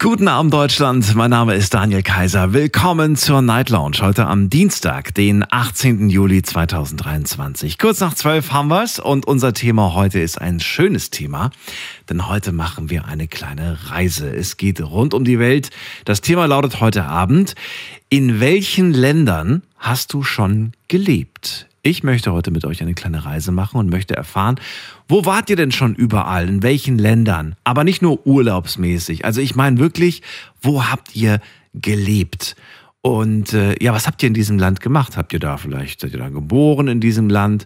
[0.00, 2.52] Guten Abend Deutschland, mein Name ist Daniel Kaiser.
[2.52, 6.08] Willkommen zur Night Lounge heute am Dienstag, den 18.
[6.08, 7.78] Juli 2023.
[7.78, 11.50] Kurz nach 12 haben wir's und unser Thema heute ist ein schönes Thema,
[12.08, 14.30] denn heute machen wir eine kleine Reise.
[14.30, 15.70] Es geht rund um die Welt.
[16.04, 17.56] Das Thema lautet heute Abend,
[18.08, 21.66] in welchen Ländern hast du schon gelebt?
[21.88, 24.60] Ich möchte heute mit euch eine kleine Reise machen und möchte erfahren,
[25.08, 27.56] wo wart ihr denn schon überall, in welchen Ländern?
[27.64, 29.24] Aber nicht nur urlaubsmäßig.
[29.24, 30.20] Also ich meine wirklich,
[30.60, 31.40] wo habt ihr
[31.72, 32.56] gelebt?
[33.00, 35.16] Und äh, ja, was habt ihr in diesem Land gemacht?
[35.16, 37.64] Habt ihr da vielleicht, seid ihr da geboren in diesem Land?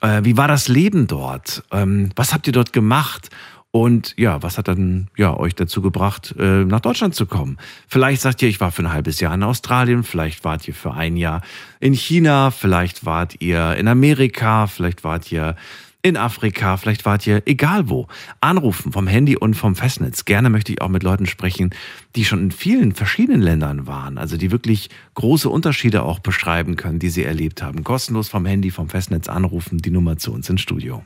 [0.00, 1.62] Äh, wie war das Leben dort?
[1.70, 3.28] Ähm, was habt ihr dort gemacht?
[3.70, 7.58] Und ja, was hat dann ja euch dazu gebracht, äh, nach Deutschland zu kommen?
[7.86, 10.94] Vielleicht sagt ihr, ich war für ein halbes Jahr in Australien, vielleicht wart ihr für
[10.94, 11.42] ein Jahr
[11.78, 15.54] in China, vielleicht wart ihr in Amerika, vielleicht wart ihr
[16.00, 18.06] in Afrika, vielleicht wart ihr egal wo.
[18.40, 20.24] Anrufen vom Handy und vom Festnetz.
[20.24, 21.70] Gerne möchte ich auch mit Leuten sprechen,
[22.16, 27.00] die schon in vielen verschiedenen Ländern waren, also die wirklich große Unterschiede auch beschreiben können,
[27.00, 27.84] die sie erlebt haben.
[27.84, 31.04] Kostenlos vom Handy, vom Festnetz anrufen, die Nummer zu uns ins Studio.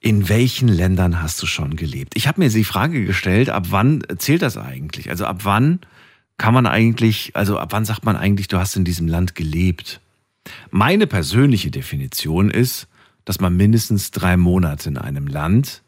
[0.00, 2.12] In welchen Ländern hast du schon gelebt?
[2.16, 5.10] Ich habe mir die Frage gestellt, ab wann zählt das eigentlich?
[5.10, 5.80] Also ab wann
[6.38, 10.00] kann man eigentlich, also ab wann sagt man eigentlich, du hast in diesem Land gelebt?
[10.70, 12.88] Meine persönliche Definition ist,
[13.24, 15.82] dass man mindestens drei Monate in einem Land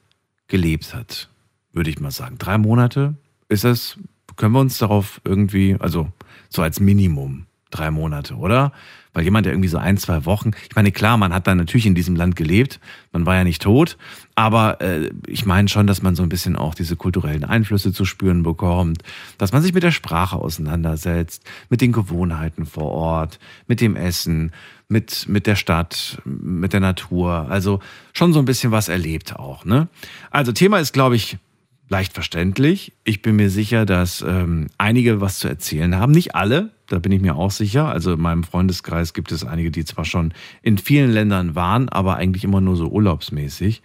[0.49, 1.29] gelebt hat,
[1.73, 2.39] würde ich mal sagen.
[2.39, 3.15] Drei Monate
[3.49, 3.99] ist das,
[4.37, 6.11] können wir uns darauf irgendwie, also
[6.49, 8.73] so als Minimum drei Monate, oder?
[9.13, 11.87] Weil jemand, der irgendwie so ein, zwei Wochen, ich meine, klar, man hat dann natürlich
[11.87, 12.81] in diesem Land gelebt,
[13.13, 13.97] man war ja nicht tot,
[14.35, 18.05] aber äh, ich meine schon, dass man so ein bisschen auch diese kulturellen Einflüsse zu
[18.05, 19.03] spüren bekommt,
[19.39, 24.53] dass man sich mit der Sprache auseinandersetzt, mit den Gewohnheiten vor Ort, mit dem Essen,
[24.89, 27.81] mit, mit der Stadt, mit der Natur, also
[28.13, 29.65] schon so ein bisschen was erlebt auch.
[29.65, 29.89] Ne?
[30.31, 31.39] Also Thema ist, glaube ich,
[31.89, 32.93] leicht verständlich.
[33.05, 36.13] Ich bin mir sicher, dass ähm, einige was zu erzählen haben.
[36.13, 37.87] Nicht alle, da bin ich mir auch sicher.
[37.87, 40.33] Also in meinem Freundeskreis gibt es einige, die zwar schon
[40.63, 43.83] in vielen Ländern waren, aber eigentlich immer nur so urlaubsmäßig.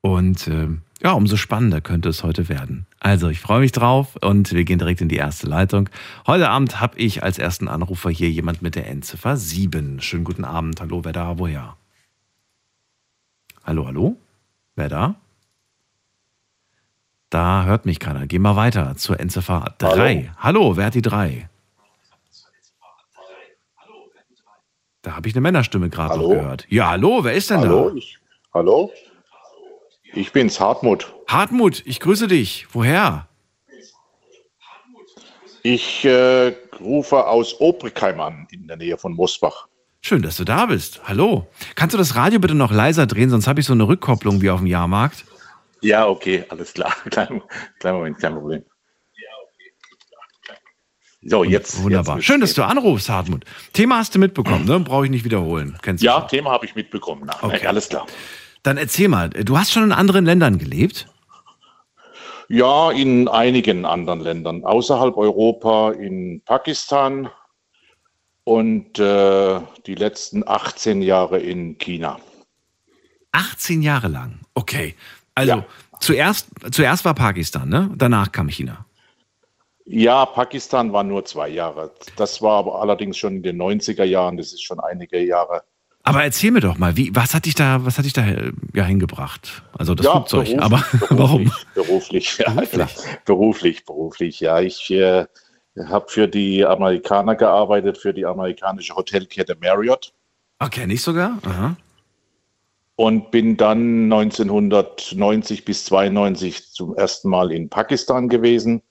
[0.00, 0.68] Und äh,
[1.02, 2.86] ja, umso spannender könnte es heute werden.
[3.00, 5.88] Also ich freue mich drauf und wir gehen direkt in die erste Leitung.
[6.26, 10.00] Heute Abend habe ich als ersten Anrufer hier jemand mit der Endziffer 7.
[10.00, 10.80] Schönen guten Abend.
[10.80, 11.76] Hallo, wer da, woher?
[13.64, 14.16] Hallo, hallo?
[14.76, 15.14] Wer da?
[17.30, 18.26] Da hört mich keiner.
[18.26, 20.30] Geh mal weiter zur Endziffer 3.
[20.38, 21.48] Hallo, hallo wer hat die 3?
[25.02, 26.66] Da habe ich eine Männerstimme gerade noch gehört.
[26.70, 27.96] Ja, hallo, wer ist denn hallo, da?
[27.96, 28.18] Ich,
[28.54, 28.90] hallo?
[30.14, 31.12] Ich bin's, Hartmut.
[31.26, 32.66] Hartmut, ich grüße dich.
[32.72, 33.28] Woher?
[35.62, 39.66] Ich äh, rufe aus Obrigheim an, in der Nähe von Mosbach.
[40.00, 41.00] Schön, dass du da bist.
[41.04, 41.48] Hallo.
[41.74, 44.50] Kannst du das Radio bitte noch leiser drehen, sonst habe ich so eine Rückkopplung wie
[44.50, 45.24] auf dem Jahrmarkt.
[45.84, 46.94] Ja, okay, alles klar.
[47.10, 47.42] Kleinen,
[47.78, 48.64] kleinen Moment, kein Problem.
[51.26, 51.82] So, jetzt.
[51.82, 52.16] Wunderbar.
[52.16, 53.44] Jetzt Schön, dass du anrufst, Hartmut.
[53.72, 54.80] Thema hast du mitbekommen, ne?
[54.80, 55.78] Brauche ich nicht wiederholen.
[55.80, 56.28] Kennst du ja, schon?
[56.28, 57.22] Thema habe ich mitbekommen.
[57.26, 57.66] Na, okay.
[57.66, 58.06] Alles klar.
[58.62, 61.06] Dann erzähl mal, du hast schon in anderen Ländern gelebt?
[62.48, 64.64] Ja, in einigen anderen Ländern.
[64.64, 67.30] Außerhalb Europa, in Pakistan
[68.44, 72.18] und äh, die letzten 18 Jahre in China.
[73.32, 74.40] 18 Jahre lang?
[74.54, 74.94] Okay.
[75.34, 75.66] Also ja.
[76.00, 77.90] zuerst, zuerst war Pakistan, ne?
[77.96, 78.86] Danach kam China.
[79.86, 81.92] Ja, Pakistan war nur zwei Jahre.
[82.16, 85.62] Das war aber allerdings schon in den 90er Jahren, das ist schon einige Jahre.
[86.06, 88.24] Aber erzähl mir doch mal, wie, was hat dich da, was hat dich da
[88.74, 89.62] ja hingebracht?
[89.76, 91.52] Also das ja, Flugzeug, beruf, aber beruflich, warum?
[91.74, 92.70] Beruflich, ja, beruflich.
[92.70, 92.88] Klar.
[93.24, 94.60] beruflich, beruflich, ja.
[94.60, 95.26] Ich äh,
[95.86, 100.12] habe für die Amerikaner gearbeitet, für die amerikanische Hotelkette Marriott.
[100.58, 101.38] Okay, nicht sogar?
[101.44, 101.76] Aha.
[102.96, 108.82] Und bin dann 1990 bis 92 zum ersten Mal in Pakistan gewesen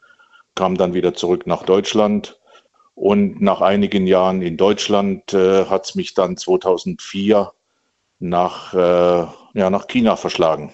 [0.55, 2.39] kam dann wieder zurück nach Deutschland.
[2.95, 7.51] Und nach einigen Jahren in Deutschland äh, hat es mich dann 2004
[8.19, 8.77] nach, äh,
[9.55, 10.71] ja, nach China verschlagen.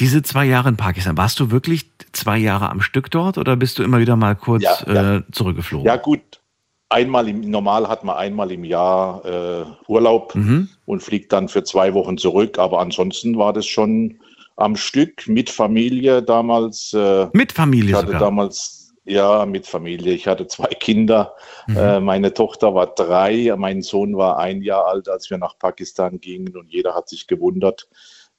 [0.00, 3.78] Diese zwei Jahre in Pakistan, warst du wirklich zwei Jahre am Stück dort oder bist
[3.78, 5.16] du immer wieder mal kurz ja, ja.
[5.16, 5.86] Äh, zurückgeflogen?
[5.86, 6.40] Ja gut,
[6.88, 10.68] einmal im normal hat man einmal im Jahr äh, Urlaub mhm.
[10.86, 14.20] und fliegt dann für zwei Wochen zurück, aber ansonsten war das schon
[14.56, 16.92] am Stück mit Familie damals.
[16.92, 18.20] Äh, mit Familie ich hatte sogar.
[18.20, 20.14] damals ja, mit Familie.
[20.14, 21.34] Ich hatte zwei Kinder.
[21.66, 21.76] Mhm.
[21.76, 26.20] Äh, meine Tochter war drei, mein Sohn war ein Jahr alt, als wir nach Pakistan
[26.20, 27.88] gingen und jeder hat sich gewundert,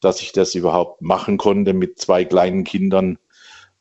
[0.01, 3.17] dass ich das überhaupt machen konnte mit zwei kleinen Kindern.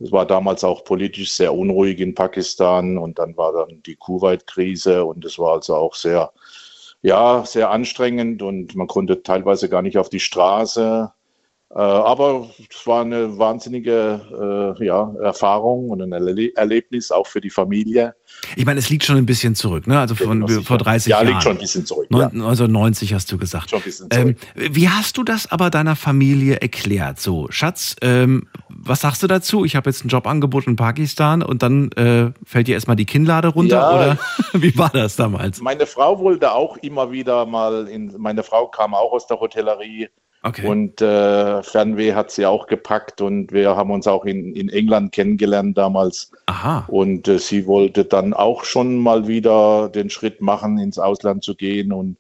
[0.01, 5.05] Es war damals auch politisch sehr unruhig in Pakistan und dann war dann die Kuwait-Krise
[5.05, 6.33] und es war also auch sehr,
[7.03, 11.13] ja, sehr anstrengend und man konnte teilweise gar nicht auf die Straße.
[11.75, 17.41] Äh, aber es war eine wahnsinnige äh, ja, Erfahrung und ein Erle Erlebnis auch für
[17.41, 18.15] die Familie.
[18.55, 19.99] Ich meine, es liegt schon ein bisschen zurück, ne?
[19.99, 21.27] Also von, vor 30 ja, Jahren.
[21.27, 22.09] Ja, liegt schon ein bisschen zurück.
[22.11, 22.47] Neun, ja.
[22.47, 23.71] Also 90 hast du gesagt.
[23.71, 24.37] Schon ein bisschen zurück.
[24.55, 27.19] Ähm, wie hast du das aber deiner Familie erklärt?
[27.19, 29.65] So, Schatz, ähm, was sagst du dazu?
[29.65, 33.49] Ich habe jetzt ein Jobangebot in Pakistan und dann äh, fällt dir erstmal die Kinnlade
[33.49, 33.95] runter Ja.
[33.95, 34.19] oder
[34.53, 35.61] wie war das damals?
[35.61, 40.09] Meine Frau wollte auch immer wieder mal in, meine Frau kam auch aus der Hotellerie
[40.47, 40.67] Okay.
[40.67, 45.13] und äh, Fernweh hat sie auch gepackt und wir haben uns auch in, in England
[45.13, 46.33] kennengelernt damals.
[46.45, 46.85] Aha.
[46.89, 51.55] Und äh, sie wollte dann auch schon mal wieder den Schritt machen, ins Ausland zu
[51.55, 51.93] gehen.
[51.93, 52.19] Und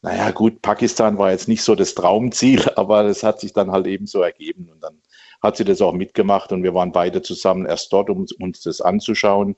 [0.00, 3.86] naja, gut, Pakistan war jetzt nicht so das Traumziel, aber es hat sich dann halt
[3.86, 4.70] eben so ergeben.
[4.72, 4.96] Und dann
[5.42, 8.80] hat sie das auch mitgemacht und wir waren beide zusammen erst dort, um uns das
[8.80, 9.54] anzuschauen.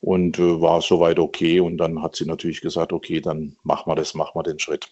[0.00, 1.60] Und äh, war soweit okay.
[1.60, 4.88] Und dann hat sie natürlich gesagt, okay, dann machen wir das, machen wir den Schritt.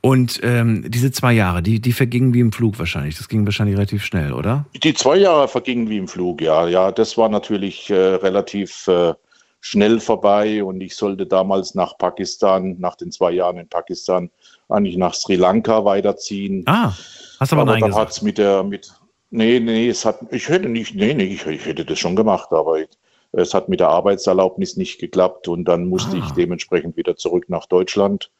[0.00, 3.16] Und ähm, diese zwei Jahre, die, die vergingen wie im Flug wahrscheinlich.
[3.18, 4.64] Das ging wahrscheinlich relativ schnell, oder?
[4.82, 6.66] Die zwei Jahre vergingen wie im Flug, ja.
[6.68, 9.12] Ja, das war natürlich äh, relativ äh,
[9.60, 14.30] schnell vorbei und ich sollte damals nach Pakistan, nach den zwei Jahren in Pakistan,
[14.68, 16.62] eigentlich nach Sri Lanka weiterziehen.
[16.66, 16.92] Ah,
[17.40, 18.06] hast aber, aber Nein dann gesagt.
[18.06, 18.88] hat's mit der, mit,
[19.30, 22.52] nee, nee, es hat, ich hätte nicht, nee, nee, ich, ich hätte das schon gemacht,
[22.52, 22.88] aber ich,
[23.32, 26.22] es hat mit der Arbeitserlaubnis nicht geklappt und dann musste Ah.
[26.24, 28.30] ich dementsprechend wieder zurück nach Deutschland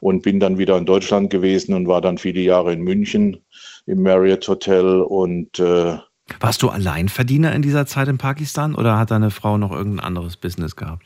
[0.00, 3.38] und bin dann wieder in Deutschland gewesen und war dann viele Jahre in München
[3.86, 5.98] im Marriott Hotel und äh,
[6.38, 10.36] Warst du Alleinverdiener in dieser Zeit in Pakistan oder hat deine Frau noch irgendein anderes
[10.36, 11.04] Business gehabt?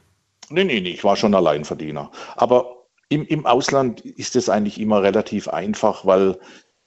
[0.50, 2.10] Nee, nee, nee, ich war schon Alleinverdiener.
[2.36, 2.66] Aber
[3.08, 6.38] im, im Ausland ist es eigentlich immer relativ einfach, weil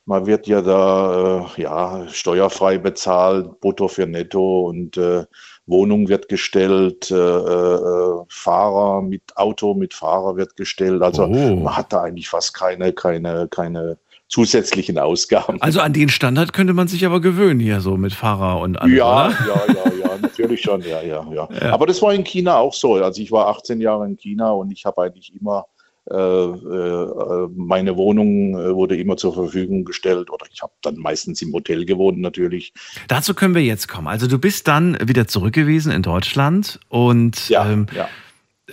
[0.05, 5.25] man wird ja da äh, ja, steuerfrei bezahlt, Brutto für Netto und äh,
[5.67, 11.01] Wohnung wird gestellt, äh, äh, Fahrer mit Auto mit Fahrer wird gestellt.
[11.01, 11.55] Also Oh.
[11.57, 13.97] man hat da eigentlich fast keine, keine, keine
[14.29, 15.61] zusätzlichen Ausgaben.
[15.61, 18.95] Also an den Standard könnte man sich aber gewöhnen hier so mit Fahrer und allem,
[18.95, 19.35] Ja, ja,
[19.67, 22.95] ja, ja, natürlich schon, ja, ja, ja, Aber das war in China auch so.
[22.95, 25.65] Also ich war 18 Jahre in China und ich habe eigentlich immer
[26.09, 31.85] meine Wohnung äh, wurde immer zur Verfügung gestellt oder ich habe dann meistens im Hotel
[31.85, 32.73] gewohnt natürlich.
[33.07, 34.07] Dazu können wir jetzt kommen.
[34.07, 38.07] Also du bist dann wieder zurück gewesen in Deutschland und Ja, ähm, ja.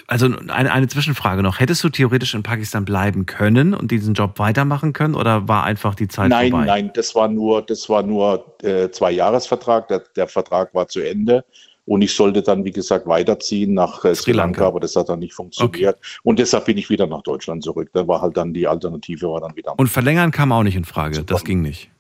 [0.07, 1.59] also eine, eine Zwischenfrage noch.
[1.59, 5.95] Hättest du theoretisch in Pakistan bleiben können und diesen Job weitermachen können oder war einfach
[5.97, 6.67] die Zeit Nein, vorbei?
[6.67, 9.89] nein, das war nur, das war nur äh, zwei Jahresvertrag.
[9.89, 11.45] Der, der Vertrag war zu Ende.
[11.87, 14.67] Und ich sollte dann, wie gesagt, weiterziehen nach äh, Sri Lanka, Lanka.
[14.69, 15.99] aber das hat dann nicht funktioniert.
[16.23, 17.91] Und deshalb bin ich wieder nach Deutschland zurück.
[17.93, 19.79] Da war halt dann die Alternative war dann wieder.
[19.79, 21.23] Und verlängern kam auch nicht in Frage.
[21.25, 21.91] Das ging nicht.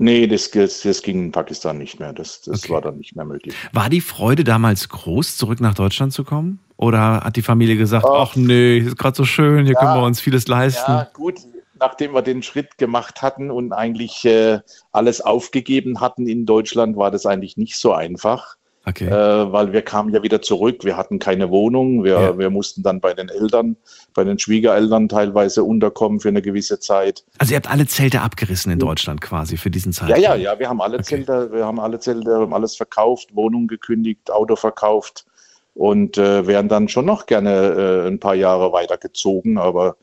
[0.00, 2.12] Nee, das, das, das ging in Pakistan nicht mehr.
[2.12, 2.72] Das, das Okay.
[2.72, 3.54] war dann nicht mehr möglich.
[3.72, 6.60] War die Freude damals groß, zurück nach Deutschland zu kommen?
[6.76, 8.30] Oder hat die Familie gesagt, Ach.
[8.30, 9.80] ach nee, ist gerade so schön, hier Ja.
[9.80, 10.90] können wir uns vieles leisten?
[10.92, 11.40] Ja, gut,
[11.80, 14.60] nachdem wir den Schritt gemacht hatten und eigentlich äh,
[14.92, 18.56] alles aufgegeben hatten in Deutschland, war das eigentlich nicht so einfach,
[18.88, 19.06] Okay.
[19.06, 20.84] äh, weil wir kamen ja wieder zurück.
[20.84, 22.04] Wir hatten keine Wohnung.
[22.04, 22.38] Wir, Ja.
[22.38, 23.76] wir mussten dann bei den Eltern,
[24.14, 27.24] bei den Schwiegereltern teilweise unterkommen für eine gewisse Zeit.
[27.38, 30.22] Also ihr habt alle Zelte abgerissen in Deutschland quasi für diesen Ja, Zeitraum.
[30.22, 33.66] ja, ja, wir haben alle Zelte, wir haben alle Zelte, wir haben alles verkauft, Wohnung
[33.66, 35.26] gekündigt, Auto verkauft
[35.74, 39.96] und äh, wären dann schon noch gerne äh, ein paar Jahre weitergezogen, aber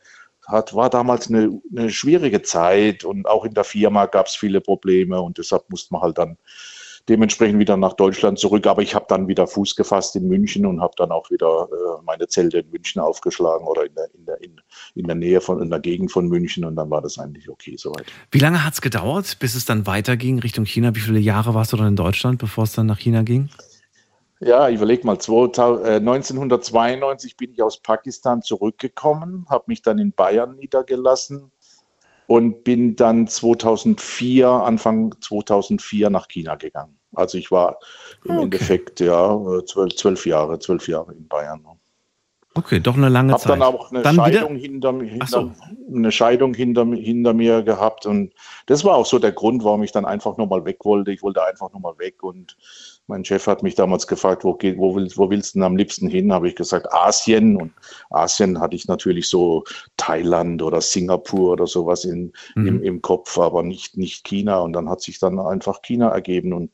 [0.48, 4.62] hat, war damals eine, eine schwierige Zeit und auch in der Firma gab es viele
[4.62, 6.38] Probleme und deshalb musste man halt dann
[7.08, 8.66] dementsprechend wieder nach Deutschland zurück.
[8.68, 12.04] Aber ich habe dann wieder Fuß gefasst in München und habe dann auch wieder äh,
[12.04, 14.62] meine Zelte in München aufgeschlagen oder in der, in der, in,
[14.96, 17.76] in der Nähe von, in der Gegend von München und dann war das eigentlich okay
[17.78, 18.06] soweit.
[18.32, 20.96] Wie lange hat es gedauert, bis es dann weiterging Richtung China?
[20.96, 23.50] Wie viele Jahre warst du dann in Deutschland, bevor es dann nach China ging?
[24.42, 30.12] Ja, überleg mal, 2000, äh, 1992 bin ich aus Pakistan zurückgekommen, habe mich dann in
[30.12, 31.52] Bayern niedergelassen
[32.28, 36.98] und bin dann 2004, Anfang 2004 nach China gegangen.
[37.14, 37.78] Also ich war
[38.26, 38.44] im Okay.
[38.44, 41.66] Endeffekt ja äh, zwölf, zwölf Jahre, zwölf Jahre in Bayern.
[42.58, 43.52] Okay, doch eine lange Habe Zeit.
[43.52, 45.40] dann auch eine Dann wieder- Scheidung, hinter, mir- Ach so.
[45.40, 45.60] hinter,
[45.94, 48.34] eine Scheidung hinter, hinter mir gehabt und
[48.66, 51.12] das war auch so der Grund, warum ich dann einfach nochmal weg wollte.
[51.12, 52.56] Ich wollte einfach nochmal weg und
[53.08, 55.76] mein Chef hat mich damals gefragt, wo, geht, wo, willst, wo willst du denn am
[55.78, 56.34] liebsten hin?
[56.34, 57.72] Habe ich gesagt, Asien und
[58.10, 59.64] Asien hatte ich natürlich so
[59.98, 62.68] Thailand oder Singapur oder sowas in, Mhm.
[62.68, 66.54] im, im Kopf, aber nicht, nicht China und dann hat sich dann einfach China ergeben
[66.54, 66.72] und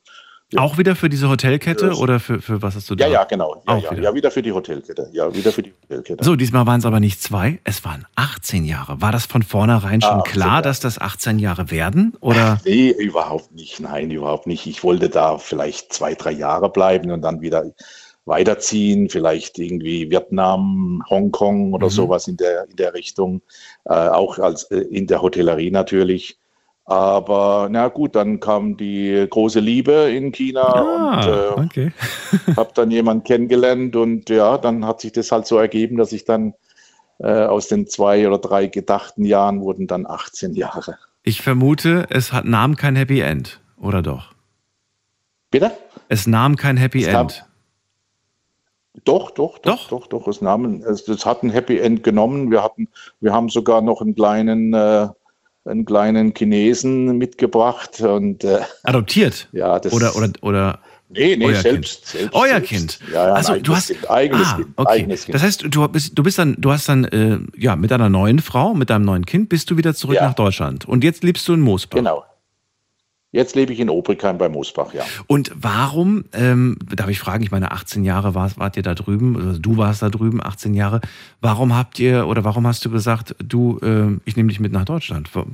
[0.57, 3.05] Auch wieder für diese Hotelkette Das- oder für, für was hast du da?
[3.07, 3.63] Ja, ja, genau.
[3.67, 4.01] Ja, Auch ja, wieder.
[4.03, 5.09] ja, wieder für die Hotelkette.
[5.13, 6.23] Ja, wieder für die Hotelkette.
[6.23, 9.01] So, diesmal waren es aber nicht zwei, es waren 18 Jahre.
[9.01, 12.13] War das von vornherein schon Ah, 18 klar, dass das 18 Jahre werden?
[12.19, 12.59] Oder?
[12.65, 13.79] Nee, überhaupt nicht.
[13.79, 14.65] Nein, überhaupt nicht.
[14.67, 17.63] Ich wollte da vielleicht zwei, drei Jahre bleiben und dann wieder
[18.25, 21.91] weiterziehen, vielleicht irgendwie Vietnam, Hongkong oder Mhm.
[21.91, 23.41] sowas in der, in der Richtung,
[23.85, 26.37] äh, auch als äh, in der Hotellerie natürlich.
[26.85, 31.91] Aber na gut, dann kam die große Liebe in China und äh, Ah, okay.
[32.57, 36.25] habe dann jemanden kennengelernt und ja, dann hat sich das halt so ergeben, dass ich
[36.25, 36.53] dann
[37.19, 40.97] äh, aus den zwei oder drei gedachten Jahren wurden dann 18 Jahre.
[41.23, 44.33] Ich vermute, es hat, nahm kein Happy End, oder doch?
[45.51, 45.71] Bitte?
[46.07, 47.45] Es nahm kein Happy Es nahm- End.
[49.05, 49.87] Doch, doch, Doch?
[49.87, 50.27] doch, doch.
[50.27, 52.51] Es, nahmen, es, es hat ein Happy End genommen.
[52.51, 52.89] Wir hatten,
[53.21, 55.07] wir haben sogar noch einen kleinen, äh,
[55.65, 59.47] einen kleinen Chinesen mitgebracht und äh, Adoptiert?
[59.51, 62.33] ja, das Oder, oder, oder nee, nee, euer selbst, selbst.
[62.33, 62.69] Euer selbst.
[62.69, 62.99] Kind.
[63.13, 64.89] Ja, ja, also du hast kind, eigenes ah, Kind, okay.
[64.91, 65.35] eigenes Kind.
[65.35, 68.39] Das heißt, du bist, du bist dann, du hast dann äh, ja mit deiner neuen
[68.39, 70.27] Frau, mit deinem neuen Kind, bist du wieder zurück Ja.
[70.27, 71.97] nach Deutschland und jetzt lebst du in Moosbach.
[71.97, 72.23] genau.
[73.33, 75.03] Jetzt lebe ich in Obrigheim bei Moosbach, ja.
[75.27, 79.37] Und warum, ähm, darf ich fragen, ich meine, 18 Jahre wart, wart ihr da drüben,
[79.37, 80.99] also du warst da drüben, 18 Jahre.
[81.39, 84.85] Warum habt ihr oder warum hast du gesagt, du, äh, ich nehme dich mit nach
[84.85, 85.33] Deutschland?
[85.33, 85.45] Wa-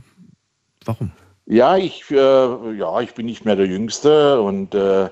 [0.86, 1.12] Warum?
[1.46, 2.16] Ja, ich, äh,
[2.78, 5.10] ja, ich bin nicht mehr der Jüngste und äh,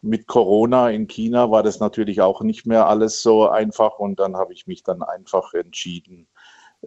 [0.00, 4.36] mit Corona in China war das natürlich auch nicht mehr alles so einfach und dann
[4.36, 6.26] habe ich mich dann einfach entschieden,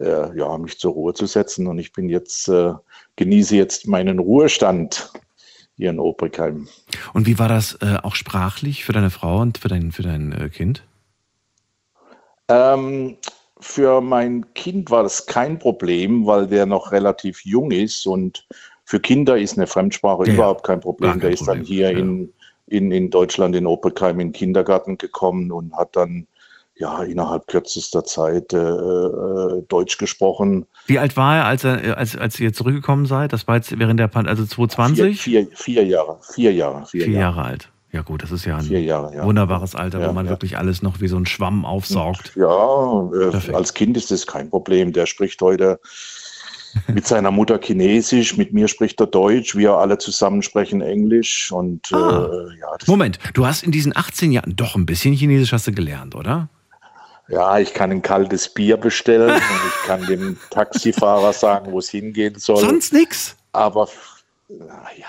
[0.00, 2.72] äh, ja, mich zur Ruhe zu setzen und ich bin jetzt, äh,
[3.16, 5.12] genieße jetzt meinen Ruhestand
[5.76, 6.68] hier in Obrigheim.
[7.14, 10.32] Und wie war das äh, auch sprachlich für deine Frau und für dein, für dein
[10.32, 10.82] äh, Kind?
[12.48, 13.16] Ähm,
[13.60, 18.46] für mein Kind war das kein Problem, weil der noch relativ jung ist und
[18.84, 21.12] für Kinder ist eine Fremdsprache Ja, überhaupt kein Problem.
[21.12, 21.98] Kein der ist dann Problem, hier ja.
[21.98, 22.32] in,
[22.66, 26.26] in, in Deutschland, in Oberkheim, in den Kindergarten gekommen und hat dann
[26.78, 30.66] ja innerhalb kürzester Zeit äh, äh, Deutsch gesprochen.
[30.86, 33.32] Wie alt war er, als, er, als, als ihr zurückgekommen seid?
[33.32, 35.20] Das war jetzt während der Pandemie, also 2020?
[35.20, 37.36] Vier, vier, vier Jahre, vier Jahre, vier, Vier Jahre.
[37.36, 37.70] Jahre alt.
[37.90, 39.24] Ja gut, das ist ja ein Jahre, ja.
[39.24, 40.30] wunderbares Alter, Ja, wo man ja.
[40.30, 42.32] wirklich alles noch wie so ein Schwamm aufsaugt.
[42.36, 44.92] Ja, äh, als Kind ist das kein Problem.
[44.92, 45.80] Der spricht heute
[46.86, 51.90] mit seiner Mutter Chinesisch, mit mir spricht er Deutsch, wir alle zusammen sprechen Englisch und
[51.92, 52.26] Ah.
[52.30, 55.72] äh, ja, Moment, du hast in diesen 18 Jahren doch ein bisschen Chinesisch hast du
[55.72, 56.50] gelernt, oder?
[57.28, 61.90] Ja, ich kann ein kaltes Bier bestellen und ich kann dem Taxifahrer sagen, wo es
[61.90, 62.58] hingehen soll.
[62.58, 63.36] Sonst nix.
[63.52, 63.88] Aber
[64.48, 65.06] na ja,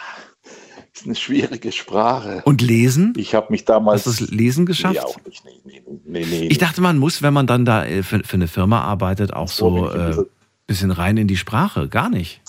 [0.93, 2.41] ist eine schwierige Sprache.
[2.43, 3.13] Und lesen?
[3.15, 4.95] Ich habe mich damals Hast du das Lesen geschafft?
[4.95, 5.45] Nee, auch nicht.
[5.45, 8.33] Nee, nee, nee, nee, Ich dachte, man muss, wenn man dann da äh, für, für
[8.33, 10.15] eine Firma arbeitet, auch So ein äh,
[10.67, 11.87] bisschen rein in die Sprache.
[11.87, 12.41] Gar nicht.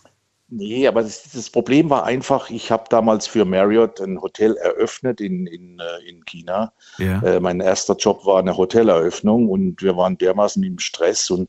[0.53, 5.21] Nee, aber das, das Problem war einfach, ich habe damals für Marriott ein Hotel eröffnet
[5.21, 6.73] in, in, äh, in China.
[6.99, 7.23] Ja.
[7.23, 11.49] Äh, mein erster Job war eine Hoteleröffnung und wir waren dermaßen im Stress und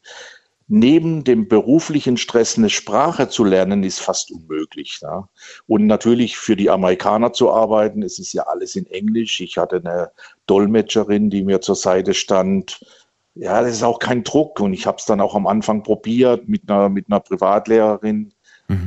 [0.67, 4.99] neben dem beruflichen Stress eine Sprache zu lernen, ist fast unmöglich.
[5.01, 5.27] Ja?
[5.67, 9.41] Und natürlich für die Amerikaner zu arbeiten, es ist ja alles in Englisch.
[9.41, 10.11] Ich hatte eine
[10.45, 12.85] Dolmetscherin, die mir zur Seite stand.
[13.33, 16.47] Ja, das ist auch kein Druck und ich habe es dann auch am Anfang probiert
[16.47, 18.33] mit einer, mit einer Privatlehrerin.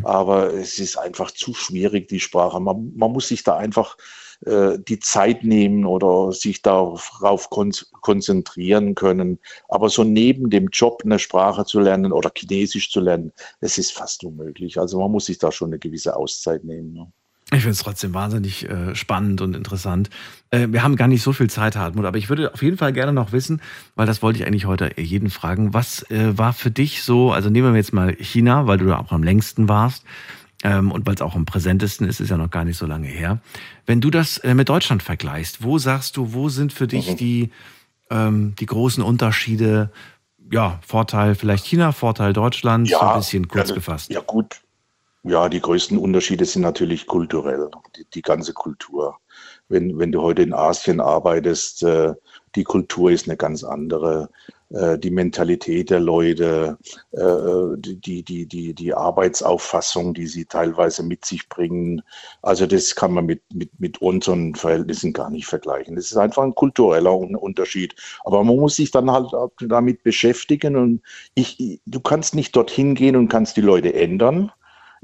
[0.05, 2.61] Aber es ist einfach zu schwierig, die Sprache.
[2.61, 3.97] Man, man muss sich da einfach
[4.47, 9.38] äh, die Zeit nehmen oder sich darauf kon konzentrieren können.
[9.69, 13.93] Aber so neben dem Job eine Sprache zu lernen oder Chinesisch zu lernen, das ist
[13.93, 14.79] fast unmöglich.
[14.79, 16.93] Also man muss sich da schon eine gewisse Auszeit nehmen.
[16.93, 17.12] Ne?
[17.55, 20.11] Ich finde es trotzdem wahnsinnig äh, spannend und interessant.
[20.51, 22.93] Äh, wir haben gar nicht so viel Zeit, Hartmut, aber ich würde auf jeden Fall
[22.93, 23.61] gerne noch wissen,
[23.95, 25.73] weil das wollte ich eigentlich heute jeden fragen.
[25.73, 28.99] Was äh, war für dich so, also nehmen wir jetzt mal China, weil du da
[28.99, 30.05] auch am längsten warst
[30.65, 33.07] ähm, und weil es auch am präsentesten ist, ist ja noch gar nicht so lange
[33.07, 33.39] her.
[33.87, 37.51] Wenn du das äh, mit Deutschland vergleichst, wo sagst du, wo sind für dich die,
[38.11, 39.93] ähm, die großen Unterschiede?
[40.51, 44.11] Ja, Vorteil vielleicht China, Vorteil Deutschland, so ein bisschen kurz ja, gefasst.
[44.11, 44.61] Ja, gut.
[45.26, 49.16] Ja, die größten Unterschiede sind natürlich kulturell, die, die ganze Kultur.
[49.69, 52.12] Wenn, wenn du heute in Asien arbeitest, äh,
[52.54, 54.28] die Kultur ist eine ganz andere.
[54.69, 56.76] Äh, die Mentalität der Leute,
[57.12, 62.02] äh, die, die, die, die Arbeitsauffassung, die sie teilweise mit sich bringen.
[62.43, 65.97] Also das kann man mit, mit, mit unseren Verhältnissen gar nicht vergleichen.
[65.97, 67.95] Das ist einfach ein kultureller Un- Unterschied.
[68.25, 71.00] Aber man muss sich dann halt damit beschäftigen und
[71.35, 74.52] ich- du kannst nicht dorthin gehen und kannst die Leute ändern.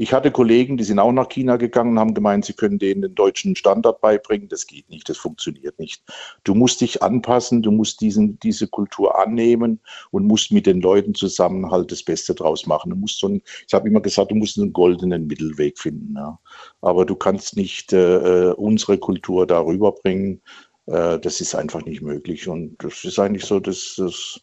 [0.01, 3.15] Ich hatte Kollegen, die sind auch nach China gegangen, haben gemeint, sie können denen den
[3.15, 4.49] deutschen Standard beibringen.
[4.49, 6.03] Das geht nicht, das funktioniert nicht.
[6.43, 9.79] Du musst dich anpassen, du musst diesen, diese Kultur annehmen
[10.11, 12.89] und musst mit den Leuten zusammen halt das Beste draus machen.
[12.89, 16.15] Du musst so ein, ich habe immer gesagt, du musst einen goldenen Mittelweg finden.
[16.17, 16.39] Ja.
[16.81, 20.41] Aber du kannst nicht äh, äh unsere Kultur darüber bringen.
[20.87, 22.49] Äh, das ist einfach nicht möglich.
[22.49, 24.41] Und das ist eigentlich so, dass das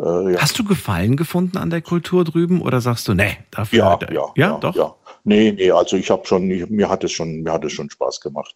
[0.00, 0.40] äh, ja.
[0.40, 3.78] Hast du Gefallen gefunden an der Kultur drüben oder sagst du, nee, dafür?
[3.78, 4.76] Ja, ja, ja, ja, doch.
[4.76, 4.94] Ja.
[5.28, 7.90] Nee, nee, also ich habe schon, ich, mir hat es schon, mir hat es schon
[7.90, 8.54] Spaß gemacht.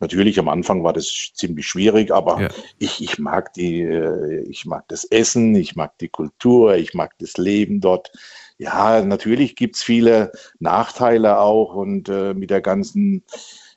[0.00, 2.48] Natürlich am Anfang war das ziemlich schwierig, aber ja.
[2.78, 7.14] ich, ich mag die, äh, ich mag das Essen, ich mag die Kultur, ich mag
[7.20, 8.12] das Leben dort.
[8.58, 13.24] Ja, natürlich gibt's viele Nachteile auch und äh, mit der ganzen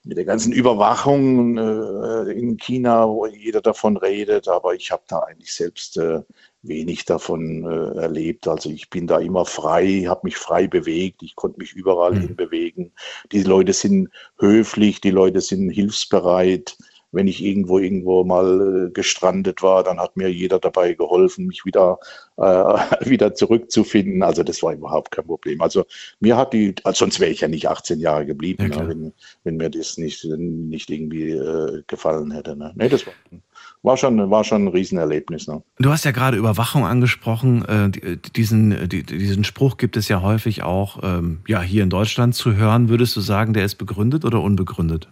[0.06, 5.20] mit der ganzen Überwachung äh, in China, wo jeder davon redet, aber ich habe da
[5.20, 6.20] eigentlich selbst äh,
[6.64, 8.48] wenig davon äh, erlebt.
[8.48, 12.22] Also ich bin da immer frei, habe mich frei bewegt, ich konnte mich überall mhm.
[12.22, 12.92] hin bewegen.
[13.32, 16.78] Die Leute sind höflich, die Leute sind hilfsbereit.
[17.12, 21.64] Wenn ich irgendwo irgendwo mal äh, gestrandet war, dann hat mir jeder dabei geholfen, mich
[21.64, 22.00] wieder
[22.38, 22.42] äh,
[23.08, 24.24] wieder zurückzufinden.
[24.24, 25.62] Also das war überhaupt kein Problem.
[25.62, 25.86] Also
[26.20, 29.14] mir hat die, also sonst wäre ich ja nicht 18 Jahre geblieben, ja, ne, wenn,
[29.44, 32.56] wenn mir das nicht nicht irgendwie äh, gefallen hätte.
[32.56, 32.74] Ne?
[32.76, 33.14] Nee, das war
[33.84, 35.48] war schon, war schon ein Riesenerlebnis.
[35.48, 35.62] Ne?
[35.78, 37.66] Du hast ja gerade Überwachung angesprochen.
[37.66, 42.56] Äh, diesen, diesen Spruch gibt es ja häufig auch ähm, ja, hier in Deutschland zu
[42.56, 42.90] hören.
[42.90, 45.10] Würdest du sagen, der ist begründet oder unbegründet?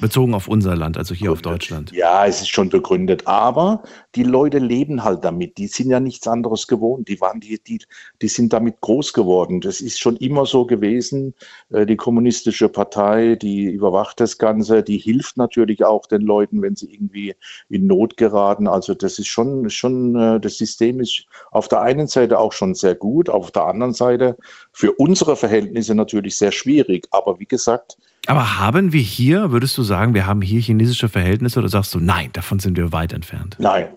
[0.00, 1.46] Bezogen auf unser Land, also hier begründet.
[1.46, 1.92] auf Deutschland.
[1.92, 3.26] Ja, es ist schon begründet.
[3.26, 3.82] Aber
[4.14, 5.56] die Leute leben halt damit.
[5.58, 7.08] Die sind ja nichts anderes gewohnt.
[7.08, 7.80] Die waren, die, die,
[8.20, 9.60] die sind damit groß geworden.
[9.60, 11.34] Das ist schon immer so gewesen.
[11.70, 14.82] Äh, die kommunistische Partei, die überwacht das Ganze.
[14.82, 17.34] Die hilft natürlich auch den Leuten, wenn sie irgendwie
[17.68, 18.68] in Not geraten.
[18.68, 22.74] Also das ist schon, schon, äh, das System ist auf der einen Seite auch schon
[22.74, 23.30] sehr gut.
[23.30, 24.36] Auf der anderen Seite
[24.72, 27.06] für unsere Verhältnisse natürlich sehr schwierig.
[27.10, 31.58] Aber wie gesagt, aber haben wir hier, würdest du sagen, wir haben hier chinesische Verhältnisse
[31.58, 33.56] oder sagst du, nein, davon sind wir weit entfernt?
[33.58, 33.88] Nein,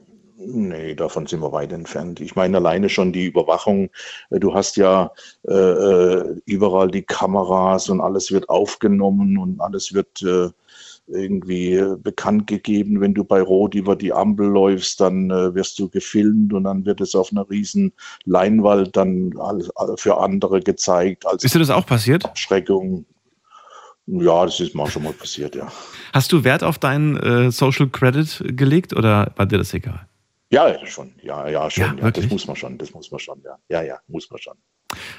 [0.41, 2.21] Nee, davon sind wir weit entfernt.
[2.21, 3.89] Ich meine alleine schon die Überwachung.
[4.31, 5.11] Du hast ja
[5.47, 10.49] äh, äh, überall die Kameras und alles wird aufgenommen und alles wird äh,
[11.07, 13.01] irgendwie bekannt gegeben.
[13.01, 16.85] Wenn du bei Rot über die Ampel läufst, dann äh, wirst du gefilmt und dann
[16.85, 17.91] wird es auf einer riesen
[18.23, 19.33] Leinwand dann
[19.97, 21.25] für andere gezeigt.
[21.25, 22.23] Als ist dir das auch passiert?
[22.25, 23.05] Abschreckung.
[24.11, 25.71] Ja, das ist mal schon mal passiert, ja.
[26.13, 30.07] Hast du Wert auf deinen äh, Social Credit gelegt oder war dir das egal?
[30.51, 31.11] Ja, schon.
[31.21, 31.97] Ja, ja, schon.
[31.97, 32.11] Ja, ja.
[32.11, 32.77] Das muss man schon.
[32.79, 33.39] Das muss man schon.
[33.43, 34.55] Ja, ja, ja muss man schon.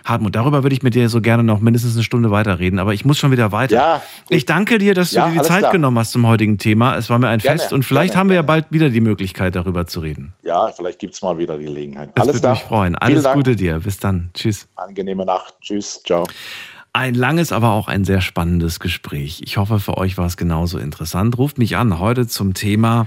[0.04, 3.04] Hartmut, darüber würde ich mit dir so gerne noch mindestens eine Stunde weiterreden, aber ich
[3.04, 3.76] muss schon wieder weiter.
[3.76, 5.72] Ja, ich danke dir, dass du dir die Zeit klar.
[5.72, 6.96] genommen hast zum heutigen Thema.
[6.96, 9.00] Es war mir ein gerne, Fest und vielleicht gerne, haben wir ja bald wieder die
[9.00, 10.32] Möglichkeit, darüber zu reden.
[10.42, 12.10] Ja, vielleicht gibt es mal wieder die Gelegenheit.
[12.16, 12.96] Das alles würde mich freuen.
[12.96, 13.78] Alles Gute dir.
[13.78, 14.30] Bis dann.
[14.34, 14.66] Tschüss.
[14.74, 15.54] Angenehme Nacht.
[15.60, 16.02] Tschüss.
[16.04, 16.26] Ciao.
[16.92, 19.42] Ein langes, aber auch ein sehr spannendes Gespräch.
[19.44, 21.38] Ich hoffe, für euch war es genauso interessant.
[21.38, 23.06] Ruft mich an heute zum Thema,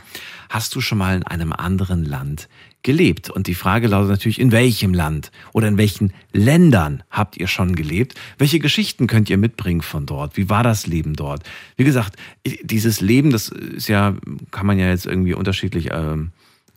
[0.49, 2.47] hast du schon mal in einem anderen Land
[2.81, 3.29] gelebt?
[3.29, 7.75] Und die Frage lautet natürlich, in welchem Land oder in welchen Ländern habt ihr schon
[7.75, 8.15] gelebt?
[8.37, 10.37] Welche Geschichten könnt ihr mitbringen von dort?
[10.37, 11.43] Wie war das Leben dort?
[11.75, 12.15] Wie gesagt,
[12.45, 14.15] dieses Leben, das ist ja,
[14.51, 16.15] kann man ja jetzt irgendwie unterschiedlich, äh,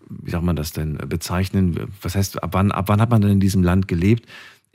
[0.08, 1.88] wie sagt man das denn, bezeichnen?
[2.02, 4.26] Was heißt, ab wann, ab wann hat man denn in diesem Land gelebt?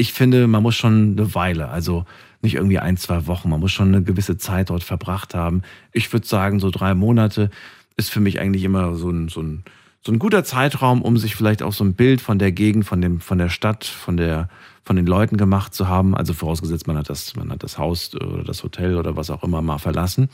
[0.01, 2.05] Ich finde, man muss schon eine Weile, also
[2.41, 5.61] nicht irgendwie ein, zwei Wochen, man muss schon eine gewisse Zeit dort verbracht haben.
[5.91, 7.51] Ich würde sagen, so drei Monate
[7.97, 9.63] ist für mich eigentlich immer so ein, so ein,
[10.03, 12.99] so ein guter Zeitraum, um sich vielleicht auch so ein Bild von der Gegend, von
[12.99, 14.49] dem, von der Stadt, von der,
[14.83, 16.17] von den Leuten gemacht zu haben.
[16.17, 19.43] Also vorausgesetzt, man hat das, man hat das Haus oder das Hotel oder was auch
[19.43, 20.29] immer mal verlassen.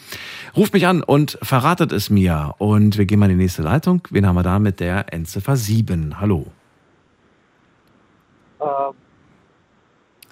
[0.55, 2.55] Ruft mich an und verratet es mir.
[2.57, 4.07] Und wir gehen mal in die nächste Leitung.
[4.11, 6.21] Wen haben wir da mit der Endziffer 7?
[6.21, 6.45] Hallo.
[8.61, 8.93] Ähm,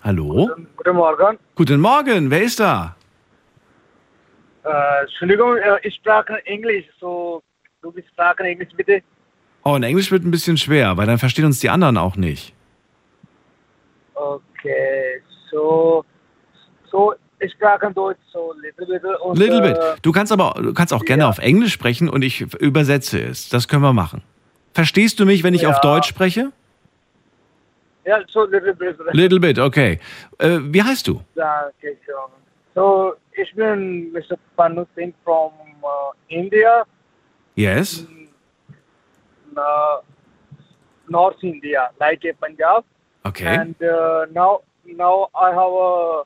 [0.06, 0.52] Hallo?
[0.78, 1.40] Guten, Morgen.
[1.56, 2.96] Guten Morgen, wer ist da?
[4.64, 7.42] Äh, Entschuldigung, äh, ich spreche Englisch, so
[7.82, 9.02] du bist sprechen Englisch bitte.
[9.64, 12.54] Oh, in Englisch wird ein bisschen schwer, weil dann verstehen uns die anderen auch nicht.
[14.14, 16.06] Okay, so,
[16.92, 19.04] so ich spreche Deutsch so little bit.
[19.22, 19.76] Und, little bit.
[19.76, 21.30] Äh, du kannst aber, du kannst auch gerne ja.
[21.30, 23.50] auf Englisch sprechen und ich übersetze es.
[23.50, 24.22] Das können wir machen.
[24.72, 25.70] Verstehst du mich, wenn ich ja.
[25.72, 26.42] auf Deutsch spreche?
[26.42, 26.52] Ja,
[28.30, 28.98] so little bit.
[29.14, 30.00] Little bit, okay.
[30.40, 31.22] Äh, wie heißt du?
[31.36, 32.30] Ja, okay, sure.
[32.74, 34.38] So, ich bin Mr.
[34.56, 36.86] Panu Singh from uh, India.
[37.56, 38.00] Yes.
[38.00, 38.30] In,
[39.58, 40.02] uh,
[41.08, 42.84] North India, like a Punjab.
[43.26, 43.56] Okay.
[43.56, 46.24] And uh, now, now I have a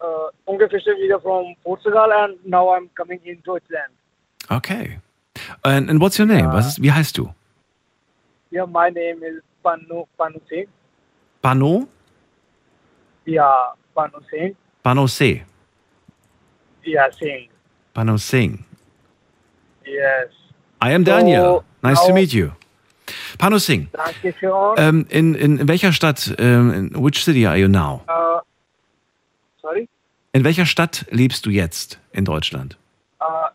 [0.00, 3.92] uh, ungefähr visa from Portugal, and now I'm coming in Deutschland.
[4.50, 4.98] Okay.
[5.64, 6.52] And, and what's your name?
[6.52, 7.32] Was ist, wie heißt du?
[8.50, 10.68] Yeah, my name is Panu Panu Singh.
[11.42, 11.86] Panu?
[13.26, 14.54] Yeah, Panu Singh.
[14.84, 15.42] Panose.
[16.84, 17.48] Yeah, Singh.
[17.94, 18.64] Pano Singh.
[19.84, 20.28] Yes.
[20.80, 21.42] I am Daniel.
[21.42, 22.52] So, nice to meet you.
[23.38, 23.88] Pano Singh.
[23.92, 24.74] Danke schön.
[24.76, 28.02] Ähm, in, in welcher Stadt, ähm, in which city are you now?
[28.08, 28.40] Uh,
[29.60, 29.88] sorry.
[30.32, 32.76] In welcher Stadt lebst du jetzt in Deutschland?
[33.20, 33.48] Uh,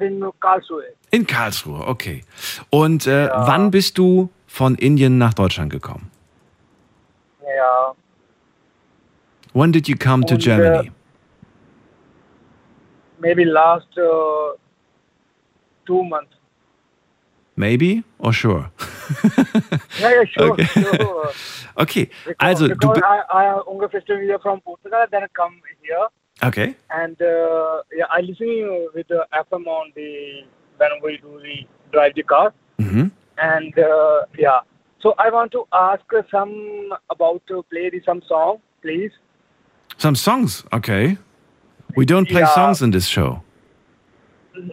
[0.00, 0.84] in Karlsruhe.
[1.10, 2.22] In Karlsruhe, okay.
[2.70, 3.46] Und äh, Ja.
[3.46, 6.10] wann bist du von Indien nach Deutschland gekommen?
[7.42, 7.94] Yeah.
[9.52, 10.90] When did you come to Und, äh, Germany?
[13.18, 14.56] Maybe last uh,
[15.86, 16.32] two months.
[17.56, 18.70] Maybe or sure?
[19.98, 20.66] Yeah, yeah, sure, Okay.
[20.66, 21.32] sure.
[21.76, 25.60] Okay, Because, also du because bi- I, I ungefähr here from Portugal, then I come
[25.82, 26.06] here,
[26.46, 26.74] okay.
[26.90, 28.46] and uh, yeah, I listen
[28.94, 30.44] with the FM on the
[30.78, 33.10] when we do the drive the car, Mhm.
[33.38, 34.60] And uh, yeah.
[35.00, 39.12] So I want to ask some about to play some song, please.
[39.98, 41.18] Some songs, okay.
[41.96, 42.54] We don't play Yeah.
[42.54, 43.42] songs in this show.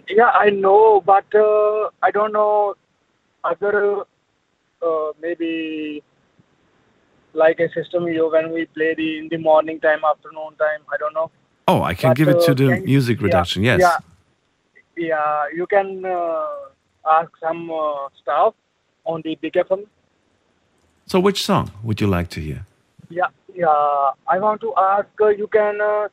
[0.08, 2.76] Yeah, I know, but uh, I don't know
[3.44, 4.04] other
[4.82, 6.04] uh, maybe
[7.34, 10.82] like a system you when we play the in the morning time, afternoon time.
[10.94, 11.30] I don't know.
[11.68, 13.64] Oh, I can But, give it to uh, the can- music yeah, reduction.
[13.64, 13.80] Yes.
[13.80, 13.98] Yeah,
[14.98, 15.46] yeah.
[15.56, 16.46] You can uh,
[17.10, 18.54] ask some uh, stuff
[19.06, 19.86] on the Big FM.
[21.06, 22.66] So, which song would you like to hear?
[23.10, 24.12] Yeah, yeah.
[24.28, 25.08] I want to ask.
[25.20, 26.08] Uh, you can uh,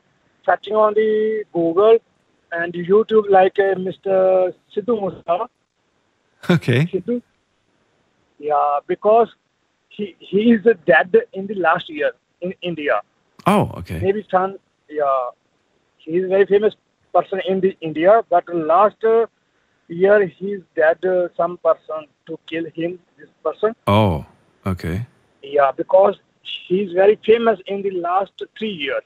[0.45, 1.97] searching on the Google
[2.51, 4.53] and YouTube like uh, Mr.
[4.75, 5.49] Sidhu Musa.
[6.49, 6.85] Okay.
[6.85, 7.21] Sidhu.
[8.39, 9.29] Yeah, because
[9.89, 13.01] he he is dead in the last year in India.
[13.47, 13.99] Oh, okay.
[13.99, 14.57] maybe son
[14.89, 15.29] yeah
[15.97, 16.73] he is very famous
[17.13, 19.03] person in the india but last
[19.89, 24.25] uh, year he's dead uh, some person to kill him this person Oh,
[24.65, 25.05] okay.
[25.41, 26.15] yeah because
[26.67, 29.03] he's very famous in the last three years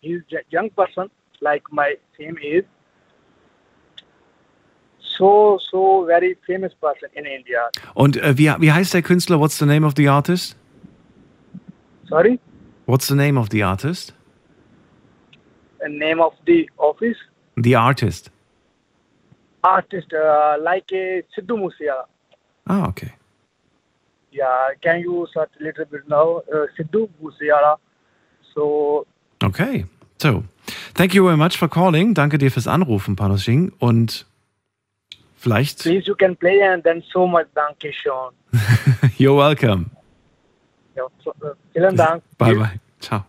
[0.00, 1.10] he's a young person
[1.40, 2.66] like my same age
[5.18, 9.38] so so very famous person in india Und äh, wie, wie heißt der Künstler?
[9.40, 10.56] What's the name of the artist?
[12.08, 12.38] sorry
[12.86, 14.14] What's the name of the artist?
[15.80, 17.16] the name of the office
[17.56, 18.30] The artist.
[19.74, 22.04] Artist uh, like a sidhu Musiala.
[22.68, 23.12] Ah, okay.
[24.32, 26.42] Yeah, can you search a little bit now?
[26.52, 27.76] Uh, Sidhu Musiala.
[28.54, 29.06] So,
[29.42, 29.84] Okay.
[30.18, 30.44] So,
[30.94, 32.14] thank you very much for calling.
[32.14, 33.72] Danke dir fürs Anrufen, Panos Singh.
[33.78, 34.26] Und
[35.36, 35.82] vielleicht.
[35.82, 38.32] please you can play and then so much Danke schön.
[39.18, 39.90] You're welcome.
[40.96, 41.32] Ja, so,
[41.72, 42.22] vielen Dank.
[42.38, 42.80] Bye, bye.
[43.00, 43.24] Ciao.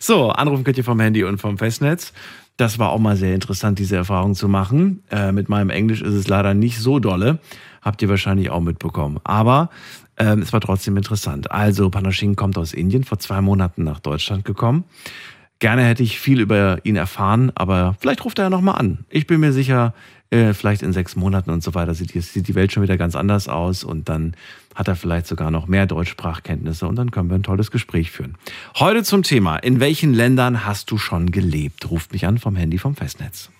[0.00, 2.12] So, anrufen könnt ihr vom Handy und vom Festnetz.
[2.58, 5.04] Das war auch mal sehr interessant, diese Erfahrung zu machen.
[5.12, 7.38] Äh, mit meinem Englisch ist es leider nicht so dolle.
[7.82, 9.20] Habt ihr wahrscheinlich auch mitbekommen.
[9.22, 9.70] Aber
[10.16, 11.52] ähm, es war trotzdem interessant.
[11.52, 14.82] Also, Panoshing kommt aus Indien, vor zwei Monaten nach Deutschland gekommen.
[15.60, 19.04] Gerne hätte ich viel über ihn erfahren, aber vielleicht ruft er ja nochmal an.
[19.10, 19.92] Ich bin mir sicher,
[20.30, 23.48] äh, vielleicht in sechs Monaten und so weiter sieht die, Welt schon wieder ganz anders
[23.48, 24.36] aus und dann
[24.76, 28.36] hat er vielleicht sogar noch mehr Deutschsprachkenntnisse und dann können wir ein tolles Gespräch führen.
[28.76, 31.90] Heute zum Thema, in welchen Ländern hast du schon gelebt?
[31.90, 33.50] Ruft mich an vom Handy vom Festnetz.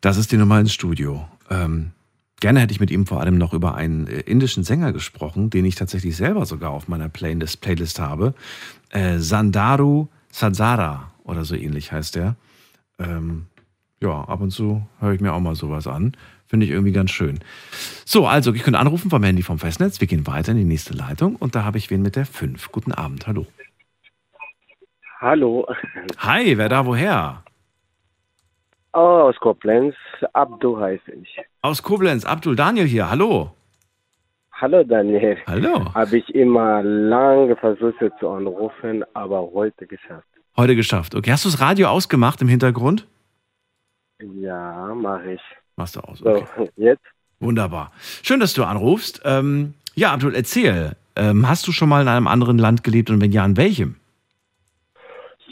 [0.00, 1.28] Das ist die Nummer ins Studio.
[1.50, 1.90] Ähm,
[2.40, 5.64] gerne hätte ich mit ihm vor allem noch über einen äh, indischen Sänger gesprochen, den
[5.64, 8.34] ich tatsächlich selber sogar auf meiner Playlist, Playlist habe.
[8.90, 12.36] Äh, Sandaru Sadzara oder so ähnlich heißt der.
[12.98, 13.46] Ähm,
[14.00, 16.16] ja, ab und zu höre ich mir auch mal sowas an.
[16.46, 17.40] Finde ich irgendwie ganz schön.
[18.04, 20.00] So, also, ich könnte anrufen vom Handy vom Festnetz.
[20.00, 22.72] Wir gehen weiter in die nächste Leitung und da habe ich wen mit der 5.
[22.72, 23.46] Guten Abend, hallo.
[25.20, 25.66] Hallo.
[26.18, 27.42] Hi, wer da woher?
[28.94, 28.98] Oh,
[29.28, 29.94] aus Koblenz.
[30.32, 31.40] Abdu heiße ich.
[31.60, 33.50] Aus Koblenz, Abdul Daniel hier, hallo.
[34.52, 35.36] Hallo Daniel.
[35.46, 35.92] Hallo.
[35.94, 40.26] Habe ich immer lange versucht zu anrufen, aber heute geschafft.
[40.56, 41.14] Heute geschafft.
[41.14, 43.06] Okay, hast du das Radio ausgemacht im Hintergrund?
[44.20, 45.40] Ja, mache ich.
[45.76, 46.18] Machst du aus.
[46.18, 46.70] So, Okay.
[46.76, 47.02] jetzt?
[47.40, 47.92] Wunderbar.
[48.22, 49.20] Schön, dass du anrufst.
[49.24, 50.96] Ähm, ja, Abdul, erzähl.
[51.14, 53.96] Ähm, hast du schon mal in einem anderen Land gelebt und wenn ja, in welchem?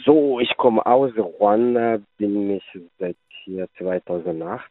[0.05, 2.63] So, ich komme aus Ruanda, bin ich
[2.99, 4.63] seit hier 2008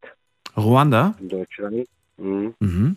[0.57, 1.15] Ruanda?
[1.21, 1.89] in Deutschland.
[2.17, 2.55] Mhm.
[2.61, 2.97] Mhm.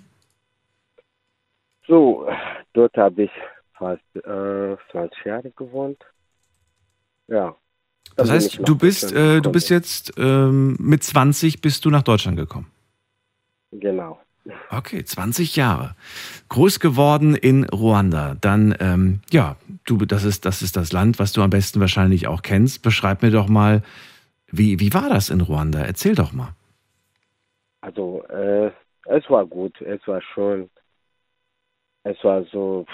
[1.87, 2.27] So,
[2.73, 3.31] dort habe ich
[3.73, 5.97] fast äh, 20 Jahre gewohnt.
[7.27, 7.55] Ja.
[8.15, 11.89] Das bin ich heißt, du bist, äh, du bist jetzt ähm, mit 20 bist du
[11.89, 12.67] nach Deutschland gekommen.
[13.71, 14.19] Genau.
[14.71, 15.95] Okay, 20 Jahre.
[16.49, 18.35] Groß geworden in Ruanda.
[18.39, 22.27] Dann, ähm, ja, du, das ist, das ist das Land, was du am besten wahrscheinlich
[22.27, 22.81] auch kennst.
[22.81, 23.83] Beschreib mir doch mal,
[24.51, 25.79] wie, wie war das in Ruanda?
[25.79, 26.55] Erzähl doch mal.
[27.81, 28.71] Also, äh,
[29.05, 30.69] es war gut, es war schön.
[32.03, 32.85] es war so,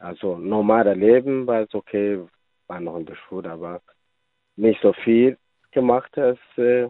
[0.00, 2.20] also normales Leben war es okay,
[2.68, 3.80] war noch in der Schule, aber
[4.56, 5.36] nicht so viel
[5.72, 6.88] gemacht als äh,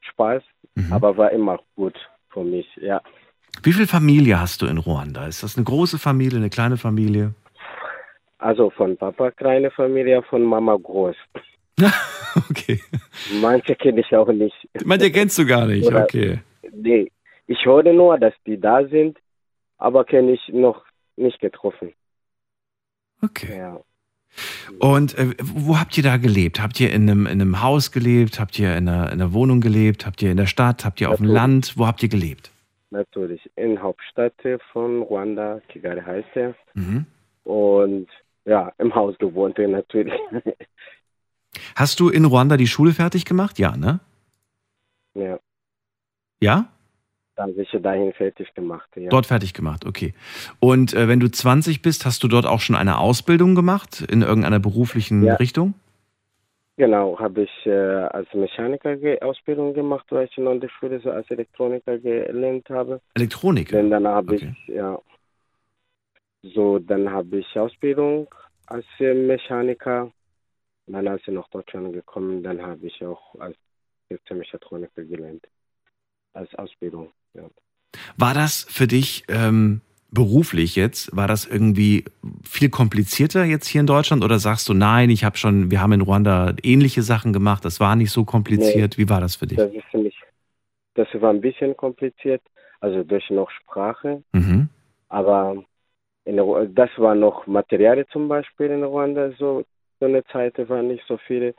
[0.00, 0.42] Spaß,
[0.74, 0.92] Mhm.
[0.92, 1.96] aber war immer gut
[2.30, 3.00] für mich, ja.
[3.62, 5.26] Wie viel Familie hast du in Ruanda?
[5.26, 7.32] Ist das eine große Familie, eine kleine Familie?
[8.38, 11.16] Also von Papa kleine Familie, von Mama groß.
[12.50, 12.78] okay.
[13.40, 14.54] Manche kenne ich auch nicht.
[14.84, 16.40] Manche kennst du gar nicht, Oder- okay.
[16.76, 17.10] Nee,
[17.46, 19.18] ich höre nur, dass die da sind,
[19.78, 20.84] aber kenne ich noch
[21.16, 21.92] nicht getroffen.
[23.22, 23.58] Okay.
[23.58, 23.80] Ja.
[24.80, 26.60] Und äh, wo habt ihr da gelebt?
[26.60, 28.38] Habt ihr in einem, in einem Haus gelebt?
[28.38, 30.04] Habt ihr in einer, in einer Wohnung gelebt?
[30.04, 30.84] Habt ihr in der Stadt?
[30.84, 31.26] Habt ihr auf dem.
[31.26, 31.78] Land?
[31.78, 32.50] Wo habt ihr gelebt?
[32.90, 33.40] Natürlich.
[33.56, 34.34] In Hauptstadt
[34.72, 36.54] von Ruanda, Kigali heißt er.
[36.74, 37.06] Mhm.
[37.44, 38.08] Und
[38.44, 40.14] ja, im Haus gewohnt natürlich.
[41.74, 43.58] Hast du in Ruanda die Schule fertig gemacht?
[43.58, 44.00] Ja, ne?
[45.14, 45.38] ja,
[46.46, 46.68] Ja?
[47.36, 48.88] dann ich dahin fertig gemacht.
[48.96, 49.10] Ja.
[49.10, 50.14] Dort fertig gemacht, okay.
[50.58, 54.22] Und äh, wenn du 20 bist, hast du dort auch schon eine Ausbildung gemacht in
[54.22, 55.34] irgendeiner beruflichen Ja.
[55.34, 55.74] Richtung?
[56.78, 61.30] Genau, habe ich äh, als Mechaniker Ausbildung gemacht, weil ich in der Schule so als
[61.30, 63.00] Elektroniker gelernt habe.
[63.14, 63.70] Elektronik.
[63.70, 64.54] Dann, dann habe Okay.
[64.66, 64.98] ich, ja,
[66.42, 68.28] so, dann habe ich Ausbildung
[68.66, 70.10] als äh, Mechaniker.
[70.86, 73.56] Dann, als ich nach Deutschland gekommen, dann habe ich auch als
[74.10, 75.46] Systemmechatroniker gelernt.
[76.36, 77.44] Als Ausbildung, ja.
[78.18, 82.04] War das für dich ähm, beruflich jetzt, war das irgendwie
[82.44, 85.92] viel komplizierter jetzt hier in Deutschland oder sagst du, nein, ich habe schon, wir haben
[85.92, 88.98] in Ruanda ähnliche Sachen gemacht, das war nicht so kompliziert.
[88.98, 89.56] Wie war das für dich?
[89.56, 90.16] Das ist für mich,
[90.94, 92.42] das war ein bisschen kompliziert,
[92.80, 94.68] also durch noch Sprache, Mhm.
[95.08, 95.64] aber
[96.24, 96.36] in,
[96.74, 99.64] das war noch Materialien zum Beispiel in Ruanda, so,
[100.00, 101.54] so eine Zeit waren nicht so viele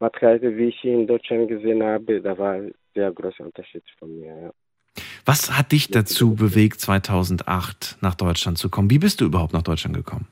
[0.00, 4.34] Materialien, wie ich in Deutschland gesehen habe, da war ein sehr großer Unterschied von mir,
[4.42, 4.50] ja.
[5.24, 8.90] Was hat dich dazu bewegt, 2008 nach Deutschland zu kommen?
[8.90, 10.26] Wie bist du überhaupt nach Deutschland gekommen?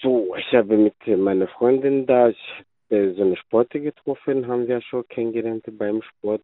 [0.00, 2.38] So, ich habe mit meiner Freundin da ich,
[2.88, 6.42] so eine Sporte getroffen, haben wir schon kennengelernt beim Sport.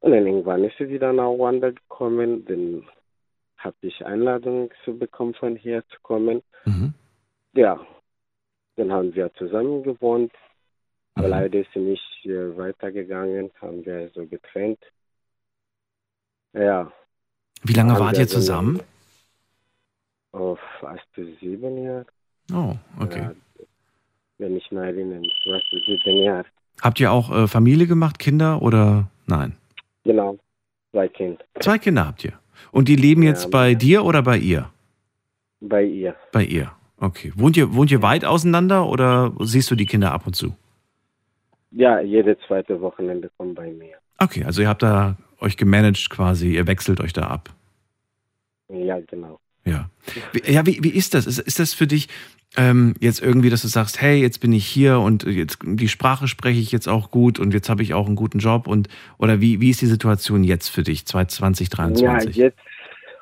[0.00, 2.86] Und dann irgendwann ist sie wieder nach Ruanda gekommen, dann
[3.56, 6.42] habe ich Einladung zu bekommen, von hier zu kommen.
[6.64, 6.94] Mhm.
[7.54, 7.80] Ja,
[8.76, 10.32] dann haben wir zusammen gewohnt,
[11.14, 11.30] aber Mhm.
[11.30, 14.78] leider ist sie nicht äh, weitergegangen, haben wir so getrennt.
[16.52, 16.90] Ja,
[17.62, 18.80] Wie lange wart ihr zusammen?
[20.32, 21.02] auf fast
[21.40, 22.06] sieben Jahre.
[22.52, 23.20] Oh, okay.
[23.20, 23.32] Ja,
[24.38, 26.44] wenn ich mal erinnere, fast sieben Jahre.
[26.80, 29.56] Habt ihr auch äh, Familie gemacht, Kinder oder nein?
[30.04, 30.38] Genau,
[30.92, 32.32] zwei Kinder Zwei Kinder habt ihr.
[32.72, 33.50] Und die leben jetzt Ja.
[33.50, 34.70] bei dir oder bei ihr?
[35.62, 36.16] bei ihr.
[36.32, 36.72] Bei ihr.
[36.96, 37.32] Okay.
[37.36, 40.54] Wohnt ihr, wohnt ihr weit auseinander oder siehst du die Kinder ab und zu?
[41.70, 43.96] Ja, jede zweite Wochenende kommt bei mir.
[44.18, 47.50] Okay, also ihr habt da euch gemanagt quasi, ihr wechselt euch da ab.
[48.68, 49.40] Ja, genau.
[49.64, 49.90] Ja.
[50.32, 51.26] Wie, ja, wie, wie ist das?
[51.26, 52.08] Ist, ist das für dich
[52.56, 56.28] ähm, jetzt irgendwie, dass du sagst, hey, jetzt bin ich hier und jetzt die Sprache
[56.28, 59.40] spreche ich jetzt auch gut und jetzt habe ich auch einen guten Job und oder
[59.40, 62.36] wie, wie ist die Situation jetzt für dich, 2023?
[62.36, 62.58] Ja, jetzt,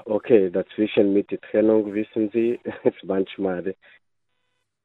[0.04, 3.74] okay, dazwischen mit der Trennung, wissen Sie, ist manchmal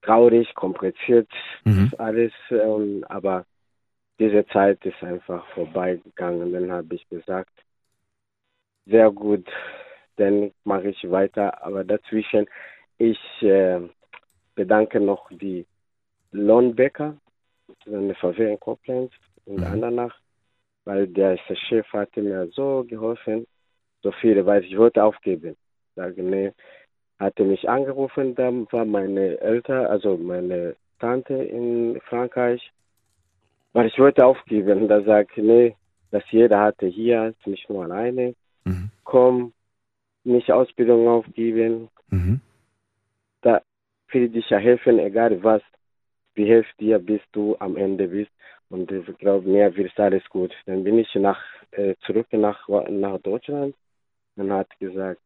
[0.01, 1.29] traurig, kompliziert,
[1.63, 1.91] Mhm.
[1.97, 3.45] alles, ähm, aber
[4.23, 6.53] diese Zeit ist einfach vorbeigegangen.
[6.53, 7.51] Dann habe ich gesagt,
[8.85, 9.45] sehr gut,
[10.15, 12.47] dann mache ich weiter, aber dazwischen,
[12.97, 13.81] ich äh,
[14.55, 15.65] bedanke noch die
[16.31, 17.17] Lohnbäcker,
[17.85, 19.11] so eine Verwehr in Koblenz
[19.45, 19.63] und Mhm.
[19.63, 20.15] Andernach,
[20.85, 23.45] weil der Chef hatte mir so geholfen,
[24.03, 25.55] so viele, weil ich wollte aufgeben.
[25.95, 26.51] Sage, nee,
[27.19, 32.61] hatte mich angerufen, dann war meine Eltern, also meine Tante in Frankreich,
[33.73, 34.87] weil ich wollte aufgeben.
[34.87, 35.75] Da sagte nee,
[36.11, 38.91] dass jeder hatte hier, ist nicht nur alleine, Mhm.
[39.03, 39.53] komm,
[40.23, 42.39] nicht Ausbildung aufgeben, Mhm.
[43.41, 43.61] da
[44.11, 45.61] will dich ja helfen, egal was,
[46.35, 48.31] wie hilft dir, bis du am Ende bist.
[48.69, 50.51] Und ich glaube, mir wird alles gut.
[50.65, 53.75] Dann bin ich nach, äh, zurück nach, nach Deutschland
[54.35, 55.21] und hat gesagt,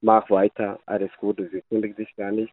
[0.00, 2.52] mach weiter, alles gut, sie kündigt dich gar nicht.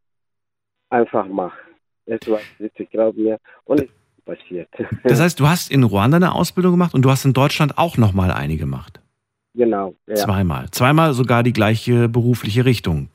[0.89, 1.57] Einfach mach.
[2.05, 3.39] Es war witzig, glaub mir.
[3.63, 4.69] Und es ist passiert.
[5.03, 7.97] Das heißt, du hast in Ruanda eine Ausbildung gemacht und du hast in Deutschland auch
[7.97, 8.99] nochmal eine gemacht.
[9.53, 10.69] genau, ja, Zweimal.
[10.71, 13.09] Zweimal sogar die gleiche berufliche Richtung.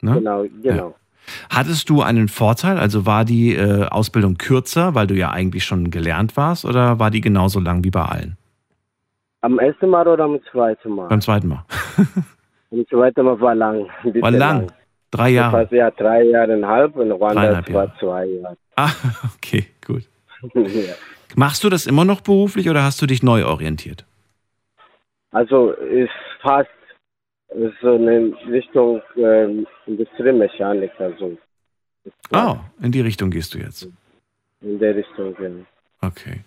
[0.00, 0.14] Ne?
[0.14, 0.94] genau, genau.
[1.50, 2.78] Hattest du einen Vorteil?
[2.78, 7.10] Also war die äh, Ausbildung kürzer, weil du ja eigentlich schon gelernt warst, oder war
[7.10, 8.36] die genauso lang wie bei allen?
[9.40, 11.08] Am ersten Mal oder am zweiten Mal?
[11.08, 11.64] Beim zweiten Mal.
[12.70, 13.86] Am zweiten Mal war lang.
[14.02, 14.72] War lang.
[15.10, 15.60] Drei Jahre.
[15.60, 18.56] Fast ja drei Jahre und halb und Ruanda war zwei Jahre.
[18.76, 18.88] Ah,
[19.36, 20.08] okay, gut.
[20.54, 20.94] Ja.
[21.36, 24.04] Machst du das immer noch beruflich oder hast du dich neu orientiert?
[25.30, 26.10] Also ist
[26.42, 26.68] fast
[27.82, 31.36] so eine Richtung ähm, Industriemechaniker, so.
[32.30, 33.88] Ah, in die Richtung gehst du jetzt.
[34.60, 35.50] In der Richtung, ja.
[36.08, 36.40] Okay.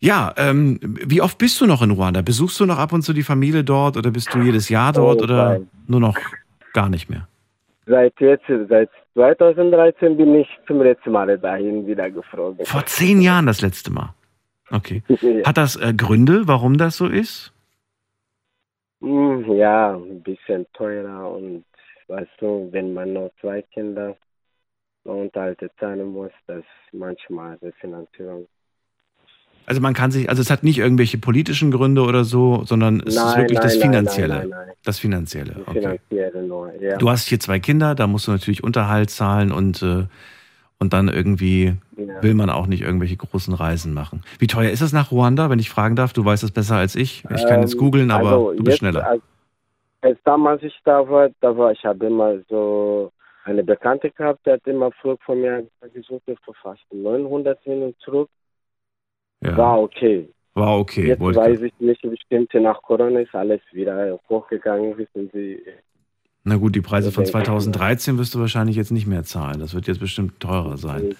[0.00, 2.20] Ja, ähm, wie oft bist du noch in Ruanda?
[2.20, 5.20] Besuchst du noch ab und zu die Familie dort oder bist du jedes Jahr dort
[5.20, 5.70] Oh, oder nein.
[5.86, 6.18] nur noch
[6.74, 7.26] gar nicht mehr?
[7.86, 12.66] Seit jetzt, seit 2013 bin ich zum letzten Mal dahin wieder geflogen.
[12.66, 14.14] Vor zehn Jahren das letzte Mal.
[14.70, 15.02] Okay.
[15.46, 17.52] Hat das äh, Gründe, warum das so ist?
[19.00, 21.64] Hm, Ja, ein bisschen teurer und
[22.08, 24.16] weißt du, wenn man noch zwei Kinder
[25.04, 28.48] Unterhalte zahlen muss, das manchmal die Finanzierung.
[29.66, 33.16] Also man kann sich, also es hat nicht irgendwelche politischen Gründe oder so, sondern es
[33.16, 34.34] ist wirklich das Finanzielle.
[34.34, 35.56] Nein, nein, nein, Das Finanzielle.
[35.66, 35.80] Okay.
[35.80, 36.96] Finanzielle nur, ja.
[36.98, 40.04] Du hast hier zwei Kinder, da musst du natürlich Unterhalt zahlen und, äh,
[40.78, 42.22] und dann irgendwie ja.
[42.22, 44.22] will man auch nicht irgendwelche großen Reisen machen.
[44.38, 46.12] Wie teuer ist es nach Ruanda, wenn ich fragen darf?
[46.12, 47.24] Du weißt es besser als ich.
[47.34, 49.06] Ich kann jetzt Ähm, googeln, aber also du bist jetzt, schneller.
[49.06, 49.22] Als,
[50.02, 53.10] als damals ich da war, da war ich habe immer so
[53.44, 57.98] eine Bekannte gehabt, die hat immer Flug von mir gesucht für fast 900 hin und
[58.00, 58.28] zurück.
[59.44, 59.56] Ja.
[59.56, 60.28] War okay.
[60.54, 61.06] War okay.
[61.08, 65.60] Jetzt wollte- weiß ich nicht, bestimmt nach Corona ist alles wieder hochgegangen, wissen Sie.
[66.44, 67.44] Na gut, die Preise von denke ich.
[67.46, 69.60] 2013 wirst du wahrscheinlich jetzt nicht mehr zahlen.
[69.60, 71.10] Das wird jetzt bestimmt teurer sein.
[71.10, 71.16] Ich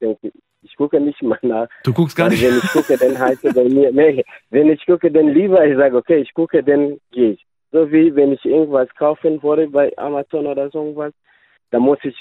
[0.00, 1.68] denke, ich gucke nicht mal nach.
[1.84, 2.42] Du guckst gar nicht.
[2.42, 5.76] Wenn ich gucke, dann heißt es bei mir, nee, wenn ich gucke, dann lieber, ich
[5.76, 7.46] sage, okay, ich gucke, dann gehe ich.
[7.70, 11.12] So wie wenn ich irgendwas kaufen wollte bei Amazon oder so irgendwas,
[11.70, 12.16] dann muss ich,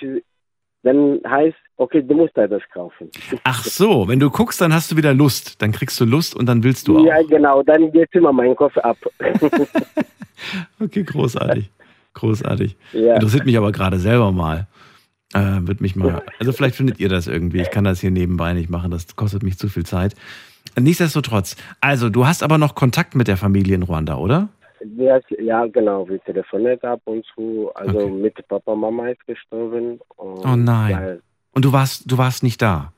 [0.83, 3.09] dann heißt, okay, du musst da das kaufen.
[3.43, 5.61] Ach so, wenn du guckst, dann hast du wieder Lust.
[5.61, 7.05] Dann kriegst du Lust und dann willst du auch.
[7.05, 8.97] Ja, genau, dann geht immer mein Kopf ab.
[10.79, 11.69] Okay, großartig.
[12.15, 12.75] Großartig.
[12.93, 13.13] ja.
[13.13, 14.65] Interessiert mich aber gerade selber mal.
[15.33, 16.23] Äh, wird mich mal.
[16.39, 17.61] Also vielleicht findet ihr das irgendwie.
[17.61, 18.89] Ich kann das hier nebenbei nicht machen.
[18.89, 20.15] Das kostet mich zu viel Zeit.
[20.79, 21.55] Nichtsdestotrotz.
[21.79, 24.49] Also, du hast aber noch Kontakt mit der Familie in Ruanda, oder?
[24.97, 27.71] Ja, ja, genau, wir telefoniert ab und zu.
[27.75, 28.11] Also Okay.
[28.11, 29.99] mit Papa, Mama ist gestorben.
[30.17, 30.95] Und Oh nein.
[30.95, 31.21] weil
[31.53, 32.91] Und du warst, du warst nicht da.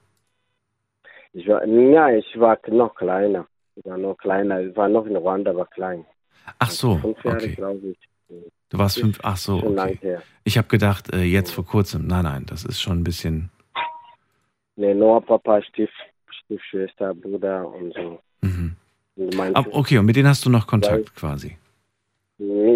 [1.33, 3.47] Ich war, ja, ich war noch kleiner.
[3.75, 4.61] Ich war noch kleiner.
[4.61, 6.05] Ich war noch in Ruanda, aber klein.
[6.59, 7.55] Ach so, Fünf Jahre, okay.
[7.55, 7.97] glaube ich.
[8.69, 9.19] Du warst fünf.
[9.23, 10.17] Ach so, okay.
[10.43, 12.07] Ich habe gedacht, äh, jetzt vor kurzem.
[12.07, 13.49] Nein, nein, das ist schon ein bisschen.
[14.75, 15.89] Nee, nur Papa, Stief,
[16.31, 18.19] Stiefschwester, Bruder und so.
[18.41, 18.75] Mhm.
[19.15, 21.57] Und okay, und mit denen hast du noch Kontakt quasi.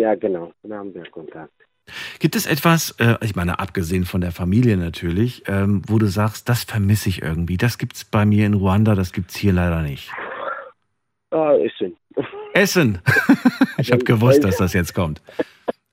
[0.01, 0.53] Ja, genau.
[0.63, 1.51] Da haben wir Kontakt.
[2.19, 6.49] Gibt es etwas, äh, ich meine, abgesehen von der Familie natürlich, ähm, wo du sagst,
[6.49, 7.57] das vermisse ich irgendwie.
[7.57, 10.11] Das gibt's bei mir in Ruanda, das gibt's hier leider nicht.
[11.31, 11.95] Ah, schön.
[12.53, 12.99] Essen!
[13.77, 15.21] ich habe gewusst, dass das jetzt kommt.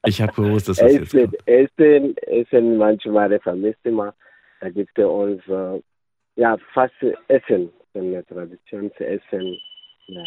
[0.07, 1.49] Ich habe gewusst, dass das jetzt Essen, kommt.
[1.49, 4.15] Essen, Essen, manchmal vermisst immer.
[4.61, 5.81] Da gibt es uns, äh,
[6.37, 6.95] ja, fast
[7.29, 7.71] Essen.
[7.95, 9.57] Eine Tradition zu essen.
[10.07, 10.25] Ja.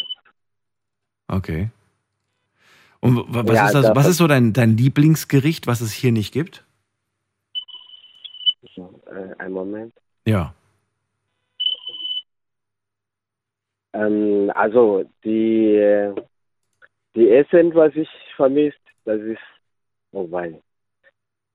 [1.27, 1.69] Okay.
[2.99, 3.85] Und wa- was Ja, ist das?
[3.87, 6.65] da- Was ist so dein, dein Lieblingsgericht, was es hier nicht gibt?
[8.75, 9.93] Äh, einen Moment.
[10.25, 10.53] Ja.
[13.93, 16.13] Ähm, also die,
[17.15, 19.39] die Essen, was ich vermisst, das ist
[20.11, 20.61] vorbei.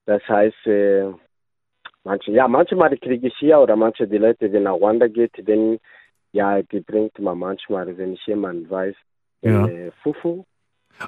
[0.07, 1.12] Das heißt, äh,
[2.05, 5.78] manche, ja, manchmal kriege ich hier oder manche die Leute, die nach Rwanda geht, denn
[6.33, 8.94] ja, die bringt man manchmal, wenn ich jemand weiß,
[9.42, 9.66] Ja.
[9.68, 10.44] äh, Fufu.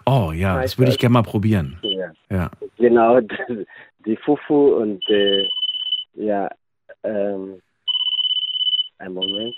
[0.07, 1.79] Oh ja, das würde ich gerne mal probieren.
[1.83, 2.51] Ja, Ja.
[2.79, 3.21] genau,
[4.07, 5.49] die, Fufu und äh,
[6.15, 6.51] ja,
[7.03, 7.61] ähm,
[8.99, 9.55] einen Moment.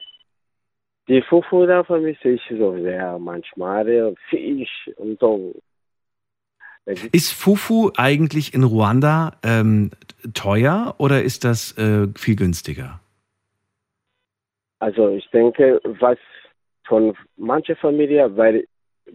[1.09, 4.15] Die Fufu da vermisse ich so sehr manchmal.
[4.29, 5.55] Fisch und so.
[6.87, 9.91] Ist Fufu eigentlich in Ruanda ähm,
[10.35, 13.01] teuer oder ist das äh, viel günstiger?
[14.79, 16.19] Also ich denke, was
[16.87, 18.67] von mancher Familie, weil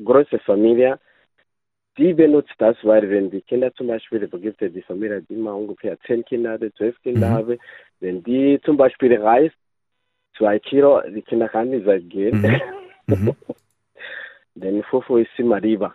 [0.03, 0.99] große Familie,
[1.97, 5.33] die benutzt das, weil wenn die Kinder zum Beispiel, da gibt es die Familie, die
[5.33, 7.33] immer ungefähr zehn Kinder hat, zwölf Kinder Mhm.
[7.33, 7.57] haben,
[7.99, 9.55] wenn die zum Beispiel reist,
[10.37, 12.61] zwei Kilo, die Kinder kann nicht weggehen, Mhm.
[13.07, 13.35] Mhm.
[14.55, 15.93] dann Fufu ist immer lieber.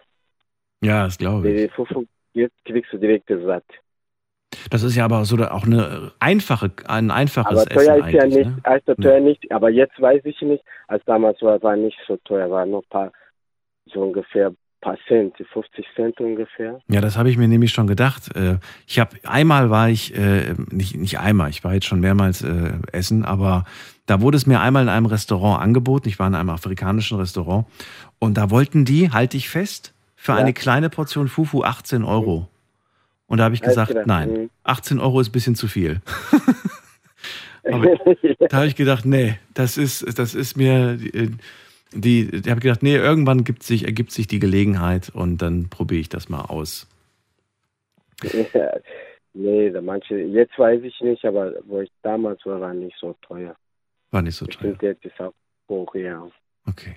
[0.82, 1.56] Ja, das glaube ich.
[1.56, 2.04] Die Fufu
[2.64, 3.64] kriegst du direkt satt.
[4.70, 8.26] Das ist ja aber so auch eine einfache, ein einfaches Aber teuer Essen ist ja
[8.26, 8.56] nicht, Ne?
[8.64, 12.50] also teuer nicht, aber jetzt weiß ich nicht, als damals war, war nicht so teuer,
[12.50, 13.12] war nur ein paar,
[13.92, 16.79] so ungefähr ein paar Cent, 50 Cent ungefähr.
[16.88, 18.35] Ja, das habe ich mir nämlich schon gedacht.
[18.37, 22.42] Äh, Ich habe einmal war ich äh, nicht nicht einmal, ich war jetzt schon mehrmals
[22.42, 23.64] äh, essen, aber
[24.07, 26.09] da wurde es mir einmal in einem Restaurant angeboten.
[26.09, 27.66] Ich war in einem afrikanischen Restaurant
[28.18, 30.39] und da wollten die, halte ich fest, für Ja.
[30.39, 32.49] eine kleine Portion Fufu 18 Euro.
[33.28, 34.51] Und da habe ich gesagt, nein, Mhm.
[34.62, 36.01] 18 Euro ist ein bisschen zu viel.
[37.72, 37.84] Aber
[38.49, 40.99] da habe ich gedacht, nee, das ist, das ist mir,
[42.01, 46.01] die, ich habe gedacht, nee, irgendwann gibt sich, ergibt sich die Gelegenheit und dann probiere
[46.01, 46.86] ich das mal aus.
[49.34, 53.57] nee, manche, jetzt weiß ich nicht, aber wo ich damals war, war nicht so teuer.
[54.11, 54.72] War nicht so teuer.
[54.72, 55.34] Bestimmt jetzt ist auch
[55.68, 56.26] hoch, ja.
[56.66, 56.97] Okay.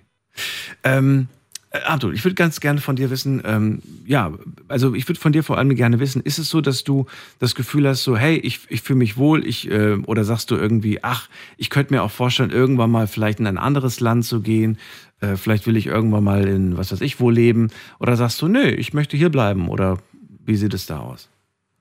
[0.83, 1.27] Ähm,
[1.71, 4.31] äh, Arthur, ich würde ganz gerne von dir wissen, ähm, ja,
[4.67, 7.05] also ich würde von dir vor allem gerne wissen, ist es so, dass du
[7.39, 10.55] das Gefühl hast, so, hey, ich, ich fühle mich wohl, ich, äh, oder sagst du
[10.55, 14.41] irgendwie, ach, ich könnte mir auch vorstellen, irgendwann mal vielleicht in ein anderes Land zu
[14.41, 14.77] gehen,
[15.21, 18.47] äh, vielleicht will ich irgendwann mal in, was weiß ich, wo leben, oder sagst du,
[18.47, 19.97] nö, ich möchte hier bleiben, oder
[20.45, 21.29] wie sieht es da aus?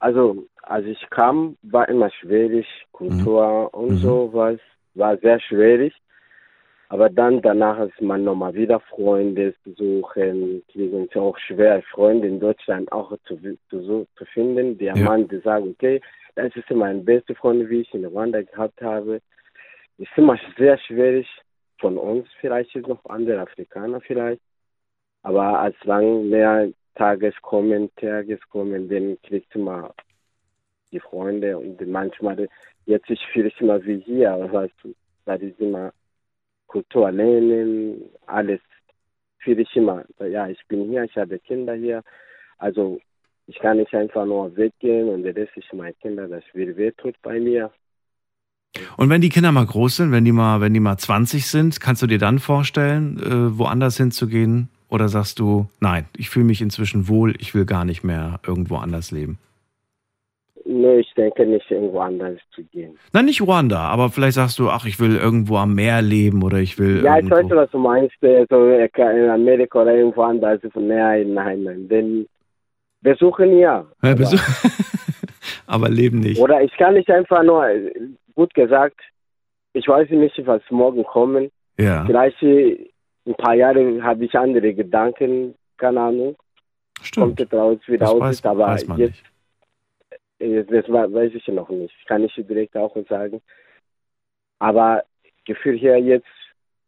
[0.00, 3.98] Also, als ich kam, war immer schwierig, Kultur und Mhm.
[4.02, 4.58] so was,
[4.94, 5.94] war sehr schwierig.
[6.90, 12.40] Aber dann danach ist man nochmal wieder Freunde zu suchen, es auch schwer, Freunde in
[12.40, 13.36] Deutschland auch zu,
[13.68, 14.78] zu, zu finden.
[14.78, 15.04] Der Ja.
[15.04, 16.00] Mann, der sagt, okay,
[16.34, 19.20] das ist mein bester Freund, wie ich in Rwanda gehabt habe.
[19.98, 21.28] Ist immer sehr schwierig
[21.78, 24.40] von uns, vielleicht ist noch andere Afrikaner vielleicht.
[25.22, 29.92] Aber als lang mehr Tages kommen, Tages kommen, dann kriegst du mal
[30.90, 32.48] die Freunde und manchmal,
[32.86, 34.94] jetzt fühle ich immer wie hier, weißt du,
[35.26, 35.92] da ist immer
[36.68, 38.60] Kultur lernen, alles
[39.38, 42.02] fühle ich immer, ja, ich bin hier, ich habe Kinder hier,
[42.58, 43.00] also
[43.46, 47.40] ich kann nicht einfach nur weggehen und das ist meine Kinder, das wird wehtut bei
[47.40, 47.70] mir.
[48.96, 51.80] Und wenn die Kinder mal groß sind, wenn die mal, wenn die mal 20 sind,
[51.80, 54.68] kannst du dir dann vorstellen, äh, woanders hinzugehen?
[54.88, 58.76] Oder sagst du, nein, ich fühle mich inzwischen wohl, ich will gar nicht mehr irgendwo
[58.76, 59.38] anders leben?
[60.70, 62.98] Nur ich denke nicht irgendwo anders zu gehen.
[63.14, 66.58] Nein, nicht Ruanda, aber vielleicht sagst du, ach, ich will irgendwo am Meer leben oder
[66.58, 67.56] ich will Ja, ich weiß, irgendwo.
[67.56, 68.26] was du meinst, so
[68.68, 68.88] äh,
[69.24, 72.26] in Amerika oder irgendwo anders, nein, nein, nein, denn
[73.00, 73.86] besuchen ja.
[74.02, 74.92] Ja, aber- besuch-
[75.66, 76.38] aber leben nicht.
[76.40, 77.64] Oder ich kann nicht einfach nur,
[78.34, 79.00] gut gesagt,
[79.72, 81.50] ich weiß nicht, was morgen kommen.
[81.78, 82.90] Ja, Vielleicht äh,
[83.26, 86.36] ein paar Jahre habe ich andere Gedanken, keine Ahnung,
[87.14, 87.40] kommt stimmt.
[87.40, 89.24] es raus, wie Das das weiß, aber weiß man jetzt, nicht.
[90.38, 91.94] Äh, das weiß ich noch nicht.
[92.06, 93.40] Kann ich direkt auch sagen.
[94.58, 95.04] Aber
[95.44, 96.26] Gefühl hier jetzt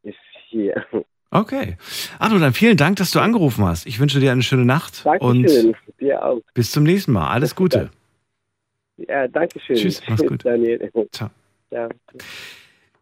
[0.03, 0.17] ist
[0.49, 0.85] hier.
[1.33, 1.77] Okay.
[2.19, 3.87] Arno, dann vielen Dank, dass du angerufen hast.
[3.87, 5.77] Ich wünsche dir eine schöne Nacht und Dankeschön.
[6.01, 6.41] Dir auch.
[6.55, 7.29] bis zum nächsten Mal.
[7.29, 7.91] Alles Gute.
[8.97, 9.77] Ja, danke schön.
[9.77, 10.45] Tschüss, mach's gut.
[10.45, 10.91] Daniel.
[11.13, 11.31] Ciao.
[11.71, 11.89] Ja.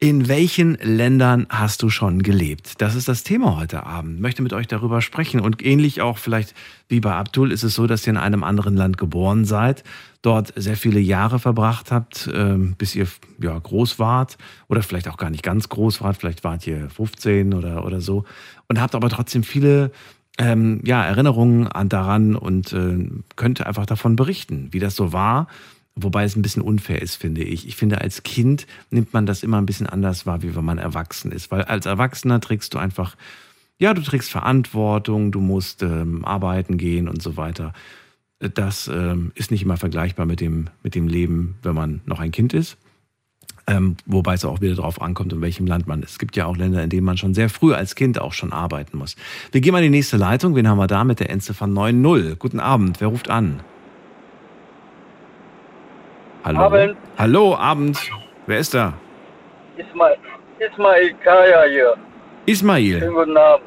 [0.01, 2.81] In welchen Ländern hast du schon gelebt?
[2.81, 4.17] Das ist das Thema heute Abend.
[4.17, 5.41] Ich möchte mit euch darüber sprechen.
[5.41, 6.55] Und ähnlich auch vielleicht
[6.87, 9.83] wie bei Abdul ist es so, dass ihr in einem anderen Land geboren seid,
[10.23, 13.07] dort sehr viele Jahre verbracht habt, ähm, bis ihr
[13.41, 14.37] ja, groß wart
[14.69, 16.17] oder vielleicht auch gar nicht ganz groß wart.
[16.17, 18.25] Vielleicht wart ihr 15 oder, oder so
[18.69, 19.93] und habt aber trotzdem viele
[20.39, 25.49] ähm, ja, Erinnerungen an daran und äh, könnt einfach davon berichten, wie das so war.
[26.01, 27.67] Wobei es ein bisschen unfair ist, finde ich.
[27.67, 30.79] Ich finde, als Kind nimmt man das immer ein bisschen anders wahr, wie wenn man
[30.79, 31.51] erwachsen ist.
[31.51, 33.17] Weil als Erwachsener trägst du einfach,
[33.79, 37.73] ja, du trägst Verantwortung, du musst ähm, arbeiten gehen und so weiter.
[38.41, 42.31] Das ähm, ist nicht immer vergleichbar mit dem, mit dem Leben, wenn man noch ein
[42.31, 42.79] Kind ist.
[43.67, 46.13] Ähm, wobei es auch wieder darauf ankommt, in welchem Land man ist.
[46.13, 48.53] Es gibt ja auch Länder, in denen man schon sehr früh als Kind auch schon
[48.53, 49.17] arbeiten muss.
[49.53, 50.55] Wir gehen mal in die nächste Leitung.
[50.55, 52.37] Wen haben wir da mit der Endziffer 9.0?
[52.37, 53.01] Guten Abend.
[53.01, 53.61] Wer ruft an?
[56.45, 56.61] Hallo.
[56.61, 56.97] Abend.
[57.19, 57.99] Hallo, Abend.
[58.47, 58.95] Wer ist da?
[59.77, 60.17] Ismail,
[60.59, 61.95] Ismail Kaya hier.
[62.47, 63.01] Ismail.
[63.01, 63.67] Schönen guten Abend.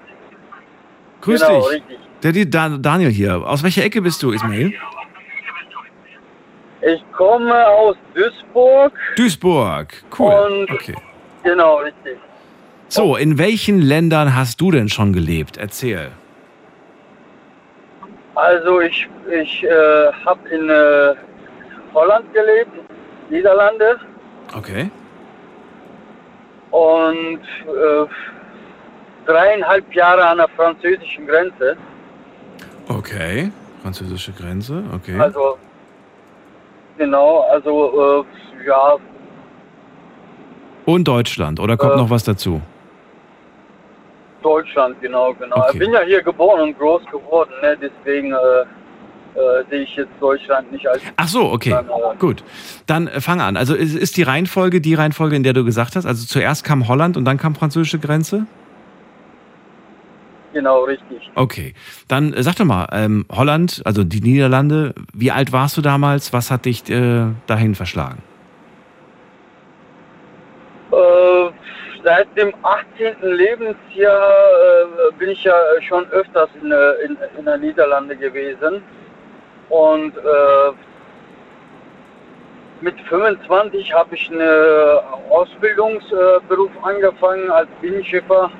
[1.22, 1.74] Grüß genau, dich.
[1.74, 2.11] richtig.
[2.24, 3.36] Der, Da- Daniel hier.
[3.47, 4.74] Aus welcher Ecke bist du, Ismail?
[6.82, 8.93] Ich komme aus Duisburg.
[9.15, 9.88] Duisburg.
[10.17, 10.34] Cool.
[10.34, 10.95] Und- Okay.
[11.43, 12.17] Genau, richtig.
[12.88, 15.57] So, in welchen Ländern hast du denn schon gelebt?
[15.57, 16.11] Erzähl.
[18.36, 19.67] Also ich, ich äh,
[20.26, 21.15] habe in äh,
[21.93, 22.72] Holland gelebt,
[23.30, 23.99] Niederlande.
[24.55, 24.89] Okay.
[26.72, 28.05] Und äh,
[29.26, 31.78] dreieinhalb Jahre an der französischen Grenze.
[32.88, 33.51] Okay.
[33.82, 34.84] Französische Grenze.
[34.93, 35.19] Okay.
[35.19, 35.57] Also,
[36.97, 38.25] genau, also,
[38.61, 38.97] äh, ja,
[40.86, 41.59] Und Deutschland.
[41.59, 42.61] Oder kommt äh, noch was dazu?
[44.41, 45.57] Deutschland, genau, genau.
[45.57, 45.69] Okay.
[45.73, 47.77] Ich bin ja hier geboren und groß geworden, ne?
[47.79, 51.01] deswegen äh, äh, sehe ich jetzt Deutschland nicht als.
[51.15, 51.69] Ach so, okay.
[51.69, 52.43] Dann, äh, Gut.
[52.88, 53.55] Dann fang an.
[53.55, 56.05] Also ist, ist die Reihenfolge die Reihenfolge, in der du gesagt hast?
[56.05, 58.47] Also zuerst kam Holland und dann kam französische Grenze?
[60.54, 61.32] Genau, richtig.
[61.36, 61.74] Okay.
[62.08, 66.34] Dann äh, sag doch mal, ähm, Holland, also die Niederlande, wie alt warst du damals?
[66.34, 68.22] Was hat dich äh, dahin verschlagen?
[70.91, 71.52] Äh,
[72.04, 73.16] seit dem 18.
[73.22, 74.34] Lebensjahr
[75.10, 75.54] äh, bin ich ja
[75.88, 78.84] schon öfters in, äh, in, in der Niederlande gewesen.
[79.70, 80.74] Und äh,
[82.82, 84.41] mit 25 habe ich einen
[85.30, 88.52] Ausbildungsberuf angefangen als Binnenschiffer.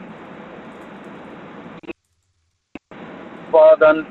[3.80, 4.06] Dann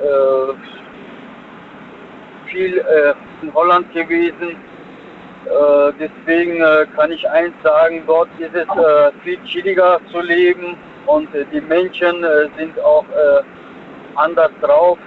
[0.00, 0.52] äh,
[2.50, 4.50] viel äh, in Holland gewesen.
[5.46, 10.76] Äh, deswegen äh, kann ich eins sagen, dort ist es äh, viel chilliger zu leben
[11.06, 12.24] und äh, die Menschen
[12.58, 13.04] sind auch
[14.16, 14.98] anders drauf.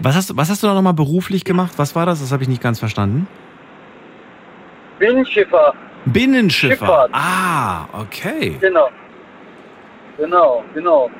[0.00, 1.72] Was hast, du- was hast du da nochmal beruflich gemacht?
[1.76, 2.20] Was war das?
[2.20, 3.28] Das habe ich nicht ganz verstanden.
[4.98, 5.74] Binnenschiffer,
[6.06, 6.76] Binnenschiffer.
[6.86, 7.10] Schifffahrt.
[7.12, 8.56] Ah, okay.
[8.60, 8.88] genau.
[10.18, 11.10] Genau, genau.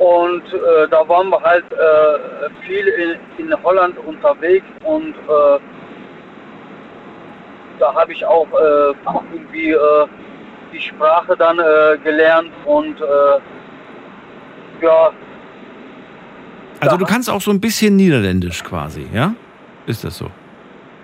[0.00, 5.58] Und äh, da waren wir halt äh, viel in, in Holland unterwegs und äh,
[7.78, 8.94] da habe ich auch äh,
[9.30, 10.06] irgendwie äh,
[10.72, 12.96] die Sprache dann äh, gelernt und
[14.80, 15.10] ja,
[16.80, 19.34] Also du kannst auch so ein bisschen Niederländisch quasi, ja?
[19.84, 20.30] Ist das so?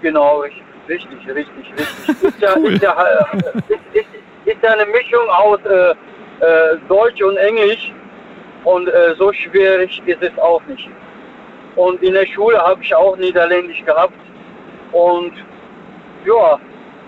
[0.00, 1.74] Genau, richtig, richtig, richtig.
[1.76, 2.22] richtig.
[2.22, 2.72] Ist, ja, Cool.
[2.72, 2.92] ist, ja,
[3.92, 4.06] ist,
[4.46, 5.58] ist, ja eine Mischung aus
[6.88, 7.92] Deutsch und Englisch
[8.66, 10.88] und äh, so schwierig ist es auch nicht.
[11.76, 14.18] Und in der Schule habe ich auch Niederländisch gehabt
[14.92, 15.32] und
[16.26, 16.58] ja,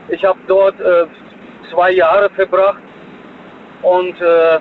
[0.08, 1.06] ich habe dort äh,
[1.70, 2.82] zwei Jahre verbracht
[3.82, 4.60] und äh,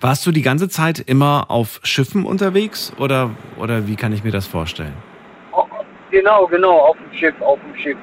[0.00, 4.32] Warst du die ganze Zeit immer auf Schiffen unterwegs oder, oder wie kann ich mir
[4.32, 4.94] das vorstellen?
[6.10, 7.98] Genau, genau, auf dem Schiff, auf dem Schiff.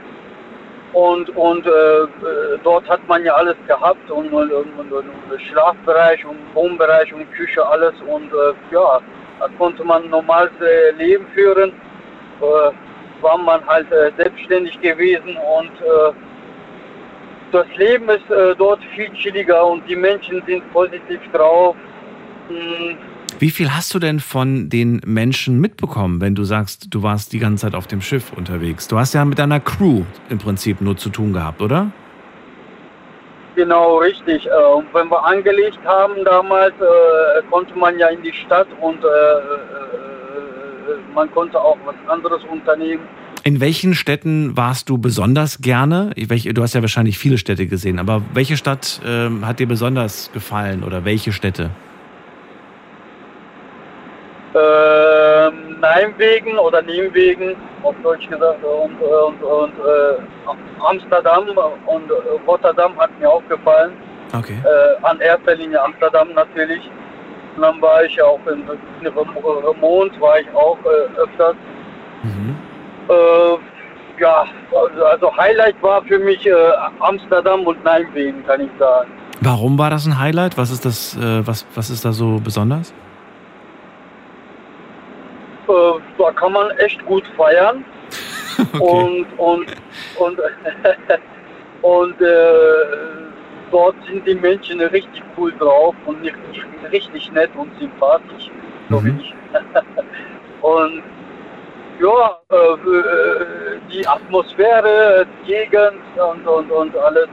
[0.95, 2.07] Und, und äh, äh,
[2.63, 7.67] dort hat man ja alles gehabt und, und, und, und, Schlafbereich und Wohnbereich und Küche,
[7.67, 7.93] alles.
[8.07, 9.01] Und äh, ja,
[9.41, 11.73] da konnte man normales äh, Leben führen.
[12.39, 15.71] Äh, war man halt äh, selbstständig gewesen und
[17.51, 18.25] das Leben ist
[18.57, 21.75] dort viel chilliger und die Menschen sind positiv drauf.
[22.49, 22.95] Mm,
[23.37, 27.39] Wie viel hast du denn von den Menschen mitbekommen, wenn du sagst, du warst die
[27.39, 28.87] ganze Zeit auf dem Schiff unterwegs?
[28.87, 31.91] Du hast ja mit deiner Crew im Prinzip nur zu tun gehabt, oder?
[33.55, 34.45] Genau, richtig.
[34.45, 39.03] Äh, Und wenn wir angelegt haben damals, äh, konnte man ja in die Stadt und
[39.03, 39.07] äh,
[41.13, 43.03] man konnte auch was anderes unternehmen.
[43.43, 46.11] In welchen Städten warst du besonders gerne?
[46.15, 50.83] Du hast ja wahrscheinlich viele Städte gesehen, aber welche Stadt ähm, hat dir besonders gefallen
[50.83, 51.69] oder welche Städte?
[54.55, 61.43] Ähm, Nijmegen oder Nijmegen, auf Deutsch gesagt, und, und, und äh, Amsterdam
[61.85, 62.13] und äh,
[62.47, 63.93] Rotterdam hat mir auch gefallen.
[64.33, 64.57] Okay.
[64.63, 66.89] Äh, an erster Linie Amsterdam natürlich.
[67.55, 68.63] Und dann war ich auch in,
[69.01, 71.55] in Remont, war ich auch äh, öfters.
[72.23, 72.55] Mhm.
[73.09, 76.53] Äh, ja, also, also Highlight war für mich äh,
[76.99, 79.11] Amsterdam und Nijmegen, kann ich sagen.
[79.41, 80.57] Warum war das ein Highlight?
[80.57, 82.93] Was ist das, äh, was, was ist da so besonders?
[85.67, 87.83] Äh, da kann man echt gut feiern
[88.79, 89.65] und und
[90.17, 90.39] und
[91.81, 93.25] und äh,
[93.71, 98.49] dort sind die Menschen richtig cool drauf und richtig, richtig nett und sympathisch,
[98.89, 99.19] so Mhm.
[99.19, 99.33] ich.
[100.61, 101.03] und
[101.99, 107.29] ja, äh, äh, die Atmosphäre, die Gegend und, und, und alles.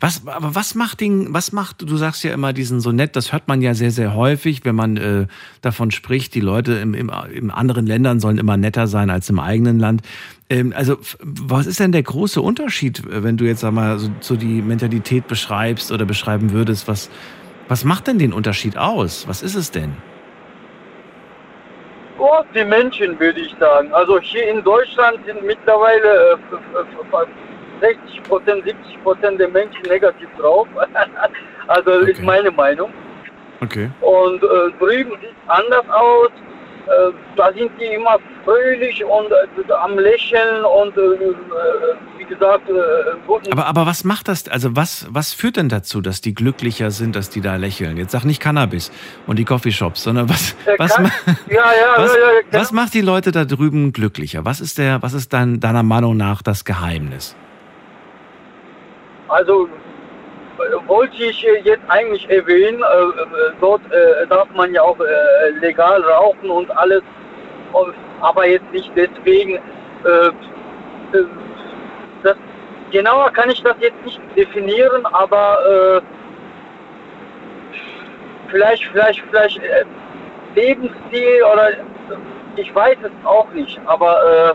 [0.00, 3.32] Was, aber was macht den, was macht, du sagst ja immer diesen so nett, das
[3.32, 5.26] hört man ja sehr, sehr häufig, wenn man äh,
[5.60, 9.38] davon spricht, die Leute im, im, in anderen Ländern sollen immer netter sein als im
[9.38, 10.02] eigenen Land.
[10.50, 14.10] Ähm, also, was ist denn der große Unterschied, äh, wenn du jetzt sag mal so,
[14.20, 16.88] so die Mentalität beschreibst oder beschreiben würdest?
[16.88, 17.10] Was,
[17.68, 19.28] was macht denn den Unterschied aus?
[19.28, 19.96] Was ist es denn?
[22.18, 23.92] Oh, die Menschen, würde ich sagen.
[23.92, 26.36] Also hier in Deutschland sind mittlerweile äh,
[27.80, 30.66] 60 Prozent, 70 Prozent der Menschen negativ drauf.
[31.68, 32.10] also Okay.
[32.12, 32.90] ist meine Meinung.
[33.60, 33.90] Okay.
[34.00, 34.46] Und äh,
[34.78, 36.28] drüben sieht es anders aus.
[36.86, 41.34] Äh, da sind die immer fröhlich und äh, am Lächeln und äh, äh,
[42.16, 42.72] wie gesagt, äh,
[43.26, 46.90] guten Aber, aber was macht das, also was, was führt denn dazu, dass die glücklicher
[46.90, 47.98] sind, dass die da lächeln?
[47.98, 48.90] Jetzt sag nicht Cannabis
[49.26, 51.12] und die Coffeeshops, sondern was, was, kann-
[51.50, 54.46] Ja, ja, was, ja, was macht die Leute da drüben glücklicher?
[54.46, 57.36] Was ist der, was ist dein, deiner Meinung nach das Geheimnis?
[59.28, 59.68] Also
[60.86, 63.82] wollte ich äh, jetzt eigentlich erwähnen, äh, äh, dort
[64.28, 64.98] darf man ja auch
[65.60, 67.02] legal rauchen und alles,
[68.20, 69.58] aber jetzt nicht deswegen.
[72.22, 72.36] Das,
[72.90, 76.02] genauer kann ich das jetzt nicht definieren, aber
[78.48, 79.60] vielleicht, vielleicht, vielleicht
[80.54, 81.70] Lebensstil oder
[82.56, 84.54] ich weiß es auch nicht, aber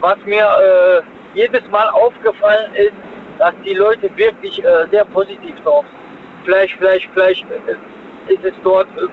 [0.00, 1.02] was mir
[1.34, 2.92] jedes Mal aufgefallen ist,
[3.38, 6.04] dass die Leute wirklich äh, sehr positiv drauf sind.
[6.44, 9.08] Vielleicht, vielleicht, vielleicht äh, ist es dort äh,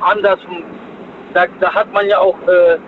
[0.00, 0.38] anders.
[1.34, 2.78] Da, da hat man ja auch äh,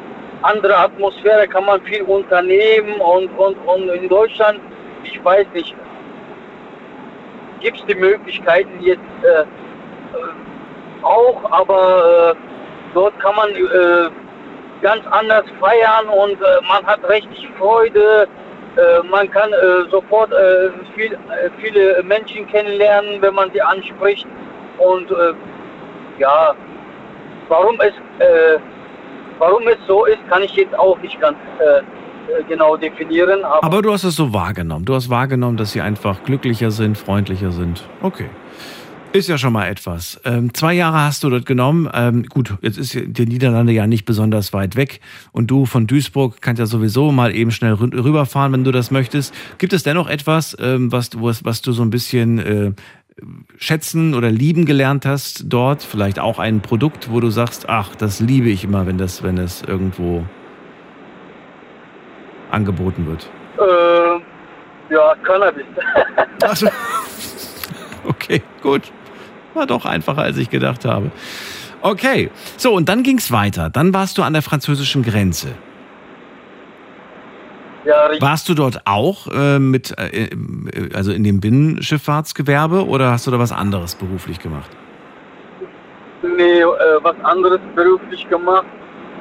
[0.42, 4.60] andere Atmosphäre, kann man viel unternehmen und, und, und in Deutschland,
[5.04, 5.74] ich weiß nicht,
[7.60, 9.44] gibt es die Möglichkeiten jetzt äh, äh,
[11.02, 12.34] auch, aber
[12.94, 13.48] dort kann man
[14.82, 18.28] ganz anders feiern und man hat richtig Freude.
[18.76, 21.18] Äh, man kann äh, sofort äh, viel,
[21.60, 24.26] viele Menschen kennenlernen, wenn man sie anspricht.
[24.78, 25.08] Und
[26.18, 26.54] ja,
[27.48, 27.92] warum es,
[29.38, 31.36] warum es so ist, kann ich jetzt auch nicht ganz
[32.48, 33.44] genau definieren.
[33.44, 34.86] Aber, Aber du hast es so wahrgenommen.
[34.86, 37.86] Du hast wahrgenommen, dass sie einfach glücklicher sind, freundlicher sind.
[38.00, 38.30] Okay.
[39.12, 40.20] Ist ja schon mal etwas.
[40.24, 41.90] Ähm, zwei Jahre hast du dort genommen.
[41.92, 45.00] Ähm, gut, jetzt ist die Niederlande ja nicht besonders weit weg.
[45.32, 48.92] Und du von Duisburg kannst ja sowieso mal eben schnell rü- rüberfahren, wenn du das
[48.92, 49.34] möchtest.
[49.58, 52.72] Gibt es dennoch etwas, ähm, was, du- was, was du so ein bisschen äh,
[53.58, 55.82] schätzen oder lieben gelernt hast dort?
[55.82, 59.38] Vielleicht auch ein Produkt, wo du sagst, ach, das liebe ich immer, wenn das, wenn
[59.38, 60.24] es irgendwo
[62.52, 63.28] angeboten wird.
[63.58, 65.64] äh, ja, Cannabis.
[66.42, 66.68] Also,
[68.04, 68.90] okay, gut.
[69.54, 71.10] War doch einfacher, als ich gedacht habe.
[71.82, 73.70] Okay, so und dann ging's weiter.
[73.70, 75.48] Dann warst du an der französischen Grenze.
[77.84, 78.10] ja.
[78.20, 83.30] Warst du dort auch äh, mit, äh, äh, also in dem Binnenschifffahrtsgewerbe oder hast du
[83.30, 84.70] da was anderes beruflich gemacht?
[86.22, 86.66] Nee, äh,
[87.02, 88.66] was anderes beruflich gemacht.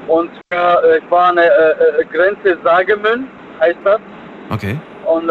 [0.07, 3.27] Und äh, ich war an der äh, Grenze Sagemün,
[3.61, 4.01] heißt das.
[4.49, 4.77] Okay.
[5.05, 5.27] Und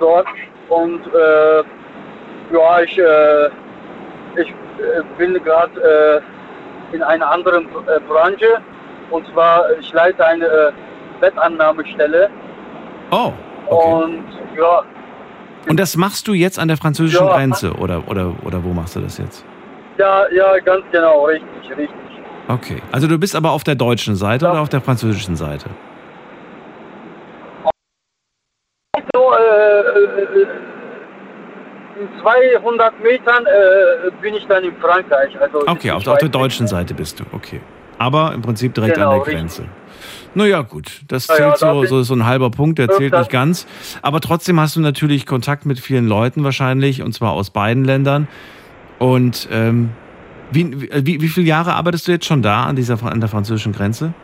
[0.00, 0.26] dort.
[0.68, 1.62] Und äh,
[2.52, 3.50] ja, ich, äh,
[4.36, 6.22] ich äh, bin gerade
[6.92, 8.60] äh, in einer anderen äh, Branche.
[9.10, 10.72] Und zwar, ich leite eine äh,
[11.20, 12.30] Bettannahmestelle.
[13.10, 13.32] Oh,
[13.68, 13.92] okay.
[13.92, 14.24] Und
[14.56, 14.82] ja,
[15.68, 17.34] Und das machst du jetzt an der französischen Ja.
[17.36, 19.44] Grenze oder, oder, oder wo machst du das jetzt?
[19.98, 21.90] ja, ja, ganz genau, richtig, richtig.
[22.48, 22.82] Okay.
[22.90, 24.52] Also du bist aber auf der deutschen Seite Ja.
[24.52, 25.66] oder auf der französischen Seite?
[29.14, 30.46] So, äh, äh,
[31.98, 35.38] in 200 Metern äh, bin ich dann in Frankreich.
[35.40, 37.24] Also Okay, auf, auf der deutschen Seite bist du.
[37.32, 37.60] Okay.
[37.98, 39.34] Aber im Prinzip direkt Genau, an der richtig.
[39.38, 39.64] Grenze.
[40.34, 41.02] Naja, gut.
[41.08, 43.66] Das Ja, ja, zählt da so, so, so ein halber Punkt, der zählt nicht ganz.
[44.00, 48.28] Aber trotzdem hast du natürlich Kontakt mit vielen Leuten wahrscheinlich, und zwar aus beiden Ländern.
[48.98, 49.90] Und ähm,
[50.50, 53.72] wie, wie, wie viele Jahre arbeitest du jetzt schon da an, dieser, an der französischen
[53.72, 54.14] Grenze?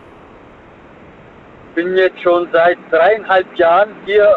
[1.78, 4.28] bin jetzt schon seit dreieinhalb Jahren hier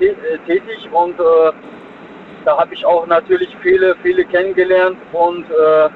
[0.00, 1.52] äh, äh, tätig und äh,
[2.46, 5.88] da habe ich auch natürlich viele, viele kennengelernt und äh,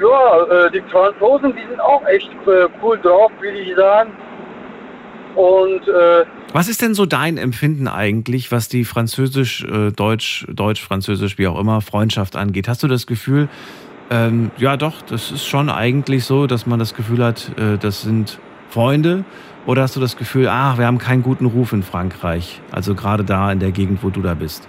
[0.00, 4.12] ja, äh, die Franzosen, die sind auch echt äh, cool drauf, will ich sagen.
[5.34, 10.82] Und äh, Was ist denn so dein Empfinden eigentlich, was die Französisch, äh, Deutsch, Deutsch,
[10.82, 12.68] Französisch, wie auch immer, Freundschaft angeht?
[12.68, 13.48] Hast du das Gefühl,
[14.10, 18.02] ähm, ja doch, das ist schon eigentlich so, dass man das Gefühl hat, äh, das
[18.02, 18.38] sind
[18.68, 19.24] Freunde?
[19.66, 22.60] Oder hast du das Gefühl, ach, wir haben keinen guten Ruf in Frankreich?
[22.70, 24.68] Also gerade da in der Gegend, wo du da bist.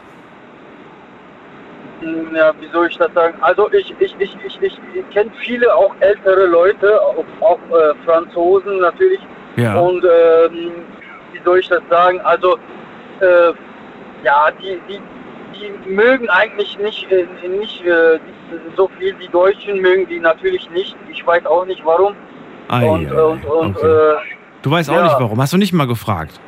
[2.35, 3.37] Ja, wie soll ich das sagen?
[3.41, 7.93] Also ich, ich, ich, ich, ich, ich kenne viele auch ältere Leute, auch, auch äh,
[8.05, 9.19] Franzosen natürlich.
[9.57, 9.75] Ja.
[9.75, 10.71] Und ähm,
[11.33, 12.21] wie soll ich das sagen?
[12.21, 12.57] Also
[13.19, 13.51] äh,
[14.23, 15.01] ja, die, die,
[15.55, 18.19] die mögen eigentlich nicht, äh, nicht äh,
[18.77, 19.13] so viel.
[19.21, 20.95] Die Deutschen mögen die natürlich nicht.
[21.11, 22.15] Ich weiß auch nicht warum.
[22.69, 23.87] Ei, und ei, und, und okay.
[23.87, 24.15] äh,
[24.61, 25.03] Du weißt auch ja.
[25.03, 25.41] nicht warum.
[25.41, 26.39] Hast du nicht mal gefragt?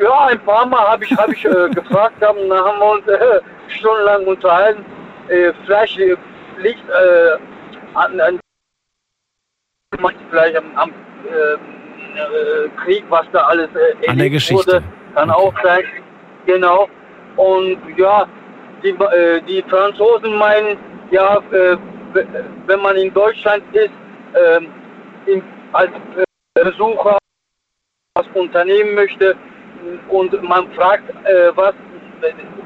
[0.00, 3.06] Ja, ein paar Mal habe ich, hab ich äh, gefragt, haben, dann haben wir uns
[3.08, 4.84] äh, stundenlang unterhalten.
[5.28, 7.36] Äh, vielleicht liegt äh,
[7.94, 8.40] an, an
[10.30, 14.74] vielleicht am, am äh, äh, Krieg, was da alles äh, An der Geschichte.
[14.74, 14.84] Wurde.
[15.14, 15.40] Kann Okay.
[15.40, 15.84] auch sein.
[16.46, 16.88] Genau.
[17.36, 18.26] Und ja,
[18.82, 20.78] die, äh, die Franzosen meinen,
[21.10, 21.40] ja,
[22.66, 23.90] wenn man in Deutschland ist,
[24.34, 24.68] ähm,
[25.26, 25.42] in,
[25.72, 25.90] als
[26.54, 27.18] Besucher
[28.14, 29.36] was unternehmen möchte
[30.08, 31.74] und man fragt, äh, was,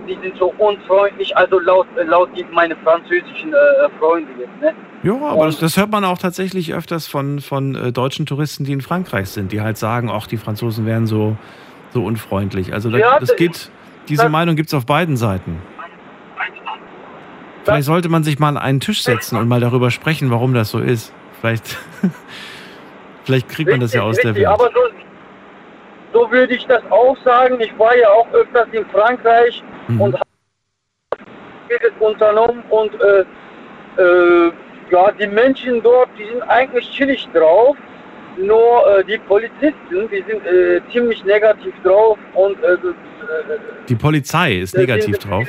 [0.09, 4.61] die sind so unfreundlich, also laut, laut die, meine französischen äh, Freunde jetzt.
[4.61, 4.75] Ne?
[5.03, 8.73] Ja, aber das, das hört man auch tatsächlich öfters von, von äh, deutschen Touristen, die
[8.73, 11.37] in Frankreich sind, die halt sagen, ach, die Franzosen wären so,
[11.93, 12.73] so unfreundlich.
[12.73, 13.71] Also da, Ja, das geht,
[14.09, 15.61] diese das- Meinung gibt es auf beiden Seiten.
[17.65, 20.69] Vielleicht sollte man sich mal an einen Tisch setzen und mal darüber sprechen, warum das
[20.71, 21.15] so ist.
[21.41, 21.79] Vielleicht,
[23.25, 24.53] vielleicht kriegt man das ja aus der richtig, Welt.
[24.53, 24.81] aber so,
[26.15, 27.61] so würde ich das auch sagen.
[27.61, 30.01] Ich war ja auch öfters in Frankreich Mhm.
[30.01, 30.25] und habe
[31.69, 33.25] vieles unternommen und äh,
[34.01, 34.53] äh,
[34.91, 37.77] ja, die Menschen dort, die sind eigentlich chillig drauf.
[38.37, 42.79] Nur äh, die Polizisten, die sind äh, ziemlich negativ drauf und äh, äh,
[43.89, 45.47] Die Polizei ist negativ sind- drauf.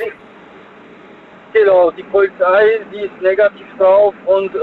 [1.52, 4.54] Genau, die Polizei, die ist negativ drauf und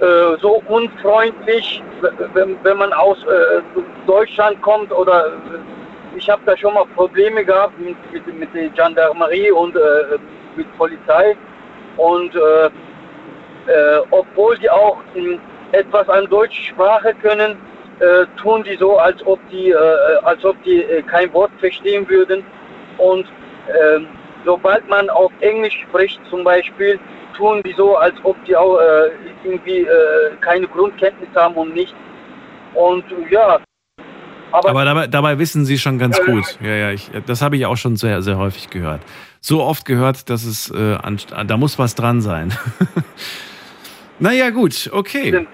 [0.00, 1.82] äh, so unfreundlich,
[2.34, 3.60] wenn, wenn man aus äh,
[4.06, 8.70] Deutschland kommt oder äh, ich habe da schon mal Probleme gehabt mit, mit, mit der
[8.70, 10.18] Gendarmerie und äh,
[10.56, 11.36] mit Polizei
[11.96, 12.70] und äh,
[14.10, 15.38] obwohl die auch mh,
[15.72, 17.56] etwas an deutscher Sprache können,
[18.36, 22.44] tun die so, als ob die, als ob die kein Wort verstehen würden.
[22.98, 23.26] Und
[23.68, 24.08] ähm,
[24.44, 26.98] sobald man auf Englisch spricht zum Beispiel,
[27.36, 29.10] tun die so, als ob die auch äh,
[29.44, 31.94] irgendwie äh, keine Grundkenntnis haben und nicht.
[32.74, 33.60] Und ja.
[34.52, 36.58] Aber, Aber dabei, dabei wissen Sie schon ganz gut.
[36.62, 39.00] Ja, ja, ich, das habe ich auch schon sehr, sehr häufig gehört.
[39.40, 42.52] So oft gehört, dass es, äh, an, da muss was dran sein.
[44.20, 45.28] naja, gut, okay.
[45.28, 45.48] Stimmt.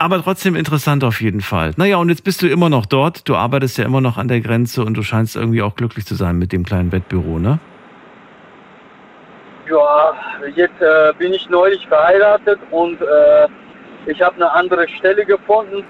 [0.00, 1.72] Aber trotzdem interessant auf jeden Fall.
[1.76, 3.28] Naja, und jetzt bist du immer noch dort.
[3.28, 6.14] Du arbeitest ja immer noch an der Grenze und du scheinst irgendwie auch glücklich zu
[6.14, 7.60] sein mit dem kleinen Bettbüro, ne?
[9.70, 10.12] Ja,
[10.56, 13.46] jetzt äh, bin ich neulich verheiratet und äh,
[14.06, 15.84] ich habe eine andere Stelle gefunden.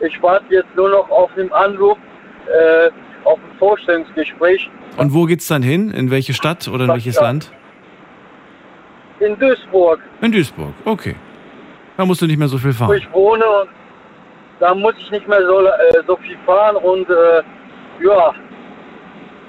[0.00, 1.96] Ich warte jetzt nur noch auf den Anruf,
[2.48, 2.90] äh,
[3.24, 5.90] auf ein Vorstellungsgespräch Und wo geht's dann hin?
[5.92, 7.22] In welche Stadt oder in welches Ja.
[7.22, 7.50] Land?
[9.20, 11.14] in Duisburg, In Duisburg, okay.
[11.96, 12.96] Da musst du nicht mehr so viel wo fahren.
[12.96, 13.44] ich wohne.
[13.46, 13.68] Und
[14.58, 15.70] da muss ich nicht mehr so, äh,
[16.08, 17.42] so viel fahren und äh,
[18.04, 18.34] ja,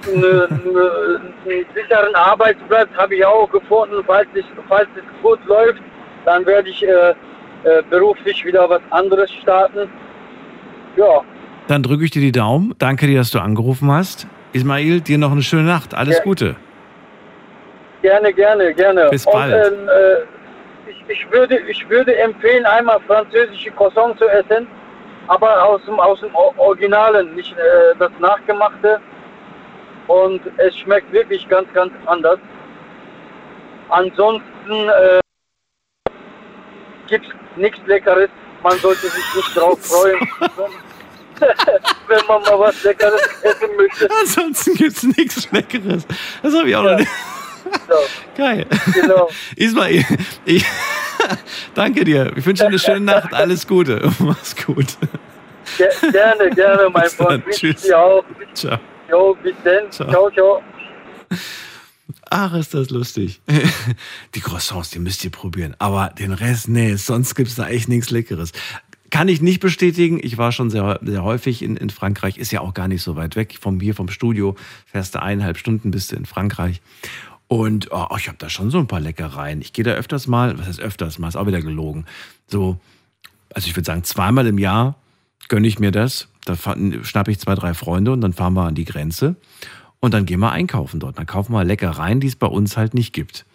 [0.06, 4.02] ne- ne- einen sicheren Arbeitsplatz habe ich auch gefunden.
[4.06, 5.80] Falls, ich, falls es gut läuft,
[6.24, 9.88] dann werde ich äh, äh, beruflich wieder was anderes starten.
[10.96, 11.22] Ja,
[11.68, 12.74] Dann drücke ich dir die Daumen.
[12.78, 14.26] Danke dir, dass du angerufen hast.
[14.52, 15.94] Ismail, dir noch eine schöne Nacht.
[15.94, 16.22] Alles Ja.
[16.24, 16.56] Gute.
[18.02, 19.08] gerne, gerne, gerne.
[19.10, 19.72] Bis Und, bald.
[19.72, 24.66] ähm, äh, ich, ich, würde, ich würde empfehlen, einmal französische Croissant zu essen,
[25.28, 29.00] aber aus dem, aus dem Originalen, nicht äh, das Nachgemachte.
[30.08, 32.38] Und es schmeckt wirklich ganz, ganz anders.
[33.88, 35.20] Ansonsten äh,
[37.08, 38.28] gibt es nichts Leckeres.
[38.62, 40.18] Man sollte sich nicht drauf freuen,
[40.56, 41.48] wenn,
[42.08, 44.08] wenn man mal was Leckeres essen möchte.
[44.20, 46.06] Ansonsten gibt's nichts Leckeres.
[46.42, 46.96] Das habe ich auch noch Ja.
[46.98, 47.10] nicht.
[47.88, 47.94] So,
[48.36, 48.66] Geil.
[48.92, 49.28] genau.
[49.56, 50.04] Ismail,
[50.44, 50.64] ich
[51.74, 52.30] danke dir.
[52.36, 53.32] Ich wünsche dir eine schöne Nacht.
[53.32, 54.02] Alles Gute.
[54.18, 54.98] Mach's gut.
[55.78, 57.08] Ge- Gerne, gerne, mein.
[57.08, 57.42] Freund.
[57.50, 57.82] Tschüss.
[57.82, 58.22] Ciao.
[59.10, 59.90] Jo, bis dann.
[59.90, 60.10] Ciao.
[60.10, 60.62] Ciao, ciao.
[62.30, 63.40] Ach, ist das lustig.
[64.34, 65.74] Die Croissants, die müsst ihr probieren.
[65.78, 68.52] Aber den Rest, nee, sonst gibt's da echt nichts Leckeres.
[69.10, 70.18] Kann ich nicht bestätigen.
[70.22, 72.36] Ich war schon sehr, sehr häufig in, in Frankreich.
[72.36, 73.56] Ist ja auch gar nicht so weit weg.
[73.60, 76.80] Vom hier vom Studio fährst du eineinhalb Stunden bist du in Frankreich.
[77.46, 79.60] Und oh, ich habe da schon so ein paar Leckereien.
[79.60, 82.06] Ich gehe da öfters mal, was heißt öfters mal, ist auch wieder gelogen.
[82.48, 82.80] So,
[83.54, 84.96] also ich würde sagen, zweimal im Jahr
[85.48, 86.28] gönne ich mir das.
[86.44, 89.36] Da schnappe ich zwei, drei Freunde und dann fahren wir an die Grenze.
[90.00, 91.18] Und dann gehen wir einkaufen dort.
[91.18, 93.46] Dann kaufen wir Leckereien, die es bei uns halt nicht gibt.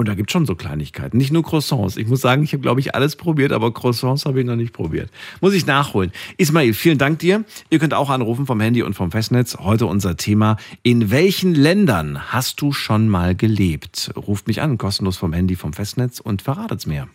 [0.00, 1.18] Und da gibt es schon so Kleinigkeiten.
[1.18, 1.98] Nicht nur Croissants.
[1.98, 4.72] Ich muss sagen, ich habe, glaube ich, alles probiert, aber Croissants habe ich noch nicht
[4.72, 5.10] probiert.
[5.42, 6.10] Muss ich nachholen.
[6.38, 7.44] Ismail, vielen Dank dir.
[7.68, 9.58] Ihr könnt auch anrufen vom Handy und vom Festnetz.
[9.58, 10.56] Heute unser Thema.
[10.82, 14.10] In welchen Ländern hast du schon mal gelebt?
[14.16, 17.06] Ruft mich an, kostenlos vom Handy, vom Festnetz und verratet's mir.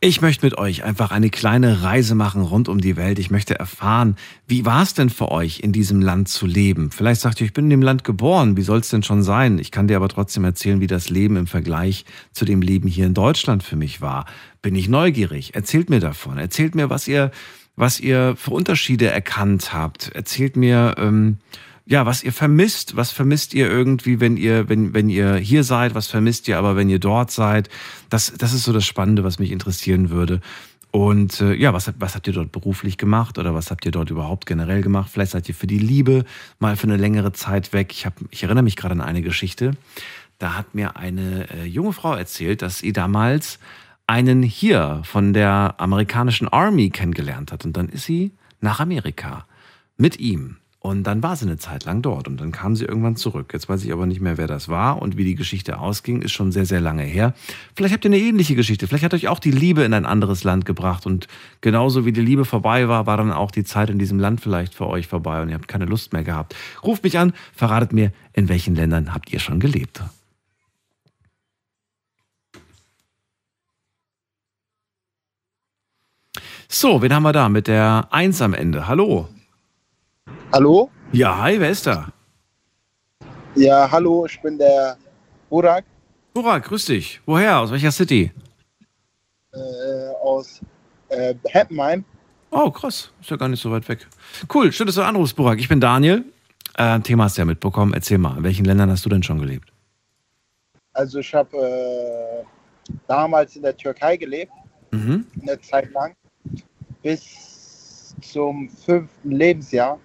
[0.00, 3.18] Ich möchte mit euch einfach eine kleine Reise machen rund um die Welt.
[3.18, 4.16] Ich möchte erfahren,
[4.46, 6.90] wie war es denn für euch, in diesem Land zu leben?
[6.90, 9.58] Vielleicht sagt ihr, ich bin in dem Land geboren, wie soll es denn schon sein?
[9.58, 13.06] Ich kann dir aber trotzdem erzählen, wie das Leben im Vergleich zu dem Leben hier
[13.06, 14.26] in Deutschland für mich war.
[14.60, 15.54] Bin ich neugierig?
[15.54, 16.36] Erzählt mir davon.
[16.36, 17.30] Erzählt mir, was ihr,
[17.74, 20.10] was ihr für Unterschiede erkannt habt.
[20.14, 21.38] Erzählt mir, ähm,
[21.86, 25.94] ja, was ihr vermisst, was vermisst ihr irgendwie, wenn ihr, wenn, wenn ihr hier seid,
[25.94, 27.68] was vermisst ihr aber, wenn ihr dort seid.
[28.10, 30.40] Das, das ist so das Spannende, was mich interessieren würde.
[30.90, 34.10] Und äh, ja, was, was habt ihr dort beruflich gemacht oder was habt ihr dort
[34.10, 35.10] überhaupt generell gemacht?
[35.12, 36.24] Vielleicht seid ihr für die Liebe
[36.58, 37.92] mal für eine längere Zeit weg.
[37.92, 39.72] Ich, hab, ich erinnere mich gerade an eine Geschichte.
[40.38, 43.58] Da hat mir eine äh, junge Frau erzählt, dass sie damals
[44.08, 47.64] einen hier von der amerikanischen Army kennengelernt hat.
[47.64, 49.46] Und dann ist sie nach Amerika
[49.96, 50.56] mit ihm.
[50.86, 53.50] Und dann war sie eine Zeit lang dort und dann kam sie irgendwann zurück.
[53.52, 56.30] Jetzt weiß ich aber nicht mehr, wer das war und wie die Geschichte ausging, ist
[56.30, 57.34] schon sehr, sehr lange her.
[57.74, 58.86] Vielleicht habt ihr eine ähnliche Geschichte.
[58.86, 61.26] Vielleicht hat euch auch die Liebe in ein anderes Land gebracht und
[61.60, 64.74] genauso wie die Liebe vorbei war, war dann auch die Zeit in diesem Land vielleicht
[64.76, 66.54] für euch vorbei und ihr habt keine Lust mehr gehabt.
[66.84, 70.04] Ruft mich an, verratet mir, in welchen Ländern habt ihr schon gelebt.
[76.68, 78.86] So, wen haben wir da mit der Eins am Ende?
[78.86, 79.28] Hallo.
[80.56, 80.88] Hallo?
[81.12, 82.10] Ja, hi, wer ist da?
[83.56, 84.96] Ja, hallo, ich bin der
[85.50, 85.84] Burak
[86.32, 87.20] Burak, grüß dich.
[87.26, 87.58] Woher?
[87.58, 88.32] Aus welcher City?
[89.52, 89.58] äh,
[90.22, 90.62] aus
[91.10, 92.06] äh, Heppenheim.
[92.50, 93.10] Oh, krass.
[93.20, 94.06] Ist ja gar nicht so weit weg.
[94.52, 95.58] Cool, schön, dass du anrufst, Burak.
[95.58, 96.24] Ich bin Daniel.
[96.78, 97.92] Äh, Thema hast du ja mitbekommen.
[97.92, 99.70] Erzähl mal, in welchen Ländern hast du denn schon gelebt?
[100.94, 102.44] Also ich habe äh,
[103.06, 104.52] damals in der Türkei gelebt,
[104.90, 105.26] Mhm.
[105.42, 106.14] eine Zeit lang,
[107.02, 109.98] bis zum fünften Lebensjahr.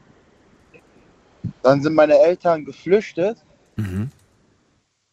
[1.63, 3.37] Dann sind meine Eltern geflüchtet
[3.77, 4.09] Mhm.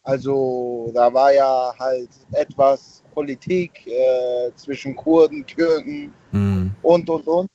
[0.03, 6.71] Also da war ja halt etwas Politik äh, zwischen Kurden, Türken Mhm.
[6.81, 7.47] und und und.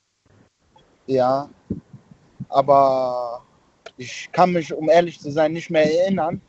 [1.07, 1.49] Ja,
[2.49, 3.43] aber
[3.97, 6.41] ich kann mich, um ehrlich zu sein, nicht mehr erinnern.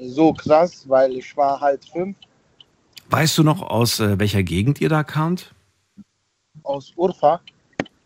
[0.00, 2.16] So krass, weil ich war halt fünf
[3.10, 5.54] Weißt du noch, aus äh, welcher Gegend ihr da kamt?
[6.62, 7.40] aus Urfa.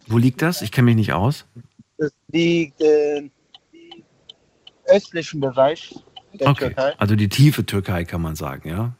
[0.06, 0.62] Wo liegt das?
[0.62, 1.44] Ich kenne mich nicht aus.
[2.02, 3.30] Das liegt im
[4.86, 5.94] östlichen Bereich
[6.32, 6.66] der Okay.
[6.66, 6.94] Türkei.
[6.98, 8.96] Also die tiefe Türkei kann man sagen, ja?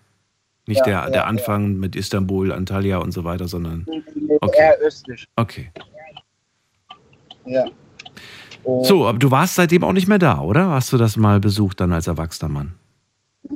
[0.68, 1.24] Nicht Ja, der, ja, der ja.
[1.24, 3.86] Anfang mit Istanbul, Antalya und so weiter, sondern.
[4.40, 4.56] Okay.
[4.56, 5.72] Eher östlich, Okay.
[7.44, 7.64] ja.
[8.62, 10.68] Und So, aber du warst seitdem auch nicht mehr da, oder?
[10.68, 12.74] Hast du das mal besucht dann als erwachsener Mann?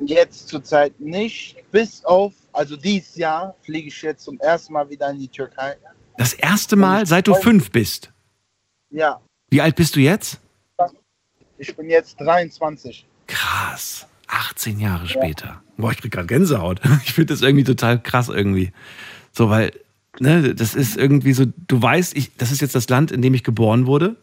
[0.07, 5.09] Jetzt zurzeit nicht, bis auf, also dieses Jahr fliege ich jetzt zum ersten Mal wieder
[5.11, 5.77] in die Türkei.
[6.17, 8.13] Das erste Mal, seit du fünf bist.
[8.91, 9.21] Ja,
[9.51, 10.41] Wie alt bist du jetzt?
[11.59, 13.07] ich bin jetzt 23.
[13.27, 14.07] Krass.
[14.29, 15.63] 18 Jahre später.
[15.77, 16.81] Boah, ich krieg gerade Gänsehaut.
[17.05, 18.73] Ich finde das irgendwie total krass irgendwie.
[19.33, 19.73] So, weil,
[20.19, 23.35] ne, das ist irgendwie so, du weißt, ich, das ist jetzt das Land, in dem
[23.35, 24.17] ich geboren wurde.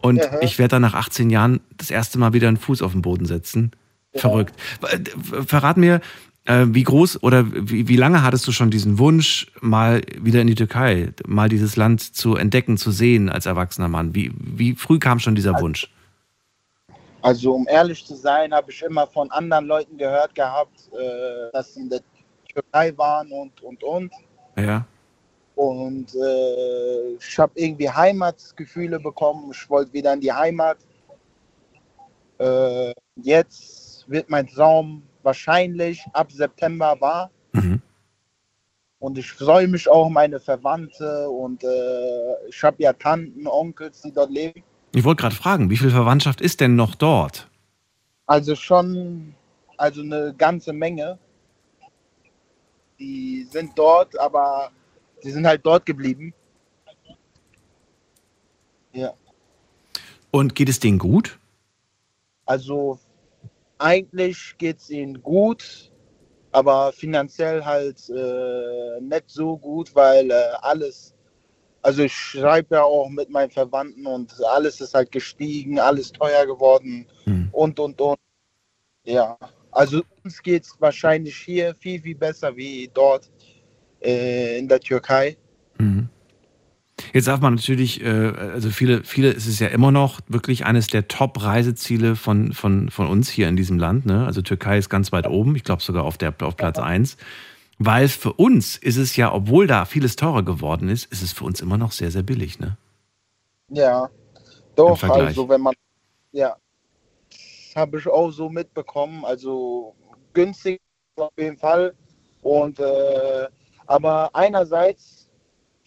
[0.00, 0.38] Und Aha.
[0.42, 3.26] ich werde dann nach 18 Jahren das erste Mal wieder einen Fuß auf den Boden
[3.26, 3.72] setzen.
[4.14, 4.54] Verrückt.
[4.82, 5.00] Äh,
[5.44, 6.00] Verrat mir,
[6.48, 10.54] wie groß oder wie, wie lange hattest du schon diesen Wunsch, mal wieder in die
[10.54, 14.14] Türkei, mal dieses Land zu entdecken, zu sehen als erwachsener Mann?
[14.14, 15.90] Wie, wie früh kam schon dieser Wunsch?
[17.20, 21.74] Also um ehrlich zu sein, habe ich immer von anderen Leuten gehört gehabt, äh, dass
[21.74, 22.00] sie in der
[22.50, 24.12] Türkei waren und und und.
[24.56, 24.86] Ja.
[25.54, 29.50] Und äh, ich habe irgendwie Heimatgefühle bekommen.
[29.52, 30.78] Ich wollte wieder in die Heimat.
[32.38, 37.30] Äh, jetzt wird mein Traum wahrscheinlich ab September wahr.
[37.52, 37.82] Mhm.
[38.98, 44.10] Und ich freue mich auch, meine Verwandte und äh, ich habe ja Tanten, Onkels, die
[44.12, 44.62] dort leben.
[44.94, 47.46] Ich wollte gerade fragen, wie viel Verwandtschaft ist denn noch dort?
[48.26, 49.34] Also schon,
[49.76, 51.18] also eine ganze Menge.
[52.98, 54.70] Die sind dort, aber
[55.22, 56.32] die sind halt dort geblieben.
[58.92, 59.12] Ja,
[60.30, 61.38] Und geht es denen gut?
[62.46, 62.98] also
[63.78, 65.92] eigentlich geht es ihnen gut,
[66.52, 71.14] aber finanziell halt äh, nicht so gut, weil äh, alles,
[71.82, 76.46] also ich schreibe ja auch mit meinen Verwandten und alles ist halt gestiegen, alles teuer
[76.46, 77.48] geworden Hm.
[77.52, 78.18] und und und.
[79.04, 79.38] Ja,
[79.70, 83.30] also uns geht es wahrscheinlich hier viel, viel besser wie dort
[84.02, 85.36] äh, in der Türkei.
[85.78, 86.08] Mhm.
[87.12, 90.88] Jetzt darf man natürlich, äh, also viele, viele ist es ja immer noch wirklich eines
[90.88, 94.06] der Top-Reiseziele von, von, von uns hier in diesem Land.
[94.06, 94.26] Ne?
[94.26, 97.16] Also Türkei ist ganz weit oben, ich glaube sogar auf, der, auf Platz 1.
[97.78, 101.44] Weil für uns ist es ja, obwohl da vieles teurer geworden ist, ist es für
[101.44, 102.58] uns immer noch sehr, sehr billig.
[102.58, 102.76] Ne?
[103.68, 104.10] Ja,
[104.74, 105.74] doch, also wenn man,
[106.32, 106.56] ja,
[107.76, 109.94] habe ich auch so mitbekommen, also
[110.32, 110.80] günstig
[111.16, 111.94] auf jeden Fall.
[112.42, 113.48] Und, äh,
[113.86, 115.17] aber einerseits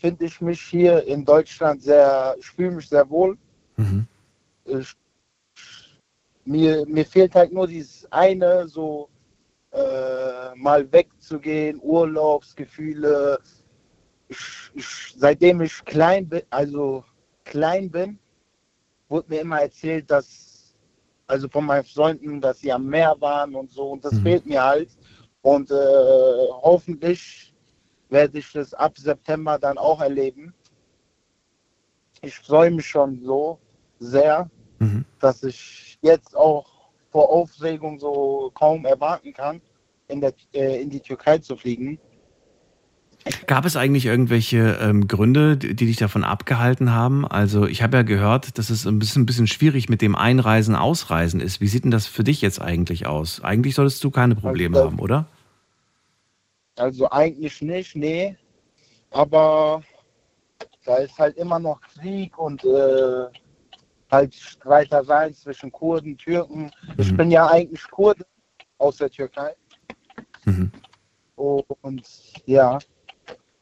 [0.01, 3.37] finde ich mich hier in Deutschland sehr, ich fühle mich sehr wohl.
[3.77, 4.07] Mhm.
[4.65, 4.93] Ich,
[6.45, 9.09] mir, mir fehlt halt nur dieses eine, so
[9.71, 13.39] äh, mal wegzugehen, Urlaubsgefühle.
[14.27, 14.39] Ich,
[14.73, 17.05] ich, seitdem ich klein bin, also
[17.45, 18.17] klein bin,
[19.07, 20.75] wurde mir immer erzählt, dass,
[21.27, 23.91] also von meinen Freunden, dass sie am Meer waren und so.
[23.91, 24.23] Und das Mhm.
[24.23, 24.89] fehlt mir halt.
[25.43, 25.75] Und äh,
[26.63, 27.50] hoffentlich
[28.11, 30.53] werde ich das ab September dann auch erleben.
[32.21, 33.57] Ich freue mich schon so
[33.99, 34.49] sehr,
[34.79, 35.05] Mhm.
[35.19, 36.65] dass ich jetzt auch
[37.11, 39.61] vor Aufregung so kaum erwarten kann,
[40.07, 41.99] in, der, äh, in die Türkei zu fliegen.
[43.45, 47.27] Gab es eigentlich irgendwelche ähm, Gründe, die, die dich davon abgehalten haben?
[47.27, 50.75] Also ich habe ja gehört, dass es ein bisschen, ein bisschen schwierig mit dem Einreisen,
[50.75, 51.61] Ausreisen ist.
[51.61, 53.43] Wie sieht denn das für dich jetzt eigentlich aus?
[53.43, 55.27] Eigentlich solltest du keine Probleme Also, haben, oder?
[56.77, 58.37] Also eigentlich nicht, nee.
[59.11, 59.81] Aber
[60.85, 63.27] da ist halt immer noch Krieg und äh,
[64.09, 66.71] halt Streitereien zwischen Kurden, Türken.
[66.97, 67.17] Ich Mhm.
[67.17, 68.25] bin ja eigentlich Kurde
[68.77, 69.55] aus der Türkei.
[70.45, 70.71] Mhm.
[71.35, 72.07] Und
[72.45, 72.79] ja,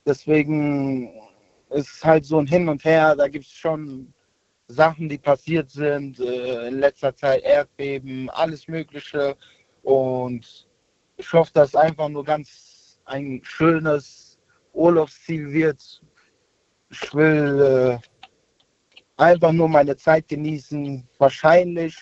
[0.06, 1.12] deswegen
[1.70, 3.16] ist halt so ein Hin und Her.
[3.16, 4.14] Da gibt es schon
[4.68, 6.20] Sachen, die passiert sind.
[6.20, 9.36] Äh, in letzter Zeit Erdbeben, alles Mögliche.
[9.84, 10.68] Und
[11.18, 12.69] ich hoffe, dass einfach nur ganz
[13.10, 14.38] ein schönes
[14.74, 16.02] Urlaubsziel wird.
[16.90, 21.08] Ich will äh, einfach nur meine Zeit genießen.
[21.18, 21.96] Wahrscheinlich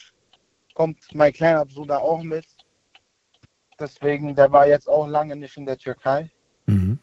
[0.73, 2.45] kommt mein kleiner Bruder auch mit.
[3.79, 6.29] Deswegen, der war jetzt auch lange nicht in der Türkei.
[6.65, 6.99] Mhm.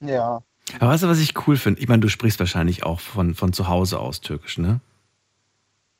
[0.00, 0.42] Ja,
[0.78, 1.80] Aber weißt du, was ich cool finde?
[1.80, 4.80] Ich meine, du sprichst wahrscheinlich auch von, von zu Hause aus Türkisch, ne?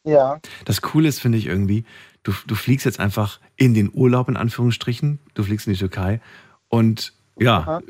[0.05, 0.41] Ja.
[0.65, 1.85] Das Coole ist, finde ich irgendwie,
[2.23, 5.19] du, du fliegst jetzt einfach in den Urlaub, in Anführungsstrichen.
[5.35, 6.21] Du fliegst in die Türkei
[6.69, 7.83] und ja, Aha.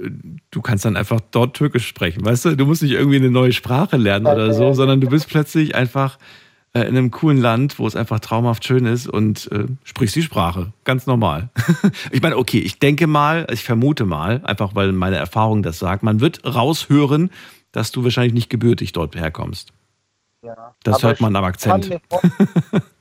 [0.50, 2.24] du kannst dann einfach dort Türkisch sprechen.
[2.24, 5.28] Weißt du, du musst nicht irgendwie eine neue Sprache lernen oder so, sondern du bist
[5.28, 6.18] plötzlich einfach
[6.72, 10.22] äh, in einem coolen Land, wo es einfach traumhaft schön ist und äh, sprichst die
[10.22, 10.72] Sprache.
[10.82, 11.50] Ganz normal.
[12.10, 16.02] ich meine, okay, ich denke mal, ich vermute mal, einfach weil meine Erfahrung das sagt,
[16.02, 17.30] man wird raushören,
[17.70, 19.72] dass du wahrscheinlich nicht gebürtig dort herkommst.
[20.42, 20.74] ja.
[20.82, 21.88] Das hört man am Akzent.
[21.88, 22.82] kann mir vor-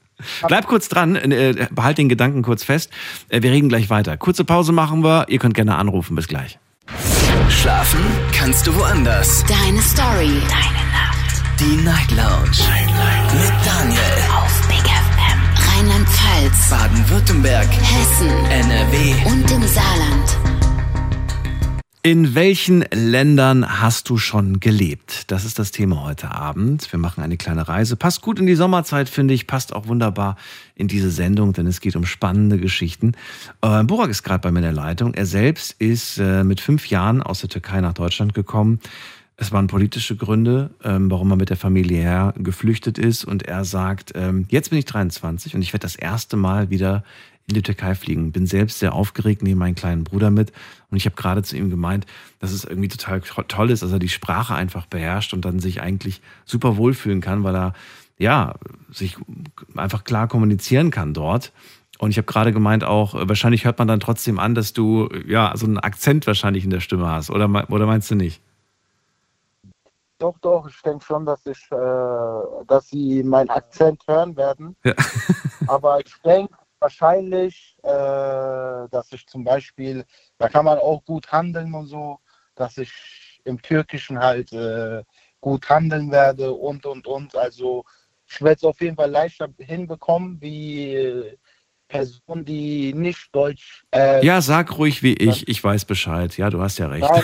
[0.48, 2.92] Bleib kurz dran, äh, behalt den Gedanken kurz fest.
[3.30, 4.18] Äh, wir reden gleich weiter.
[4.18, 5.26] Kurze Pause machen wir.
[5.30, 6.16] Ihr könnt gerne anrufen.
[6.16, 6.58] Bis gleich.
[7.50, 8.00] Schlafen
[8.34, 9.44] kannst du woanders.
[9.48, 10.42] Deine Story.
[10.50, 11.60] Deine Nacht.
[11.60, 12.58] Die Night Lounge.
[13.34, 14.00] Mit Daniel.
[14.36, 15.78] Auf Big FM.
[15.78, 16.70] Rheinland-Pfalz.
[16.70, 17.68] Baden-Württemberg.
[17.68, 18.30] Hessen.
[18.50, 19.14] NRW.
[19.26, 20.55] Und im Saarland.
[22.06, 25.32] In welchen Ländern hast du schon gelebt?
[25.32, 26.92] Das ist das Thema heute Abend.
[26.92, 27.96] Wir machen eine kleine Reise.
[27.96, 29.48] Passt gut in die Sommerzeit, finde ich.
[29.48, 30.38] Passt auch wunderbar
[30.76, 33.14] in diese Sendung, denn es geht um spannende Geschichten.
[33.64, 35.16] Äh, Burak ist gerade bei mir in der Leitung.
[35.16, 38.82] Er selbst ist äh, mit fünf Jahren aus der Türkei nach Deutschland gekommen.
[39.36, 43.26] Es waren politische Gründe, ähm, warum er mit der Familie her geflüchtet ist.
[43.26, 47.04] Und er sagt, ähm, jetzt bin ich 23 und ich werde das erste Mal wieder
[47.48, 48.32] in die Türkei fliegen.
[48.32, 50.52] Bin selbst sehr aufgeregt, nehme meinen kleinen Bruder mit.
[50.90, 52.06] Und ich habe gerade zu ihm gemeint,
[52.40, 55.82] dass es irgendwie total toll ist, dass er die Sprache einfach beherrscht und dann sich
[55.82, 57.74] eigentlich super wohlfühlen kann, weil er
[58.18, 58.56] ja
[58.92, 59.18] sich
[59.76, 61.52] einfach klar kommunizieren kann dort.
[61.98, 65.54] Und ich habe gerade gemeint auch, wahrscheinlich hört man dann trotzdem an, dass du ja
[65.56, 67.30] so einen Akzent wahrscheinlich in der Stimme hast.
[67.30, 68.42] Oder, oder meinst du nicht?
[70.18, 74.76] Doch, doch, ich denke schon, dass ich, äh, dass sie meinen Akzent hören werden.
[74.84, 74.94] Ja.
[75.68, 76.56] Aber ich denke
[76.86, 80.06] wahrscheinlich, äh, dass ich zum Beispiel,
[80.38, 82.20] da kann man auch gut handeln und so,
[82.56, 82.92] dass ich
[83.44, 85.04] im Türkischen halt äh,
[85.42, 87.36] gut handeln werde und und und.
[87.36, 87.84] Also
[88.28, 91.38] ich werde es auf jeden Fall leichter hinbekommen wie äh,
[91.88, 93.84] Personen, die nicht Deutsch.
[93.92, 95.48] Äh, Ja, sag ruhig wie ich.
[95.48, 96.38] Ich weiß Bescheid.
[96.38, 97.10] Ja, du hast ja recht.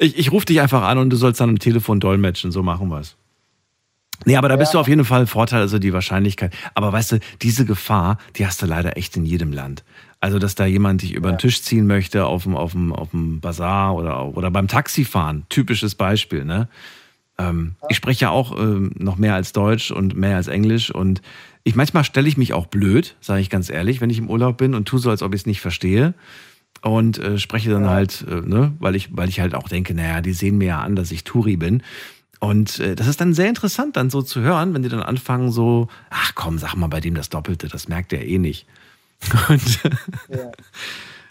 [0.00, 2.52] Ich, ich rufe dich einfach an und du sollst dann am Telefon dolmetschen.
[2.52, 3.16] So machen wir es.
[4.24, 6.54] Nee, aber da bist du auf jeden Fall Vorteil, also die Wahrscheinlichkeit.
[6.74, 9.84] Aber weißt du, diese Gefahr, die hast du leider echt in jedem Land.
[10.20, 13.10] Also, dass da jemand dich über den Tisch ziehen möchte auf dem, auf dem, auf
[13.10, 15.44] dem Bazar oder, oder beim Taxifahren.
[15.48, 16.68] Typisches Beispiel, ne?
[17.38, 21.22] Ähm, Ich spreche ja auch ähm, noch mehr als Deutsch und mehr als Englisch und
[21.62, 24.56] ich manchmal stelle ich mich auch blöd, sage ich ganz ehrlich, wenn ich im Urlaub
[24.56, 26.14] bin und tue so, als ob ich es nicht verstehe
[26.82, 30.20] und äh, spreche dann halt, äh, ne, weil ich, weil ich halt auch denke, naja,
[30.20, 31.82] die sehen mir ja an, dass ich Touri bin.
[32.40, 35.50] Und äh, das ist dann sehr interessant, dann so zu hören, wenn die dann anfangen,
[35.50, 38.66] so, ach komm, sag mal bei dem das Doppelte, das merkt er eh nicht.
[39.48, 39.90] Und ja.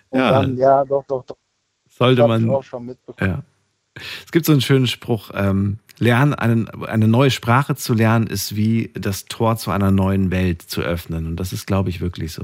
[0.10, 0.32] Und Ja.
[0.32, 1.38] Dann, ja, doch, doch, doch.
[1.90, 2.50] sollte man.
[2.50, 3.32] auch schon mitbekommen.
[3.32, 3.44] Ja.
[4.26, 8.56] Es gibt so einen schönen Spruch, ähm, lernen, einen, eine neue Sprache zu lernen, ist
[8.56, 11.26] wie das Tor zu einer neuen Welt zu öffnen.
[11.26, 12.44] Und das ist, glaube ich, wirklich so.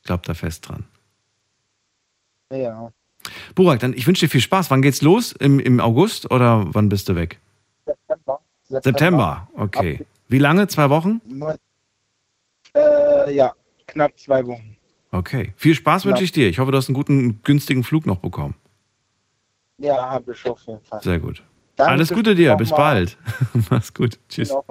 [0.00, 0.84] Ich glaube da fest dran.
[2.52, 2.92] Ja.
[3.56, 4.70] Burak, dann ich wünsche dir viel Spaß.
[4.70, 5.32] Wann geht's los?
[5.32, 7.40] Im, Im August oder wann bist du weg?
[8.68, 8.82] September.
[8.98, 10.06] September, okay.
[10.28, 10.66] Wie lange?
[10.68, 11.20] Zwei Wochen?
[12.74, 13.52] Äh, ja,
[13.86, 14.76] knapp zwei Wochen.
[15.12, 15.54] Okay.
[15.56, 16.48] Viel Spaß wünsche ich dir.
[16.48, 18.54] Ich hoffe, du hast einen guten, günstigen Flug noch bekommen.
[19.78, 21.02] Ja, habe ich auf jeden Fall.
[21.02, 21.42] Sehr gut.
[21.76, 22.54] Danke Alles Gute dir.
[22.56, 23.16] Bis bald.
[23.70, 24.18] Mach's gut.
[24.28, 24.48] Tschüss.
[24.48, 24.64] Genau.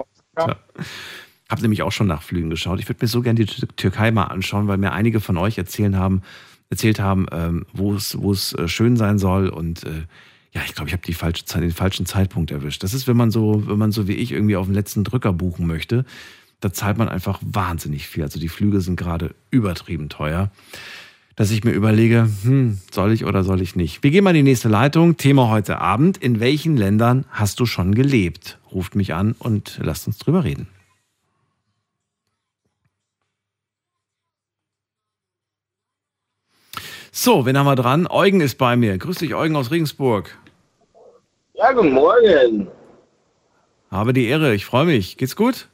[0.48, 0.56] Ja.
[1.48, 2.80] Habe nämlich auch schon nach Flügen geschaut.
[2.80, 5.56] Ich würde mir so gerne die Tür- Türkei mal anschauen, weil mir einige von euch
[5.58, 6.22] erzählen haben,
[6.70, 9.48] erzählt haben, ähm, wo es, wo es äh, schön sein soll.
[9.48, 10.02] Und äh,
[10.56, 12.82] ja, ich glaube, ich habe die falsche Zeit, den falschen Zeitpunkt erwischt.
[12.82, 15.34] Das ist, wenn man so, wenn man so wie ich irgendwie auf den letzten Drücker
[15.34, 16.06] buchen möchte,
[16.60, 18.22] da zahlt man einfach wahnsinnig viel.
[18.22, 20.50] Also die Flüge sind gerade übertrieben teuer.
[21.34, 24.02] Dass ich mir überlege, hm, soll ich oder soll ich nicht?
[24.02, 25.18] Wir gehen mal in die nächste Leitung.
[25.18, 26.16] Thema heute Abend.
[26.16, 28.58] In welchen Ländern hast du schon gelebt?
[28.72, 30.68] Ruft mich an und lasst uns drüber reden.
[37.12, 38.06] So, wen haben wir dran?
[38.06, 38.96] Eugen ist bei mir.
[38.96, 40.34] Grüß dich, Eugen aus Regensburg.
[41.56, 42.68] Ja, guten Morgen.
[43.90, 45.16] Habe die Ehre, ich freue mich.
[45.16, 45.68] Geht's gut?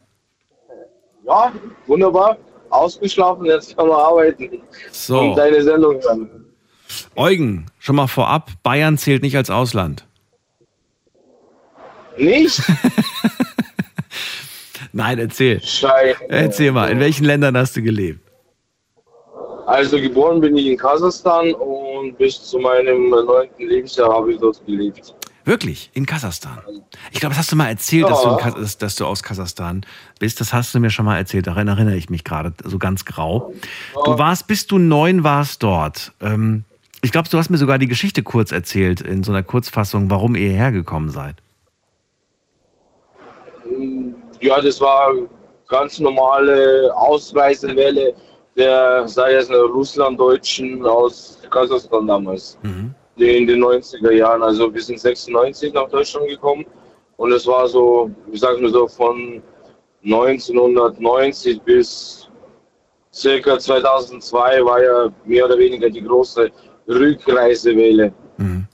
[1.25, 1.53] Ja,
[1.87, 2.37] wunderbar.
[2.71, 4.49] Ausgeschlafen, jetzt kann man arbeiten.
[4.49, 4.63] Und
[4.93, 6.31] So, deine Sendung hören.
[7.17, 10.07] Eugen, schon mal vorab, Bayern zählt nicht als Ausland.
[12.17, 12.61] Nicht?
[14.93, 15.61] Nein, erzähl.
[15.63, 16.21] Scheiße.
[16.29, 18.21] Erzähl mal, in welchen Ländern hast du gelebt?
[19.67, 24.65] Also geboren bin ich in Kasachstan und bis zu meinem neunten Lebensjahr habe ich dort
[24.67, 25.15] gelebt.
[25.45, 25.91] Wirklich?
[25.93, 26.59] In Kasachstan?
[27.11, 28.37] Ich glaube, das hast du mal erzählt, dass, du Ja.
[28.37, 29.85] Kas dass, du aus Kasachstan
[30.21, 30.41] bist.
[30.41, 31.47] Das hast du mir schon mal erzählt.
[31.47, 33.53] Daran erinnere ich mich gerade so ganz grau.
[34.05, 36.13] Du warst, bis du neun warst dort.
[36.21, 36.65] Ähm,
[37.03, 40.37] ich glaube, du hast mir sogar die Geschichte kurz erzählt, in so einer Kurzfassung, warum
[40.37, 41.37] ihr hergekommen seid.
[44.41, 45.13] ja, das war
[45.69, 48.15] ganz normale Ausreisewelle
[48.57, 52.59] der, sei es Russlanddeutschen aus Kasachstan damals.
[52.63, 52.95] Mhm.
[53.23, 54.43] In den 90er Jahren.
[54.43, 56.65] Also wir sind 96 nach Deutschland gekommen.
[57.17, 59.43] Und es war so, wie sagen wir so, von
[60.05, 62.29] 1990 bis
[63.13, 66.51] circa 2002 war ja mehr oder weniger die große
[66.89, 68.67] Rückreisewelle Mhm.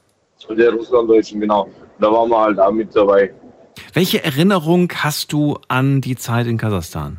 [0.56, 1.68] der Russlanddeutschen, genau.
[2.00, 3.34] Da waren wir halt auch mit dabei.
[3.92, 7.18] Welche Erinnerung hast du an die Zeit in Kasachstan?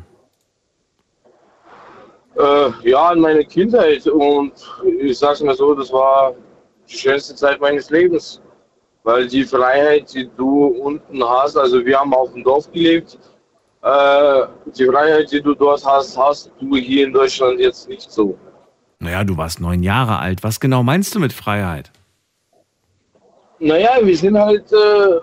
[2.36, 4.52] Äh, ja, an meine Kindheit und
[5.00, 6.34] ich sag's mal so, das war
[6.90, 8.40] die schönste Zeit meines Lebens.
[9.02, 13.18] Weil die Freiheit, die du unten hast, also wir haben auf dem Dorf gelebt,
[13.82, 14.42] äh,
[14.76, 18.36] die Freiheit, die du dort hast, hast du hier in Deutschland jetzt nicht so.
[18.98, 20.42] Naja, du warst neun Jahre alt.
[20.42, 21.90] Was genau meinst du mit Freiheit?
[23.58, 25.20] Naja, wir sind halt äh,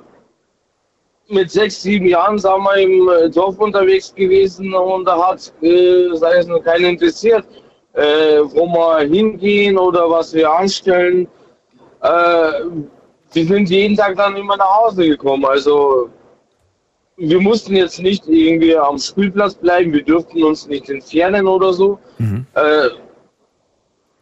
[1.29, 6.09] mit sechs, sieben Jahren, sagen wir, im äh, Dorf unterwegs gewesen und da hat, äh,
[6.13, 7.45] sei es noch keinen interessiert,
[7.93, 11.27] äh, wo wir hingehen oder was wir anstellen.
[12.07, 12.65] Äh,
[13.33, 15.45] wir sind jeden Tag dann immer nach Hause gekommen.
[15.45, 16.09] Also
[17.17, 21.99] wir mussten jetzt nicht irgendwie am Spielplatz bleiben, wir durften uns nicht entfernen oder so.
[22.53, 22.89] Äh,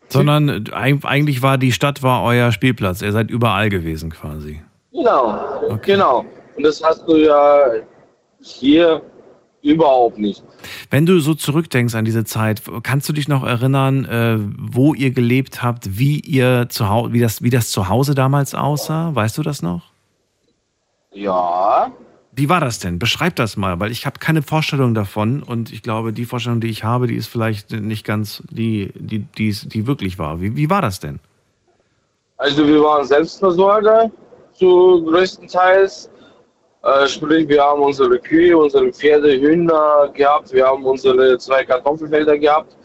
[0.10, 3.02] Sondern äh, eig- eigentlich war die Stadt war euer Spielplatz.
[3.02, 4.62] Ihr seid überall gewesen quasi.
[4.94, 6.26] Genau, genau.
[6.56, 7.66] Und das hast du ja
[8.40, 9.02] hier
[9.66, 10.44] überhaupt nicht.
[10.90, 15.12] Wenn du so zurückdenkst an diese Zeit, kannst du dich noch erinnern, äh, wo ihr
[15.12, 19.14] gelebt habt, wie ihr zu Hause, wie das, wie das zu Hause damals aussah?
[19.14, 19.92] Weißt du das noch?
[21.12, 21.92] Ja.
[22.32, 23.00] Wie war das denn?
[23.00, 26.68] Beschreib das mal, weil ich habe keine Vorstellung davon und ich glaube, die Vorstellung, die
[26.68, 30.42] ich habe, die ist vielleicht nicht ganz die, die, die, die wirklich war.
[30.42, 31.20] Wie, wie war das denn?
[32.38, 34.12] Also wir waren Selbstversorger
[34.54, 36.10] zu größtenteils.
[36.86, 40.54] Äh, sprich, wir haben unsere Kühe, unsere Pferde, Hühner gehabt.
[40.54, 42.78] Wir haben unsere zwei Kartoffelfelder gehabt,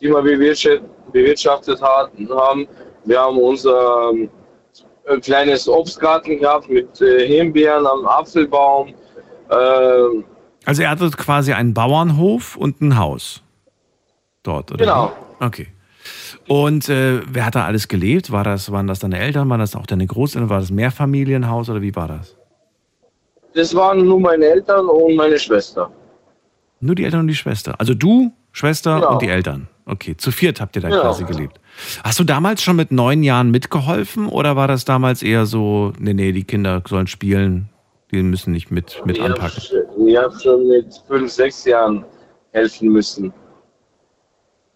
[0.00, 2.68] die wir bewirtschaftet, haben.
[3.04, 4.30] Wir haben unser ähm,
[5.10, 8.94] ein kleines Obstgarten gehabt mit äh, Himbeeren am Apfelbaum.
[9.50, 10.22] Äh,
[10.64, 13.42] Also ihr hattet quasi einen Bauernhof und ein Haus
[14.44, 14.84] dort, oder?
[14.84, 15.12] Genau.
[15.40, 15.66] Okay.
[16.46, 18.30] Und äh, wer hat da alles gelebt?
[18.30, 19.48] War das, waren das deine Eltern?
[19.50, 20.48] Waren das auch deine Großeltern?
[20.48, 22.37] War das ein Mehrfamilienhaus oder wie war das?
[23.58, 25.90] Das waren nur meine Eltern und meine Schwester.
[26.80, 27.74] Nur die Eltern und die Schwester.
[27.78, 29.12] Also du, Schwester Genau.
[29.12, 29.68] und die Eltern.
[29.84, 31.00] Okay, zu viert habt ihr da Genau.
[31.02, 31.58] quasi gelebt.
[32.04, 36.14] Hast du damals schon mit neun Jahren mitgeholfen oder war das damals eher so, nee,
[36.14, 37.68] nee, die Kinder sollen spielen,
[38.10, 39.62] die müssen nicht mit, mit ich habe anpacken?
[40.16, 42.04] hab schon mit fünf, sechs Jahren
[42.52, 43.32] helfen müssen.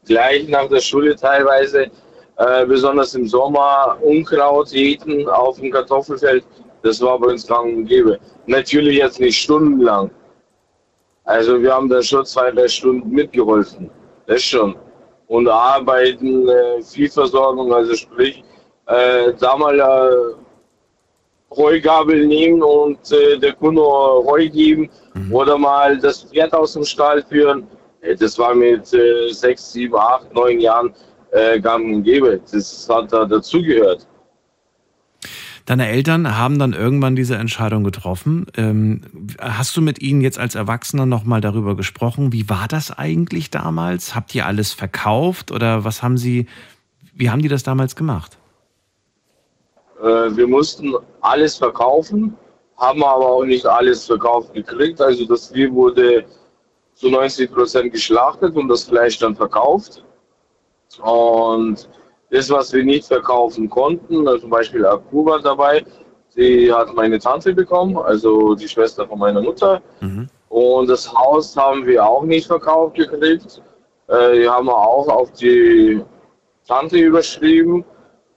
[0.06, 1.90] Gleich nach der Schule teilweise,
[2.36, 6.44] äh, besonders im Sommer, Unkraut jäten auf dem Kartoffelfeld.
[6.82, 8.18] Das war bei uns gang und gäbe.
[8.46, 10.10] Natürlich jetzt nicht stundenlang.
[11.24, 13.90] Also wir haben da schon zwei, drei Stunden mitgeholfen.
[14.26, 14.74] Das schon.
[15.28, 18.42] Und arbeiten, äh, Viehversorgung, also sprich,
[18.86, 20.34] äh, da mal äh,
[21.56, 24.90] Heugabel nehmen und äh, der Kunde Heu geben
[25.30, 27.66] oder mal das Pferd aus dem Stall führen.
[28.00, 30.92] Äh, Das war mit äh, sechs, sieben, acht, neun Jahren
[31.30, 32.40] äh, gang und gäbe.
[32.50, 34.06] Das hat da dazugehört.
[35.66, 38.46] Deine Eltern haben dann irgendwann diese Entscheidung getroffen.
[38.56, 39.02] Ähm,
[39.38, 42.32] hast du mit ihnen jetzt als Erwachsener nochmal darüber gesprochen?
[42.32, 44.14] Wie war das eigentlich damals?
[44.14, 46.46] Habt ihr alles verkauft oder was haben sie,
[47.14, 48.38] wie haben die das damals gemacht?
[50.00, 52.36] Äh, wir mussten alles verkaufen,
[52.76, 55.00] haben aber auch nicht alles verkauft gekriegt.
[55.00, 56.24] Also das Vieh wurde
[56.94, 60.04] zu 90 Prozent geschlachtet und das Fleisch dann verkauft.
[61.00, 61.88] Und
[62.32, 65.84] das, was wir nicht verkaufen konnten, also zum Beispiel Akku war dabei,
[66.34, 69.82] die hat meine Tante bekommen, also die Schwester von meiner Mutter.
[70.48, 73.60] Und das Haus haben wir auch nicht verkauft gekriegt.
[74.08, 76.02] Äh, die haben wir auch auf die
[76.66, 77.84] Tante überschrieben.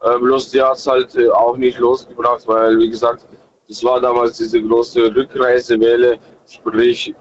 [0.02, 3.26] Äh, bloß die hat es halt äh, auch nicht losgebracht, weil, wie gesagt,
[3.68, 7.16] das war damals diese große Rückreisewelle, sprich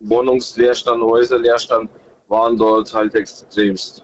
[0.00, 1.90] Wohnungsleerstand, Häuserleerstand
[2.28, 4.03] waren dort halt extremst.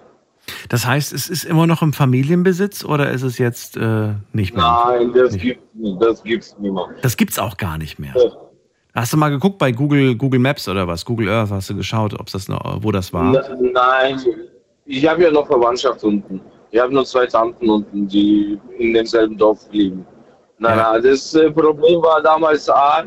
[0.69, 4.83] Das heißt, es ist immer noch im Familienbesitz oder ist es jetzt äh, nicht mehr?
[4.85, 5.61] Nein, das gibt
[5.99, 6.89] das gibt's nicht mehr.
[7.01, 8.13] Das gibt's auch gar nicht mehr.
[8.93, 11.05] Hast du mal geguckt bei Google, Google Maps oder was?
[11.05, 13.31] Google Earth hast du geschaut, ob das noch, wo das war?
[13.61, 14.19] Nein,
[14.85, 16.41] ich habe ja noch Verwandtschaft unten.
[16.71, 20.05] Ich habe nur zwei Tanten unten, die in demselben Dorf leben.
[20.57, 23.03] Nein, nein, das äh, Problem war damals A,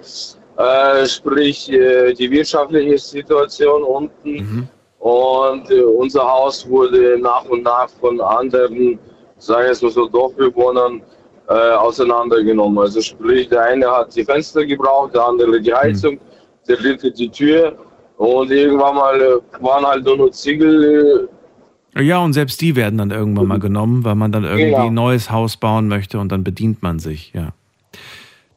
[0.57, 4.69] äh, sprich äh, die wirtschaftliche Situation unten.
[5.05, 8.99] Und äh, unser Haus wurde nach und nach von anderen,
[9.37, 11.03] sagen wir es mal so, Dorfbewohnern
[11.47, 12.79] äh, auseinandergenommen.
[12.79, 16.19] Also sprich, der eine hat die Fenster gebraucht, der andere die Heizung.
[16.67, 17.77] der dritte die Tür.
[18.17, 21.29] Und irgendwann mal äh, waren halt nur noch Ziegel.
[21.99, 24.87] Ja, und selbst die werden dann irgendwann mal genommen, weil man dann irgendwie Genau.
[24.87, 27.53] ein neues Haus bauen möchte und dann bedient man sich, ja.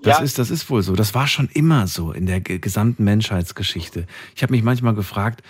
[0.01, 0.23] Das Ja.
[0.23, 0.95] ist, das ist wohl so.
[0.95, 4.05] Das war schon immer so in der ge- gesamten Menschheitsgeschichte.
[4.35, 5.41] Ich habe mich manchmal gefragt,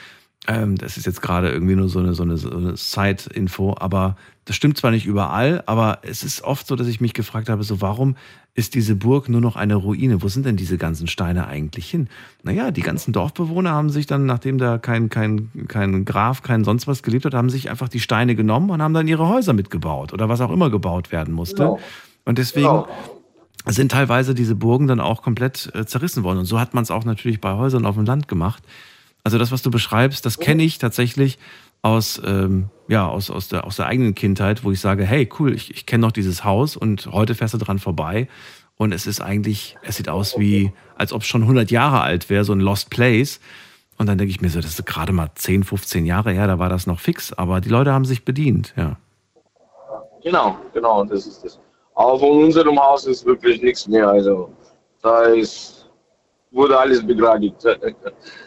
[0.45, 4.15] ähm, das ist jetzt gerade irgendwie nur so eine, so eine, so eine Side-Info, aber
[4.45, 7.64] das stimmt zwar nicht überall, aber es ist oft so, dass ich mich gefragt habe,
[7.64, 8.15] so warum
[8.53, 10.22] ist diese Burg nur noch eine Ruine?
[10.22, 12.07] Wo sind denn diese ganzen Steine eigentlich hin?
[12.43, 16.88] Naja, die ganzen Dorfbewohner haben sich dann, nachdem da kein, kein, kein Graf, kein sonst
[16.88, 20.14] was gelebt hat, haben sich einfach die Steine genommen und haben dann ihre Häuser mitgebaut
[20.14, 21.64] oder was auch immer gebaut werden musste.
[21.64, 21.80] Genau.
[22.26, 22.88] Und deswegen Genau.
[23.65, 26.39] sind teilweise diese Burgen dann auch komplett äh, zerrissen worden.
[26.39, 28.64] Und so hat man es auch natürlich bei Häusern auf dem Land gemacht.
[29.28, 31.38] Also das, was du beschreibst, das kenne ich tatsächlich
[31.82, 35.54] aus, ähm, ja, aus, aus, der, aus der eigenen Kindheit, wo ich sage, hey, cool,
[35.54, 38.30] ich, ich kenne noch dieses Haus und heute fährst du dran vorbei.
[38.78, 42.30] Und es ist eigentlich, es sieht aus wie, als ob es schon 100 Jahre alt
[42.30, 43.41] wäre, so ein Lost Place.
[43.98, 46.58] Und dann denke ich mir so, das ist gerade mal 10, 15 Jahre her, da
[46.58, 47.34] war das noch fix.
[47.34, 48.95] Aber die Leute haben sich bedient, ja.
[50.24, 51.60] Genau, genau, das ist das.
[51.95, 54.08] Aber von unserem Haus ist wirklich nichts mehr.
[54.08, 54.49] Also
[55.02, 55.90] da ist,
[56.52, 57.62] wurde alles begradigt.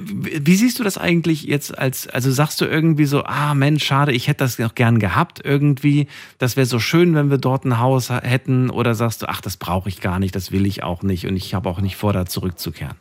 [0.00, 4.12] Wie siehst du das eigentlich jetzt als, also sagst du irgendwie so, ah Mensch, schade,
[4.12, 7.78] ich hätte das noch gern gehabt irgendwie, das wäre so schön, wenn wir dort ein
[7.78, 10.82] Haus ha- hätten oder sagst du, ach, das brauche ich gar nicht, das will ich
[10.82, 12.96] auch nicht und ich habe auch nicht vor, da zurückzukehren.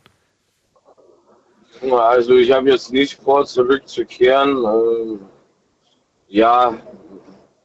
[1.90, 4.58] Also ich habe jetzt nicht vor, zurückzukehren.
[4.58, 5.20] Ähm,
[6.28, 6.78] ja,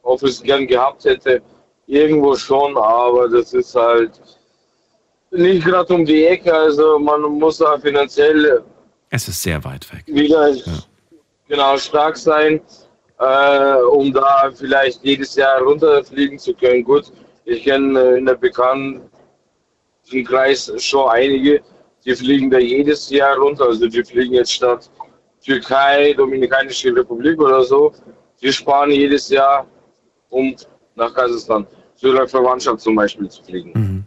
[0.01, 1.41] ob ich es gern gehabt hätte,
[1.85, 4.19] irgendwo schon, aber das ist halt
[5.31, 6.53] nicht gerade um die Ecke.
[6.53, 8.63] Also man muss da finanziell
[9.09, 10.03] Es ist sehr weit weg.
[10.07, 10.53] wieder
[11.47, 12.59] genau stark sein,
[13.19, 16.83] äh, um da vielleicht jedes Jahr runterfliegen zu können.
[16.83, 17.11] Gut,
[17.45, 21.61] ich kenne äh, in der Bekanntenkreis schon einige,
[22.03, 23.65] die fliegen da jedes Jahr runter.
[23.65, 24.89] Also die fliegen jetzt statt
[25.43, 27.93] Türkei, Dominikanische Republik oder so,
[28.41, 29.65] die sparen jedes Jahr,
[30.29, 30.55] um
[30.95, 31.65] nach Kasachstan
[31.95, 33.71] zu ihrer Verwandtschaft zum Beispiel zu fliegen.
[33.73, 34.03] Mhm.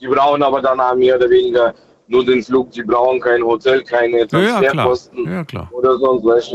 [0.00, 1.74] Die brauchen aber dann mehr oder weniger
[2.06, 4.86] nur den Flug, die brauchen kein Hotel, keine Ja, ja, klar.
[4.86, 5.70] Transferkosten Ja, klar.
[5.72, 6.54] oder sonst was.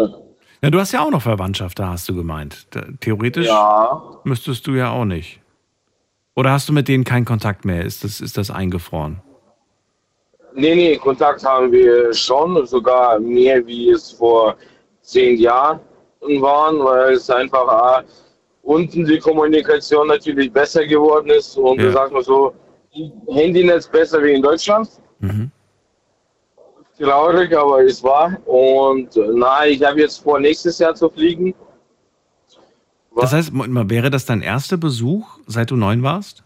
[0.61, 2.67] Ja, du hast ja auch noch Verwandtschaft, da hast du gemeint.
[2.99, 5.39] Theoretisch Ja, müsstest du ja auch nicht.
[6.35, 7.83] Oder hast du mit denen keinen Kontakt mehr?
[7.83, 9.21] Ist das, ist das eingefroren?
[10.53, 14.55] nee, nee, Kontakt haben wir schon, sogar mehr wie es vor
[15.01, 15.79] zehn Jahren
[16.21, 18.03] waren, weil es einfach ah,
[18.63, 21.91] unten die Kommunikation natürlich besser geworden ist und Ja.
[21.91, 22.53] sagen wir so,
[23.29, 24.89] Handynetz besser wie in Deutschland.
[25.19, 25.51] Mhm.
[26.97, 28.37] Traurig, aber es war.
[28.45, 31.53] Und na, ich habe jetzt vor, nächstes Jahr zu fliegen.
[33.15, 36.43] Das heißt, wäre das dein erster Besuch, seit du neun warst?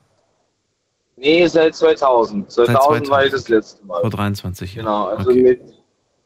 [1.17, 2.51] Nee, seit 2000.
[2.51, 3.33] 2000, war ich 2000.
[3.33, 4.01] das letzte Mal.
[4.01, 4.85] Vor 23 Jahren.
[4.85, 5.41] Genau, also Okay.
[5.41, 5.61] mit,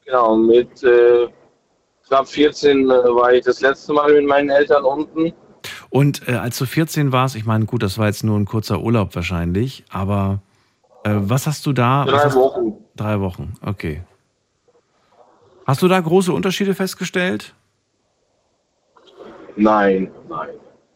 [0.05, 1.27] genau, mit äh,
[2.07, 5.33] knapp 14 äh, war ich das letzte Mal mit meinen Eltern unten.
[5.89, 8.79] Und äh, als du 14 warst, ich meine, gut, das war jetzt nur ein kurzer
[8.81, 10.41] Urlaub wahrscheinlich, aber
[11.03, 12.05] äh, was hast du da?
[12.05, 12.73] Drei Wochen.
[12.95, 14.01] Drei Wochen, okay.
[15.65, 17.53] Hast du da große Unterschiede festgestellt?
[19.55, 20.49] Nein, nein.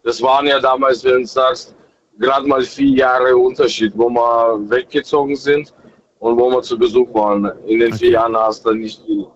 [0.03, 1.76] Das waren ja damals, wenn du sagst,
[2.19, 5.73] gerade mal vier Jahre Unterschied, wo wir weggezogen sind
[6.19, 7.45] und wo wir zu Besuch waren.
[7.68, 8.14] In den vier Okay.
[8.14, 9.28] Jahren hast du nicht viel.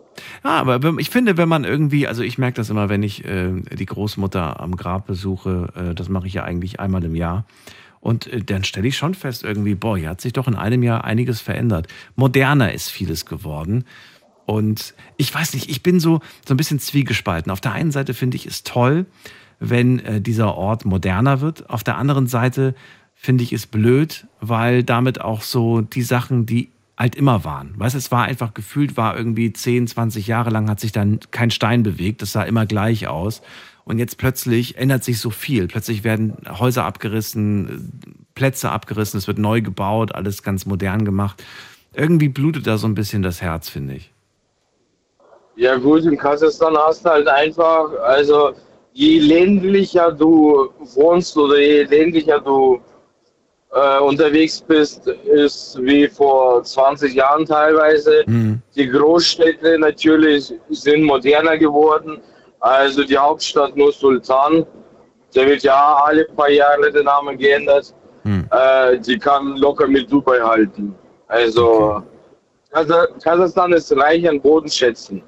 [0.43, 3.25] Ja, aber wenn, ich finde, wenn man irgendwie, also ich merke das immer, wenn ich
[3.25, 7.45] äh, die Großmutter am Grab besuche, äh, das mache ich ja eigentlich einmal im Jahr.
[8.05, 10.83] Und äh, dann stelle ich schon fest, irgendwie, boah, hier hat sich doch in einem
[10.83, 11.87] Jahr einiges verändert.
[12.15, 13.83] Moderner ist vieles geworden.
[14.45, 17.51] Und ich weiß nicht, ich bin so, so ein bisschen zwiegespalten.
[17.51, 19.07] Auf der einen Seite finde ich es toll,
[19.59, 21.67] wenn äh, dieser Ort moderner wird.
[21.71, 22.75] Auf der anderen Seite
[23.15, 27.73] finde ich es blöd, weil damit auch so die Sachen, die halt immer waren.
[27.75, 31.49] Weißt es war einfach gefühlt, war irgendwie 10, 20 Jahre lang hat sich dann kein
[31.49, 32.21] Stein bewegt.
[32.21, 33.41] Das sah immer gleich aus.
[33.85, 35.67] Und jetzt plötzlich ändert sich so viel.
[35.67, 41.43] Plötzlich werden Häuser abgerissen, Plätze abgerissen, es wird neu gebaut, alles ganz modern gemacht.
[41.93, 44.11] Irgendwie blutet da so ein bisschen das Herz, finde ich.
[45.55, 48.53] Ja gut, in Kasachstan hast du halt einfach, also
[48.91, 52.81] je ländlicher du wohnst oder je ländlicher du
[53.71, 58.23] äh, unterwegs bist, ist wie vor 20 Jahren teilweise.
[58.25, 58.61] Mhm.
[58.75, 62.19] Die Großstädte natürlich sind moderner geworden.
[62.65, 64.65] Also die Hauptstadt Nur Sultan,
[65.35, 67.93] der wird ja alle paar Jahre der Name geändert.
[68.23, 68.47] Hm.
[68.49, 70.95] Äh, die kann locker mit Dubai halten.
[71.27, 72.01] Also
[72.71, 75.21] Kasa- Kasachstan ist reich an Bodenschätzen.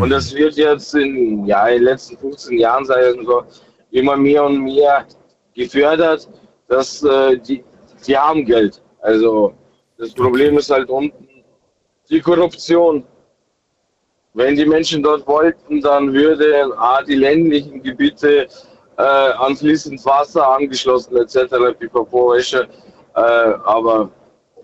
[0.00, 3.44] Und das wird jetzt in, ja, in den letzten 15 Jahren sagen so,
[3.92, 5.06] immer mehr und mehr
[5.54, 6.28] gefördert,
[6.66, 7.62] dass äh, die,
[8.04, 8.82] die haben Geld.
[9.00, 9.54] Also
[9.96, 11.28] das Problem ist halt unten
[12.10, 13.04] die Korruption.
[14.34, 18.46] Wenn die Menschen dort wollten, dann würden A, die ländlichen Gebiete
[18.96, 21.54] äh, an fließendes Wasser angeschlossen etc.
[21.78, 22.66] Pipapo, äh,
[23.14, 24.10] aber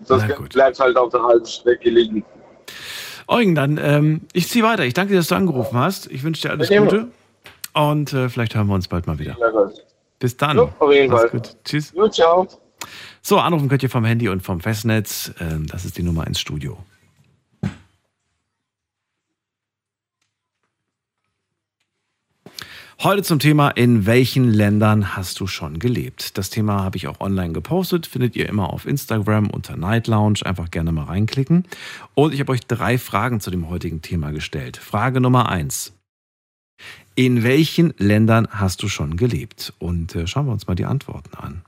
[0.07, 0.23] das
[0.53, 2.25] bleibt halt auf der halben Strecke liegen.
[3.27, 4.85] Eugen, dann ähm, ich ziehe weiter.
[4.85, 6.11] Ich danke dir, dass du angerufen hast.
[6.11, 7.09] Ich wünsche dir alles Gute.
[7.73, 9.37] Und äh, vielleicht hören wir uns bald mal wieder.
[10.19, 10.59] Bis dann.
[10.59, 11.29] Auf jeden Fall.
[11.31, 11.57] Gut.
[11.65, 11.93] Tschüss.
[11.95, 12.47] Jo, ciao.
[13.23, 15.33] So, anrufen könnt ihr vom Handy und vom Festnetz.
[15.41, 16.79] Ähm, das ist die Nummer ins Studio.
[23.05, 26.39] Heute zum Thema, in welchen Ländern hast du schon gelebt?
[26.39, 30.41] Das Thema habe ich auch online gepostet, findet ihr immer auf Instagram unter Night Lounge.
[30.43, 31.67] Einfach gerne mal reinklicken.
[32.15, 34.79] Und ich habe euch drei Fragen zu dem heutigen Thema gestellt.
[34.79, 35.93] Frage Nummer eins.
[37.15, 39.75] In welchen Ländern hast du schon gelebt?
[39.79, 41.61] Und äh, schauen wir uns mal die Antworten an.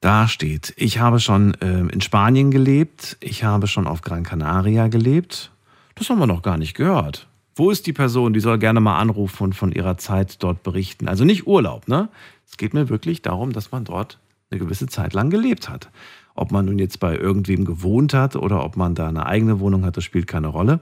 [0.00, 4.88] Da steht, ich habe schon äh, in Spanien gelebt, ich habe schon auf Gran Canaria
[4.88, 5.52] gelebt.
[5.94, 7.28] Das haben wir noch gar nicht gehört.
[7.54, 8.32] Wo ist die Person?
[8.32, 11.08] Die soll gerne mal anrufen und von ihrer Zeit dort berichten.
[11.08, 12.08] Also nicht Urlaub, ne?
[12.46, 14.18] Es geht mir wirklich darum, dass man dort
[14.50, 15.90] eine gewisse Zeit lang gelebt hat.
[16.34, 19.84] Ob man nun jetzt bei irgendwem gewohnt hat oder ob man da eine eigene Wohnung
[19.84, 20.80] hat, das spielt keine Rolle.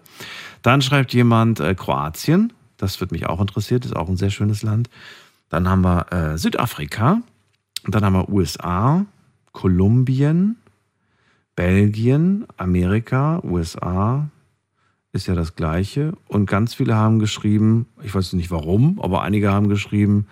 [0.62, 2.52] Dann schreibt jemand äh, Kroatien.
[2.76, 4.88] Das wird mich auch interessiert, ist auch ein sehr schönes Land.
[5.48, 7.20] Dann haben wir äh, Südafrika.
[7.86, 9.06] Dann haben wir USA,
[9.52, 10.56] Kolumbien,
[11.56, 14.28] Belgien, Amerika, USA,
[15.12, 16.12] ist ja das Gleiche.
[16.28, 20.26] Und ganz viele haben geschrieben, ich weiß nicht warum, aber einige haben geschrieben,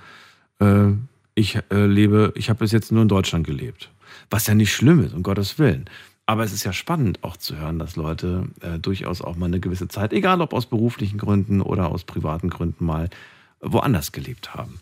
[0.61, 0.93] äh,
[1.35, 3.91] ich äh, lebe, ich habe bis jetzt nur in Deutschland gelebt.
[4.31, 5.87] Was ja nicht schlimm ist, um Gottes Willen.
[6.27, 9.61] Aber es ist ja spannend auch zu hören, dass Leute äh, durchaus auch mal eine
[9.61, 13.09] gewisse Zeit, egal ob aus beruflichen Gründen oder aus privaten Gründen, mal
[13.61, 14.81] woanders gelebt haben.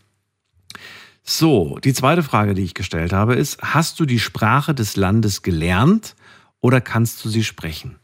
[1.23, 5.43] So, die zweite Frage, die ich gestellt habe, ist, hast du die Sprache des Landes
[5.43, 6.16] gelernt
[6.60, 7.97] oder kannst du sie sprechen?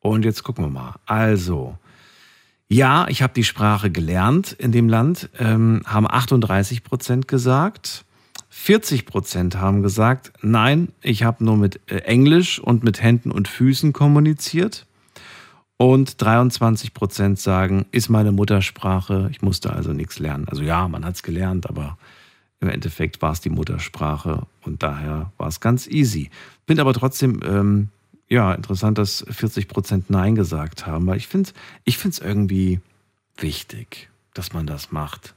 [0.00, 0.94] Und jetzt gucken wir mal.
[1.06, 1.76] Also,
[2.68, 8.04] ja, ich habe die Sprache gelernt in dem Land, ähm, haben 38 Prozent gesagt.
[8.48, 13.48] 40 Prozent haben gesagt, nein, ich habe nur mit äh, Englisch und mit Händen und
[13.48, 14.86] Füßen kommuniziert.
[15.76, 20.46] Und 23 Prozent sagen, ist meine Muttersprache, ich musste also nichts lernen.
[20.48, 21.96] Also ja, man hat es gelernt, aber
[22.60, 26.30] im Endeffekt war es die Muttersprache und daher war es ganz easy.
[26.66, 27.88] Bin aber trotzdem ähm,
[28.30, 31.50] ja, interessant, dass 40 Prozent Nein gesagt haben, weil ich finde
[31.84, 32.80] ich es irgendwie
[33.36, 35.34] wichtig, dass man das macht.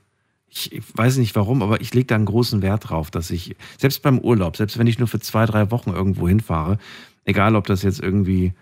[0.47, 4.03] Ich, weiß nicht warum, aber ich lege da einen großen Wert drauf, dass ich, selbst
[4.03, 6.77] beim Urlaub, selbst wenn ich nur für zwei, drei Wochen irgendwo hinfahre,
[7.25, 8.53] egal ob das jetzt irgendwie,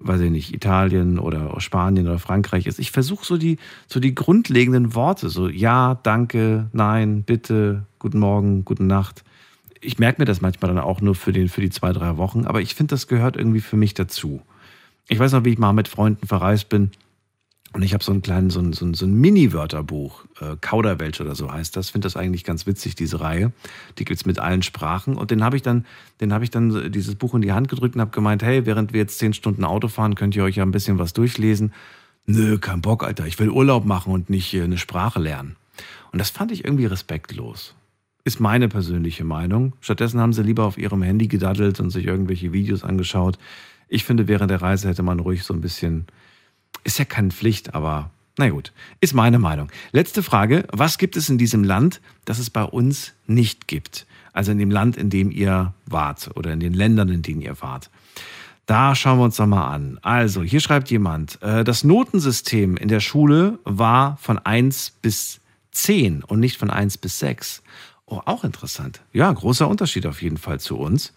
[0.00, 4.16] weiß ich nicht, Italien oder Spanien oder Frankreich ist, ich versuche so die, so die
[4.16, 9.22] grundlegenden Worte, so ja, danke, nein, bitte, guten Morgen, guten Nacht,
[9.80, 12.44] ich merke mir das manchmal dann auch nur für, den, für die zwei, drei Wochen,
[12.44, 14.42] aber ich finde, das gehört irgendwie für mich dazu.
[15.08, 16.90] Ich weiß noch, wie ich mal mit Freunden verreist bin
[17.76, 21.20] und ich habe so einen kleinen, so ein, so ein, so ein Mini-Wörterbuch, äh, Kauderwelsch
[21.20, 21.90] oder so heißt das.
[21.90, 23.52] Finde das eigentlich ganz witzig, diese Reihe.
[23.98, 25.18] Die gibt es mit allen Sprachen.
[25.18, 25.84] Und den habe ich dann,
[26.22, 28.94] den habe ich dann dieses Buch in die Hand gedrückt und habe gemeint, hey, während
[28.94, 31.74] wir jetzt zehn Stunden Auto fahren, könnt ihr euch ja ein bisschen was durchlesen.
[32.24, 33.26] Nö, kein Bock, Alter.
[33.26, 35.56] Ich will Urlaub machen und nicht äh, eine Sprache lernen.
[36.12, 37.74] Und das fand ich irgendwie respektlos.
[38.26, 39.74] Ist meine persönliche Meinung.
[39.80, 43.38] Stattdessen haben sie lieber auf ihrem Handy gedaddelt und sich irgendwelche Videos angeschaut.
[43.86, 46.06] Ich finde, während der Reise hätte man ruhig so ein bisschen,
[46.82, 49.70] ist ja keine Pflicht, aber na gut, ist meine Meinung.
[49.92, 50.66] Letzte Frage.
[50.72, 54.08] Was gibt es in diesem Land, das es bei uns nicht gibt?
[54.32, 57.62] Also in dem Land, in dem ihr wart oder in den Ländern, in denen ihr
[57.62, 57.90] wart.
[58.66, 60.00] Da schauen wir uns doch mal an.
[60.02, 65.38] Also, hier schreibt jemand, äh, das Notensystem in der Schule war von 1 bis
[65.70, 67.62] 10 und nicht von 1 bis 6.
[68.06, 69.02] Oh, auch interessant.
[69.12, 71.12] Ja, großer Unterschied auf jeden Fall zu uns.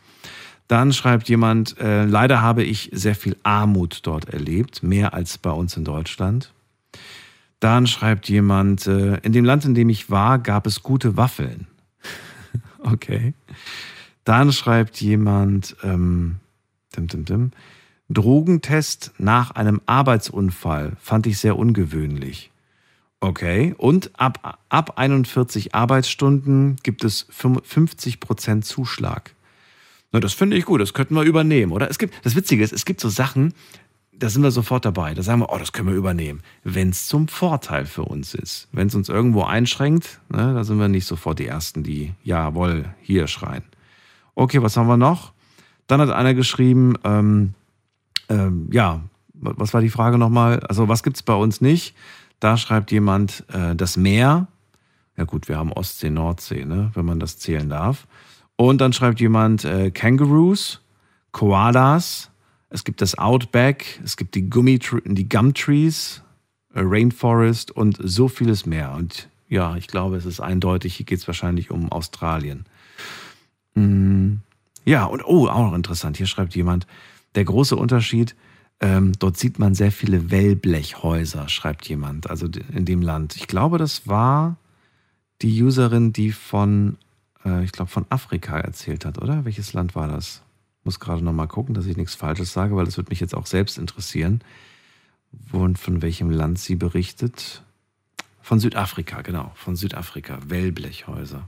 [0.67, 5.51] Dann schreibt jemand, äh, leider habe ich sehr viel Armut dort erlebt, mehr als bei
[5.51, 6.51] uns in Deutschland.
[7.59, 11.67] Dann schreibt jemand, äh, in dem Land, in dem ich war, gab es gute Waffeln.
[12.79, 13.33] okay.
[14.23, 16.37] Dann schreibt jemand, ähm,
[16.95, 17.51] dim, dim, dim,
[18.09, 22.51] Drogentest nach einem Arbeitsunfall fand ich sehr ungewöhnlich.
[23.21, 23.75] Okay.
[23.77, 29.35] Und ab, ab 41 Arbeitsstunden gibt es 50 Prozent Zuschlag.
[30.11, 30.81] Na, das finde ich gut.
[30.81, 31.89] Das könnten wir übernehmen, oder?
[31.89, 33.53] Es gibt, das Witzige ist, es gibt so Sachen,
[34.19, 35.13] da sind wir sofort dabei.
[35.13, 36.41] Da sagen wir, oh, das können wir übernehmen.
[36.63, 38.67] Wenn es zum Vorteil für uns ist.
[38.71, 42.85] Wenn es uns irgendwo einschränkt, ne, da sind wir nicht sofort die Ersten, die jawohl,
[43.01, 43.63] hier schreien.
[44.35, 45.33] Okay, was haben wir noch?
[45.87, 47.53] Dann hat einer geschrieben, ähm,
[48.29, 49.01] ähm, ja,
[49.33, 50.59] was war die Frage nochmal?
[50.61, 51.95] Also, was gibt es bei uns nicht?
[52.39, 54.47] Da schreibt jemand äh, das Meer.
[55.17, 56.91] Ja gut, wir haben Ostsee, Nordsee, ne?
[56.93, 58.07] wenn man das zählen darf.
[58.55, 60.81] Und dann schreibt jemand äh, Kangaroos,
[61.31, 62.29] Koalas,
[62.69, 66.21] es gibt das Outback, es gibt die, die Gumtrees,
[66.73, 68.91] äh, Rainforest und so vieles mehr.
[68.91, 72.65] Und ja, ich glaube, es ist eindeutig, hier geht es wahrscheinlich um Australien.
[73.75, 74.35] Mm,
[74.85, 76.85] ja, und oh, auch noch interessant, hier schreibt jemand,
[77.35, 78.35] der große Unterschied,
[78.81, 83.35] ähm, dort sieht man sehr viele Wellblechhäuser, schreibt jemand, also in dem Land.
[83.35, 84.57] Ich glaube, das war
[85.41, 86.97] die Userin, die von,
[87.45, 89.43] äh, ich glaube, von Afrika erzählt hat, oder?
[89.45, 90.43] Welches Land war das?
[90.85, 93.45] Muss gerade nochmal gucken, dass ich nichts Falsches sage, weil das würde mich jetzt auch
[93.45, 94.41] selbst interessieren.
[95.51, 97.63] Und von welchem Land sie berichtet.
[98.49, 101.47] Von Südafrika, genau, von Südafrika, Wellblechhäuser.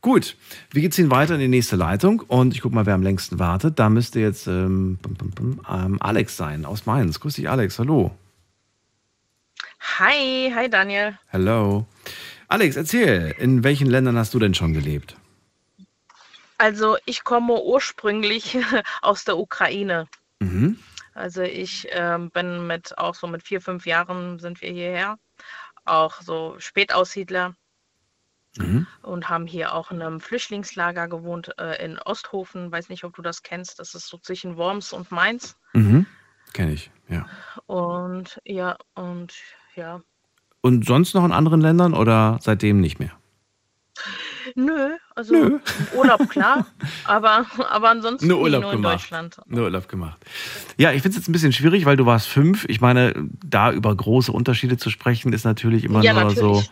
[0.00, 0.36] Gut,
[0.72, 2.18] wie geht's Ihnen weiter in die nächste Leitung?
[2.18, 3.78] Und ich gucke mal, wer am längsten wartet.
[3.78, 4.98] Da müsste jetzt ähm,
[5.70, 7.20] ähm, Alex sein aus Mainz.
[7.20, 8.10] Grüß dich, Alex, hallo.
[10.00, 11.16] Hi, hi Daniel.
[11.32, 11.86] Hallo.
[12.48, 15.14] Alex, erzähl, in welchen Ländern hast du denn schon gelebt?
[16.58, 18.58] Also ich komme ursprünglich
[19.00, 20.08] aus der Ukraine.
[20.40, 20.76] Mhm.
[21.14, 25.18] Also ich ähm, bin mit auch so mit vier, fünf Jahren sind wir hierher
[25.84, 27.54] auch so Spätaussiedler
[28.56, 28.86] mhm.
[29.02, 32.70] und haben hier auch in einem Flüchtlingslager gewohnt äh, in Osthofen.
[32.70, 33.78] Weiß nicht, ob du das kennst.
[33.78, 35.56] Das ist so zwischen Worms und Mainz.
[35.72, 36.06] Mhm.
[36.52, 37.26] Kenne ich, ja.
[37.66, 39.32] Und ja, und
[39.74, 40.02] ja.
[40.60, 43.12] Und sonst noch in anderen Ländern oder seitdem nicht mehr?
[44.54, 45.58] Nö, also Nö.
[45.94, 46.66] Urlaub klar,
[47.04, 48.94] aber, aber ansonsten nur, Urlaub nur in gemacht.
[48.94, 49.36] Deutschland.
[49.46, 50.18] Nur Urlaub gemacht.
[50.76, 52.64] Ja, ich finde es jetzt ein bisschen schwierig, weil du warst fünf.
[52.68, 53.14] Ich meine,
[53.44, 56.40] da über große Unterschiede zu sprechen, ist natürlich immer ja, nur natürlich.
[56.40, 56.62] so.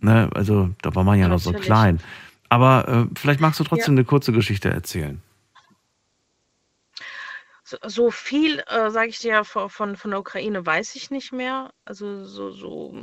[0.00, 2.00] Ne, also da war man ja, ja noch so klein.
[2.48, 3.98] Aber äh, vielleicht magst du trotzdem ja.
[4.00, 5.20] eine kurze Geschichte erzählen
[7.64, 11.72] so viel, äh, sage ich dir, von, von, von der Ukraine weiß ich nicht mehr.
[11.84, 12.94] Also so, so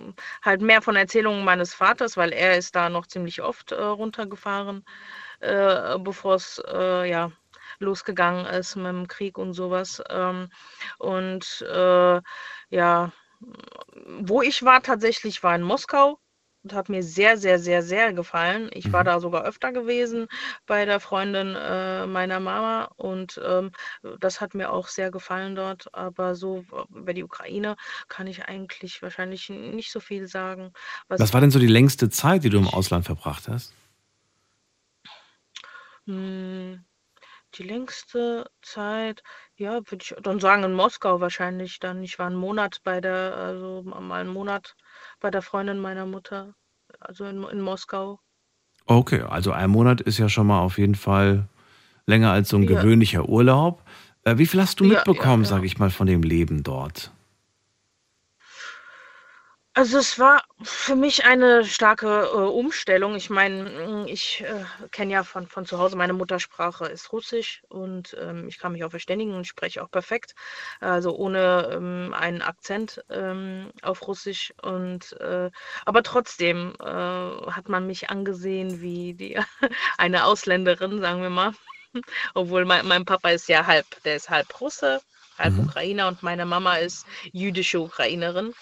[0.43, 4.85] halt mehr von Erzählungen meines Vaters, weil er ist da noch ziemlich oft äh, runtergefahren,
[5.39, 7.31] äh, bevor es äh, ja
[7.79, 10.01] losgegangen ist mit dem Krieg und sowas.
[10.09, 10.49] Ähm,
[10.99, 12.21] und äh,
[12.69, 13.11] ja,
[14.19, 16.19] wo ich war tatsächlich, war in Moskau
[16.63, 18.69] und hat mir sehr, sehr, sehr, sehr gefallen.
[18.73, 19.05] Ich war mhm.
[19.05, 20.27] da sogar öfter gewesen
[20.65, 23.71] bei der Freundin äh, meiner Mama und ähm,
[24.19, 25.93] das hat mir auch sehr gefallen dort.
[25.93, 26.63] Aber so
[26.93, 27.75] über die Ukraine
[28.07, 30.71] kann ich eigentlich wahrscheinlich nicht so viel sagen.
[31.07, 33.73] Was, Was war denn so die längste Zeit, die du im Ausland verbracht hast?
[36.05, 36.83] Hm,
[37.55, 39.23] die längste Zeit,
[39.55, 42.03] ja, würde ich dann sagen in Moskau wahrscheinlich dann.
[42.03, 44.75] Ich war einen Monat bei der, also mal einen Monat
[45.19, 46.53] bei der Freundin meiner Mutter,
[46.99, 48.19] also in, in Moskau.
[48.85, 51.47] Okay, also ein Monat ist ja schon mal auf jeden Fall
[52.05, 52.81] länger als so ein ja.
[52.81, 53.83] gewöhnlicher Urlaub.
[54.23, 57.11] Äh, wie viel hast du mitbekommen, ja, ja, sage ich mal, von dem Leben dort?
[59.73, 63.15] Also es war für mich eine starke äh, Umstellung.
[63.15, 67.63] Ich meine, hm, ich äh, kenne ja von, von zu Hause, meine Muttersprache ist Russisch
[67.69, 70.35] und ähm, ich kann mich auch verständigen und spreche auch perfekt,
[70.81, 74.53] also ohne ähm, einen Akzent ähm, auf Russisch.
[74.61, 75.49] Und äh,
[75.85, 79.39] aber trotzdem äh, hat man mich angesehen wie die
[79.97, 81.53] eine Ausländerin, sagen wir mal.
[82.33, 85.01] Obwohl mein, mein Papa ist ja halb, der ist halb Russe,
[85.37, 85.61] halb mhm.
[85.61, 88.53] Ukrainer und meine Mama ist jüdische Ukrainerin.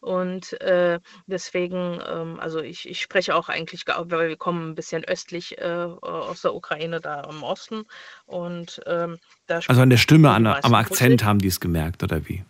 [0.00, 5.04] Und äh, deswegen, ähm, also ich, ich spreche auch eigentlich, weil wir kommen ein bisschen
[5.04, 7.84] östlich äh, aus der Ukraine, da im Osten.
[8.26, 12.28] Und ähm, da Also an der Stimme, an, am Akzent haben die es gemerkt, oder
[12.28, 12.44] wie?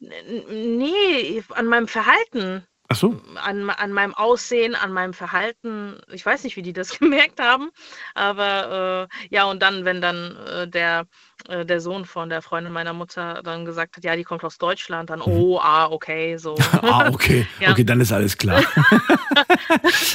[0.00, 2.66] Nee, an meinem Verhalten.
[2.90, 3.20] Ach so.
[3.34, 5.98] An, an meinem Aussehen, an meinem Verhalten.
[6.10, 7.68] Ich weiß nicht, wie die das gemerkt haben.
[8.14, 11.04] Aber äh, ja, und dann, wenn dann äh, der,
[11.48, 14.56] äh, der Sohn von der Freundin meiner Mutter dann gesagt hat, ja, die kommt aus
[14.56, 15.26] Deutschland, dann, mhm.
[15.26, 16.56] oh, ah, okay, so.
[16.82, 17.46] ah, okay.
[17.60, 17.72] ja.
[17.72, 18.62] Okay, dann ist alles klar.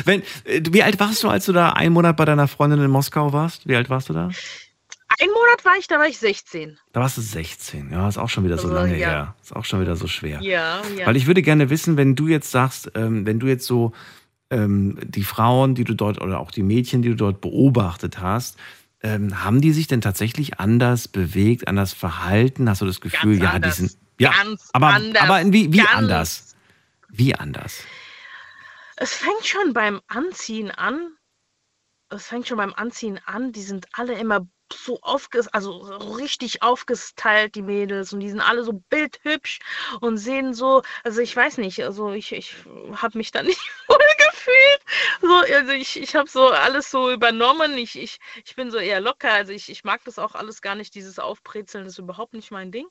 [0.06, 2.90] wenn, äh, wie alt warst du, als du da einen Monat bei deiner Freundin in
[2.90, 3.68] Moskau warst?
[3.68, 4.30] Wie alt warst du da?
[5.20, 6.78] Ein Monat war ich, da war ich 16.
[6.92, 9.08] Da warst du 16, ja, ist auch schon wieder so also, lange ja.
[9.08, 9.36] her.
[9.42, 10.42] Ist auch schon wieder so schwer.
[10.42, 11.06] Ja, ja.
[11.06, 13.94] Weil ich würde gerne wissen, wenn du jetzt sagst, ähm, wenn du jetzt so
[14.50, 18.58] ähm, die Frauen, die du dort oder auch die Mädchen, die du dort beobachtet hast,
[19.02, 22.70] ähm, haben die sich denn tatsächlich anders bewegt, anders verhalten?
[22.70, 23.76] Hast du das Gefühl, Ganz ja, anders.
[23.76, 23.98] die sind.
[24.20, 25.22] Ja, Ganz aber, anders.
[25.22, 26.56] aber wie, wie anders?
[27.10, 27.84] Wie anders?
[28.96, 31.16] Es fängt schon beim Anziehen an.
[32.10, 33.52] Es fängt schon beim Anziehen an.
[33.52, 35.72] Die sind alle immer so aufges also
[36.18, 39.60] richtig aufgestylt, die Mädels, und die sind alle so bildhübsch
[40.02, 42.56] und sehen so, also ich weiß nicht, also ich, ich
[42.96, 44.82] habe mich da nicht wohl gefühlt.
[45.22, 47.78] So, also ich, ich habe so alles so übernommen.
[47.78, 49.32] Ich, ich, ich bin so eher locker.
[49.32, 52.72] Also ich, ich mag das auch alles gar nicht, dieses Aufbrezeln ist überhaupt nicht mein
[52.72, 52.88] Ding.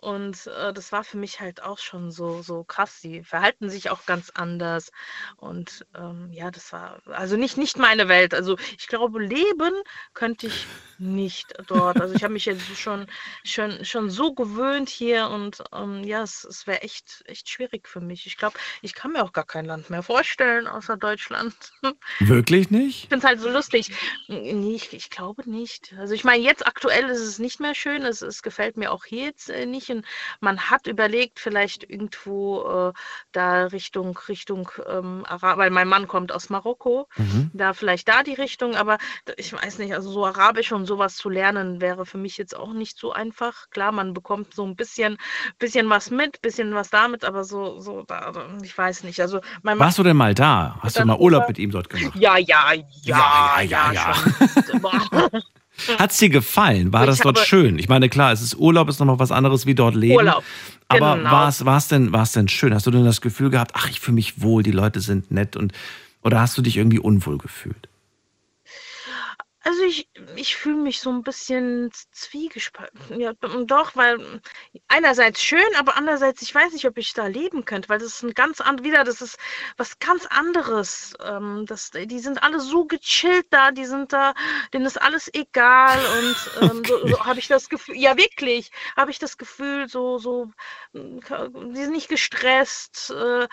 [0.00, 3.00] Und äh, das war für mich halt auch schon so, so krass.
[3.02, 4.92] Die verhalten sich auch ganz anders.
[5.36, 8.32] Und ähm, ja, das war also nicht, nicht meine Welt.
[8.32, 9.74] Also ich glaube, leben
[10.14, 10.66] könnte ich
[10.98, 12.00] nicht dort.
[12.00, 13.06] Also ich habe mich jetzt schon,
[13.44, 18.00] schon, schon so gewöhnt hier und ähm, ja, es, es wäre echt, echt schwierig für
[18.00, 18.26] mich.
[18.26, 21.54] Ich glaube, ich kann mir auch gar kein Land mehr vorstellen, außer Deutschland.
[22.20, 23.04] Wirklich nicht?
[23.04, 23.90] Ich finde es halt so lustig.
[24.28, 25.94] Nee, ich, ich glaube nicht.
[25.98, 28.02] Also ich meine, jetzt aktuell ist es nicht mehr schön.
[28.02, 29.89] Es, es gefällt mir auch hier jetzt äh, nicht.
[29.90, 30.06] Und
[30.40, 32.92] man hat überlegt, vielleicht irgendwo äh,
[33.32, 37.50] da Richtung, Richtung ähm, weil mein Mann kommt aus Marokko, Mhm.
[37.52, 38.98] da vielleicht da die Richtung, aber
[39.36, 42.72] ich weiß nicht, also so Arabisch und sowas zu lernen wäre für mich jetzt auch
[42.72, 43.68] nicht so einfach.
[43.70, 45.16] Klar, man bekommt so ein bisschen,
[45.58, 49.20] bisschen was mit, bisschen was damit, aber so, so, da, ich weiß nicht.
[49.20, 50.78] Also mein Mann, Warst du denn mal da?
[50.80, 52.14] Hast du mal Urlaub mit ihm dort gemacht?
[52.16, 54.14] ja, ja, ja, Ja, ja, ja, ja.
[54.14, 55.42] schon.
[55.98, 56.92] Hat's dir gefallen?
[56.92, 57.78] War Ich das dort schön?
[57.78, 60.16] Ich meine, klar, es ist Urlaub, ist nochmal was anderes wie dort leben.
[60.16, 60.42] Urlaub.
[60.88, 61.30] Aber genau.
[61.30, 62.74] war es denn, war's denn schön?
[62.74, 65.56] Hast du denn das Gefühl gehabt, ach, ich fühle mich wohl, die Leute sind nett
[65.56, 65.72] und
[66.22, 67.88] oder hast du dich irgendwie unwohl gefühlt?
[69.70, 73.20] Also ich, ich fühle mich so ein bisschen zwiegespalten.
[73.20, 74.40] Ja, doch, weil
[74.88, 78.24] einerseits schön, aber andererseits, ich weiß nicht, ob ich da leben könnte, weil das ist
[78.24, 79.38] ein ganz an, wieder, das ist
[79.76, 81.14] was ganz anderes.
[81.24, 84.34] Ähm, das, die sind alle so gechillt da, die sind da,
[84.74, 89.12] denen ist alles egal und ähm, so, so habe ich das Gefühl, ja wirklich, habe
[89.12, 90.46] ich das Gefühl, so, so,
[90.94, 91.20] mm,
[91.74, 93.46] die sind nicht gestresst, äh,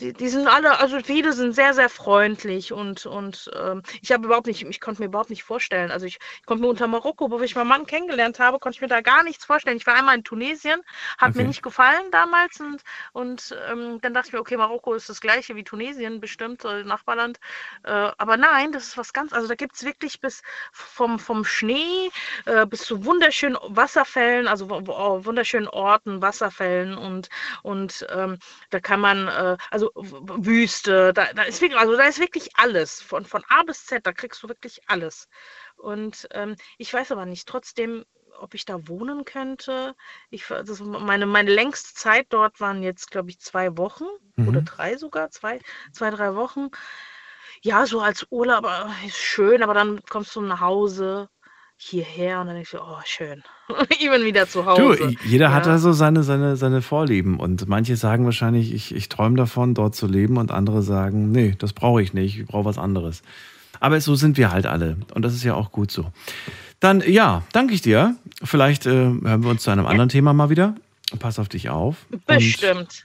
[0.00, 4.24] die, die sind alle, also viele sind sehr, sehr freundlich und, und ähm, ich habe
[4.26, 7.30] überhaupt nicht, ich konnte mir überhaupt nicht vorstellen, also ich, ich konnte mir unter Marokko,
[7.30, 9.76] wo ich meinen Mann kennengelernt habe, konnte ich mir da gar nichts vorstellen.
[9.76, 10.80] Ich war einmal in Tunesien,
[11.18, 11.44] hat mir Okay.
[11.44, 15.56] nicht gefallen damals und, und ähm, dann dachte ich mir, okay, Marokko ist das gleiche
[15.56, 17.38] wie Tunesien, bestimmt, äh, Nachbarland.
[17.84, 20.42] Äh, aber nein, das ist was ganz, also da gibt es wirklich bis
[20.72, 22.10] vom, vom Schnee
[22.46, 27.28] äh, bis zu wunderschönen Wasserfällen, also wo- wunderschönen Orten, Wasserfällen und,
[27.62, 28.38] und ähm,
[28.70, 33.00] da kann man, äh, also Wüste, da, da ist wirklich, also da ist wirklich alles,
[33.02, 35.28] von, von A bis Z, da kriegst du wirklich alles.
[35.76, 38.04] Und ähm, ich weiß aber nicht, trotzdem,
[38.40, 39.94] ob ich da wohnen könnte.
[40.30, 44.04] Ich, das, meine, meine längste Zeit dort waren jetzt, glaube ich, zwei Wochen
[44.44, 44.64] oder Mhm.
[44.64, 45.60] drei sogar, zwei,
[45.92, 46.68] zwei, drei Wochen.
[47.62, 48.66] Ja, so als Urlaub
[49.06, 51.28] ist schön, aber dann kommst du nach Hause
[51.76, 53.42] hierher und dann denkst du, oh, schön.
[53.90, 55.14] ich bin wieder zu Du, Hause.
[55.20, 55.72] jeder hat Ja.
[55.72, 59.94] da so seine, seine, seine Vorlieben und manche sagen wahrscheinlich, ich, ich träume davon, dort
[59.94, 63.22] zu leben und andere sagen, nee, das brauche ich nicht, ich brauche was anderes.
[63.82, 66.12] Aber so sind wir halt alle und das ist ja auch gut so.
[66.78, 68.14] Dann, ja, danke ich dir.
[68.40, 70.76] Vielleicht äh, hören wir uns zu einem anderen Thema mal wieder.
[71.18, 71.96] Pass auf dich auf.
[72.26, 73.04] Bestimmt.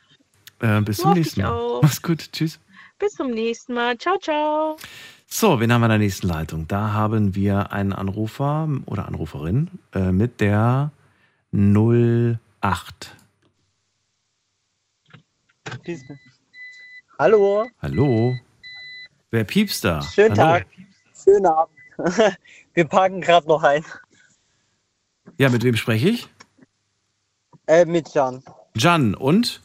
[0.60, 1.80] Und, äh, bis zum Hoffe nächsten Mal.
[1.82, 2.32] Mach's gut.
[2.32, 2.60] Tschüss.
[3.00, 3.98] Bis zum nächsten Mal.
[3.98, 4.78] Ciao, ciao.
[5.26, 6.68] So, wen haben wir in der nächsten Leitung?
[6.68, 10.92] Da haben wir einen Anrufer oder Anruferin äh, mit der
[11.52, 13.16] 08.
[17.18, 18.38] Hallo, Hallo?
[19.38, 20.02] Wer piepst da?
[20.02, 20.58] schönen Hallo?
[20.58, 20.68] Tag,
[21.24, 21.72] schönen Abend.
[22.74, 23.86] Wir parken gerade noch ein.
[25.38, 26.28] Ja, mit wem spreche ich?
[27.68, 28.44] Äh, mit Jan.
[28.76, 29.62] Jan und?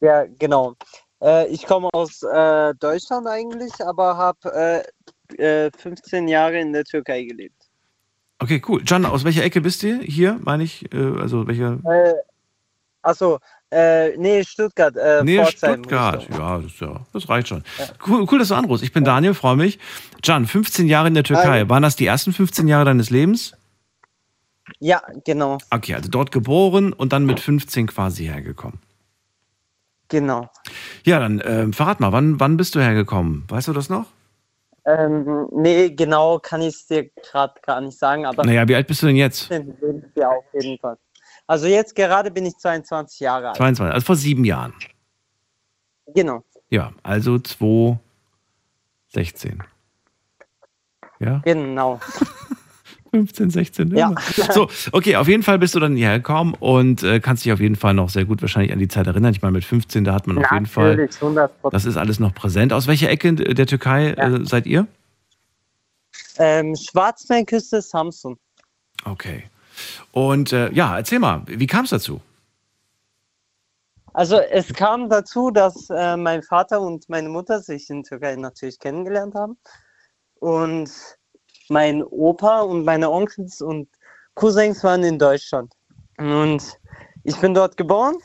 [0.00, 0.76] Ja, genau.
[1.22, 4.82] Äh, ich komme aus äh, Deutschland eigentlich, aber habe
[5.36, 7.68] äh, äh, 15 Jahre in der Türkei gelebt.
[8.38, 8.82] Okay, cool.
[8.86, 10.00] Jan, aus welcher Ecke bist du?
[10.00, 10.90] Hier, meine ich.
[10.94, 11.80] Äh, also welcher?
[11.84, 12.14] Äh,
[13.02, 13.40] achso,
[13.70, 14.96] äh, nee, Stuttgart.
[14.96, 16.26] Äh, Nähe Pforzheim Stuttgart.
[16.30, 17.62] Ja das, ja, das reicht schon.
[18.06, 18.82] Cool, cool, dass du anrufst.
[18.84, 19.78] Ich bin Daniel, freue mich.
[20.24, 21.60] Jan, 15 Jahre in der Türkei.
[21.60, 21.68] Hi.
[21.68, 23.54] Waren das die ersten 15 Jahre deines Lebens?
[24.78, 28.78] Ja, genau, Okay, also dort geboren und dann mit 15 quasi hergekommen.
[30.08, 30.48] genau.
[31.04, 33.44] Ja, dann ähm, verrat mal, wann, wann bist du hergekommen?
[33.48, 34.06] Weißt du das noch?
[34.86, 38.86] Ähm, nee, genau kann ich es dir gerade gar nicht sagen, aber Naja, wie alt
[38.86, 39.42] bist du denn jetzt?
[39.48, 40.96] 15 sind wir auf jeden Fall.
[41.50, 43.56] Also jetzt gerade bin ich 22 Jahre alt.
[43.56, 44.72] 22, also vor sieben Jahren.
[46.14, 48.00] Genau, Ja, also 2016.
[51.18, 51.98] Ja, genau.
[53.10, 53.96] 15, 16.
[53.96, 54.10] Ja.
[54.10, 54.20] immer.
[54.52, 57.58] So, okay, auf jeden Fall bist du dann hierher gekommen und äh, kannst dich auf
[57.58, 59.32] jeden Fall noch sehr gut wahrscheinlich an die Zeit erinnern.
[59.32, 62.20] Ich meine, mit 15, da hat man auf jeden Fall, Natürlich, 100 das ist alles
[62.20, 62.72] noch präsent.
[62.72, 64.36] Aus welcher Ecke der Türkei Ja.
[64.36, 64.86] äh, seid ihr?
[66.38, 68.38] Ähm, Schwarzmeerküste, Samsung.
[69.04, 69.49] Okay.
[70.12, 72.20] Und äh, ja, erzähl mal, wie kam es dazu?
[74.12, 78.78] Also es kam dazu, dass äh, mein Vater und meine Mutter sich in Türkei natürlich
[78.78, 79.56] kennengelernt haben.
[80.40, 80.90] Und
[81.68, 83.88] mein Opa und meine Onkels und
[84.34, 85.72] Cousins waren in Deutschland.
[86.18, 86.78] Und
[87.24, 88.16] ich bin dort geboren.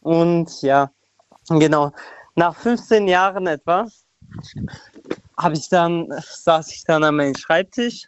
[0.00, 0.90] Und ja,
[1.48, 1.92] genau.
[2.34, 3.86] Nach 15 Jahren etwa
[5.36, 8.06] habe ich dann, saß ich dann an meinem Schreibtisch,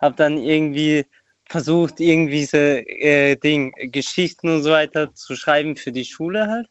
[0.00, 1.06] habe dann irgendwie
[1.48, 6.68] versucht, irgendwie diese äh, Ding, Geschichten und so weiter zu schreiben für die Schule halt.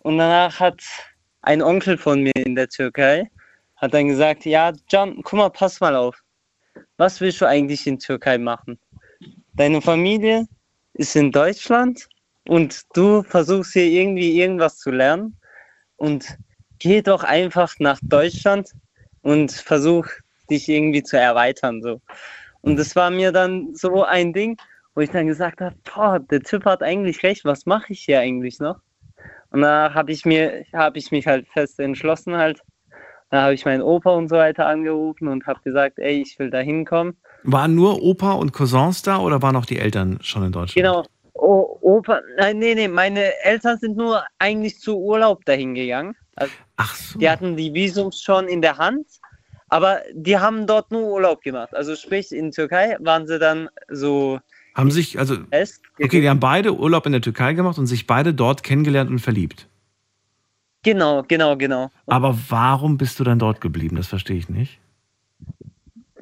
[0.00, 0.82] Und danach hat
[1.42, 3.30] ein Onkel von mir in der Türkei,
[3.76, 6.16] hat dann gesagt, ja, Can, guck mal, pass mal auf.
[6.96, 8.78] Was willst du eigentlich in Türkei machen?
[9.54, 10.46] Deine Familie
[10.94, 12.08] ist in Deutschland
[12.48, 15.36] und du versuchst hier irgendwie irgendwas zu lernen
[15.96, 16.36] und
[16.78, 18.70] geh doch einfach nach Deutschland
[19.22, 20.06] und versuch
[20.50, 22.00] dich irgendwie zu erweitern so.
[22.64, 24.56] Und das war mir dann so ein Ding,
[24.94, 28.20] wo ich dann gesagt habe, boah, der Typ hat eigentlich recht, was mache ich hier
[28.20, 28.80] eigentlich noch?
[29.50, 32.60] Und da habe ich mir, habe ich mich halt fest entschlossen halt.
[33.30, 36.50] Da habe ich meinen Opa und so weiter angerufen und habe gesagt, ey, ich will
[36.50, 37.16] da hinkommen.
[37.42, 40.74] Waren nur Opa und Cousins da oder waren auch die Eltern schon in Deutschland?
[40.74, 41.04] Genau.
[41.34, 46.16] O Opa, nein, nee, nee, meine Eltern sind nur eigentlich zu Urlaub dahin gegangen.
[46.36, 47.18] Also, Ach so.
[47.18, 49.06] Die hatten die Visums schon in der Hand,
[49.74, 51.74] aber die haben dort nur Urlaub gemacht.
[51.74, 54.38] Also sprich, in Türkei waren sie dann so
[54.72, 55.82] Haben sich, also, fest.
[56.00, 59.18] okay, die haben beide Urlaub in der Türkei gemacht und sich beide dort kennengelernt und
[59.18, 59.66] verliebt.
[60.84, 61.90] Genau, genau, genau.
[62.06, 63.96] Aber warum bist du dann dort geblieben?
[63.96, 64.78] Das verstehe ich nicht.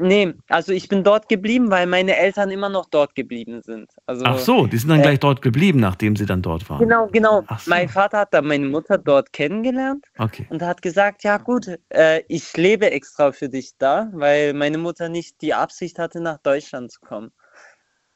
[0.02, 3.88] Nee, also ich bin dort geblieben, weil meine Eltern immer noch dort geblieben sind.
[4.06, 6.80] Also, Ach so, die sind dann äh, gleich dort geblieben, nachdem sie dann dort waren.
[6.80, 7.42] Genau, genau.
[7.58, 7.70] So.
[7.70, 10.46] Mein Vater hat dann meine Mutter dort kennengelernt Okay.
[10.50, 15.08] und hat gesagt, ja gut, äh, ich lebe extra für dich da, weil meine Mutter
[15.08, 17.30] nicht die Absicht hatte, nach Deutschland zu kommen.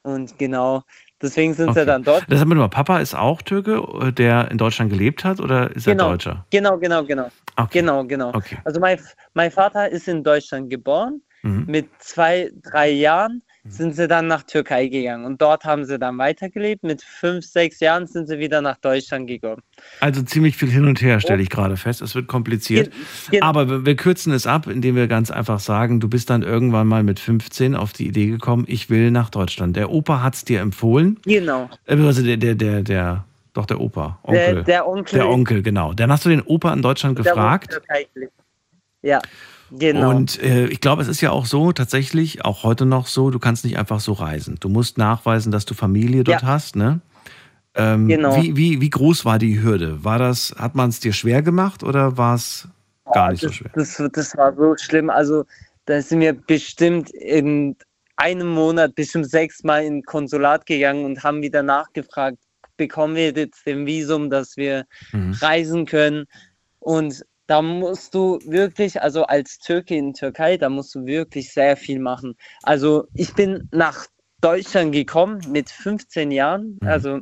[0.03, 0.83] Und genau,
[1.21, 1.81] deswegen sind okay.
[1.81, 2.25] sie dann dort.
[2.29, 6.07] Das mal, Papa ist auch Türke, äh, der in Deutschland gelebt hat oder ist Genau.
[6.07, 6.47] er Deutscher?
[6.51, 7.29] Genau, genau, genau.
[7.57, 7.81] Okay.
[7.81, 8.29] Genau, genau.
[8.29, 8.59] Okay.
[8.65, 9.01] Also mein,
[9.35, 11.23] mein Vater ist in Deutschland geboren.
[11.47, 11.65] Mhm.
[11.67, 16.17] Mit zwei, drei Jahren sind sie dann nach Türkei gegangen und dort haben sie dann
[16.19, 16.85] weitergelebt.
[16.85, 19.61] Mit fünf, sechs Jahren sind sie wieder nach Deutschland gekommen.
[19.99, 22.01] Also ziemlich viel hin und her, stelle ich gerade fest.
[22.01, 22.91] Es wird kompliziert.
[23.41, 27.03] Aber wir, kürzen es ab, indem wir ganz einfach sagen, du bist dann irgendwann mal
[27.03, 29.75] mit 15 auf die Idee gekommen, ich will nach Deutschland.
[29.75, 31.19] Der Opa hat es dir empfohlen.
[31.25, 31.69] Genau.
[31.87, 34.21] Äh, Also der, der, der, der, doch der Opa.
[34.29, 34.65] Der- Onkel.
[34.65, 35.93] der Onkel- Der Onkel, genau.
[35.93, 37.81] Dann hast du den Opa in Deutschland Der gefragt.
[39.03, 39.21] Ja,
[39.71, 40.11] genau.
[40.11, 43.39] Und äh, ich glaube, es ist ja auch so, tatsächlich, auch heute noch so, du
[43.39, 44.57] kannst nicht einfach so reisen.
[44.61, 46.49] Du musst nachweisen, dass du Familie dort Ja.
[46.49, 47.01] hast, ne?
[47.75, 48.35] Ähm, Genau.
[48.37, 50.03] wie, wie, wie groß war die Hürde?
[50.03, 52.69] War das, hat man es dir schwer gemacht oder war es
[53.13, 53.71] gar nicht so schwer?
[53.75, 55.11] Das, das war so schlimm.
[55.11, 55.45] Also,
[55.85, 57.77] da sind wir bestimmt in
[58.17, 62.39] einem Monat bestimmt sechsmal in Konsulat gegangen und haben wieder nachgefragt,
[62.79, 65.33] bekommen wir jetzt den Visum, dass wir Mhm.
[65.41, 66.25] reisen können.
[66.81, 71.77] Und da musst du wirklich, also als Türke in Türkei, da musst du wirklich sehr
[71.77, 72.37] viel machen.
[72.63, 74.07] Also ich bin nach
[74.41, 76.89] Deutschland gekommen mit 15 Jahren, Mhm.
[76.89, 77.21] also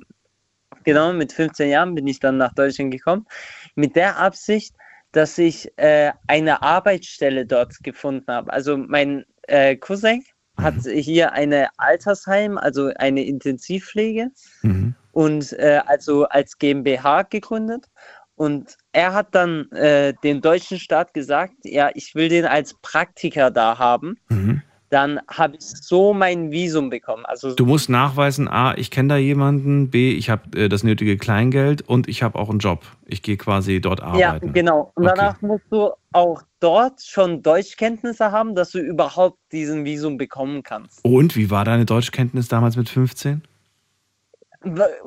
[0.85, 3.27] genau mit 15 Jahren bin ich dann nach Deutschland gekommen,
[3.75, 4.75] mit der Absicht,
[5.13, 8.53] dass ich äh, eine Arbeitsstelle dort gefunden habe.
[8.53, 10.25] Also mein äh, Cousin
[10.57, 14.31] hat hier eine Altersheim, also eine Intensivpflege
[14.63, 14.95] Mhm.
[15.13, 17.87] und äh, also als GmbH gegründet.
[18.37, 23.51] Und er hat dann äh, dem deutschen Staat gesagt, ja, ich will den als Praktiker
[23.51, 24.17] da haben.
[24.29, 24.63] Mhm.
[24.91, 27.25] Dann habe ich so mein Visum bekommen.
[27.27, 31.17] Also Du musst nachweisen, A, ich kenne da jemanden, B, ich habe äh, das nötige
[31.17, 32.85] Kleingeld und ich habe auch einen Job.
[33.07, 34.53] Ich gehe quasi dort ja, arbeiten.
[34.53, 34.93] genau.
[34.95, 35.15] Und Okay.
[35.17, 41.05] danach musst du auch dort schon Deutschkenntnisse haben, dass du überhaupt diesen Visum bekommen kannst.
[41.05, 43.43] Und wie war deine Deutschkenntnis damals mit 15?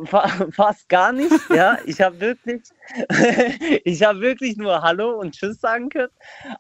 [0.06, 1.78] Fa- Fast gar nicht, ja.
[1.86, 2.64] Ich habe wirklich,
[3.86, 6.12] ich habe wirklich nur Hallo und Tschüss sagen können,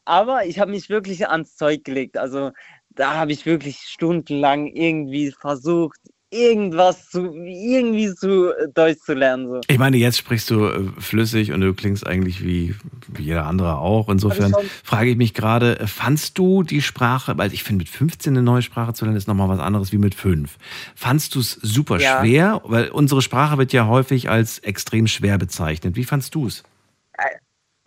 [0.06, 2.18] aber ich habe mich wirklich ans Zeug gelegt.
[2.18, 2.52] Also
[2.90, 5.99] da habe ich wirklich stundenlang irgendwie versucht,
[6.30, 9.48] irgendwas zu, irgendwie zu äh, Deutsch zu lernen.
[9.48, 9.62] So.
[9.68, 12.76] Ich meine, jetzt sprichst du äh, flüssig und du klingst eigentlich wie,
[13.08, 14.10] wie jeder andere auch.
[14.10, 17.90] Insofern schon- frage ich mich gerade, äh, fandst du die Sprache, weil ich finde, mit
[17.90, 20.58] 15 eine neue Sprache zu lernen, ist nochmal was anderes wie mit 5.
[20.95, 22.20] Fandst du es super Ja.
[22.20, 22.62] schwer?
[22.66, 25.95] Weil unsere Sprache wird ja häufig als extrem schwer bezeichnet.
[25.95, 26.64] Wie fandst du es?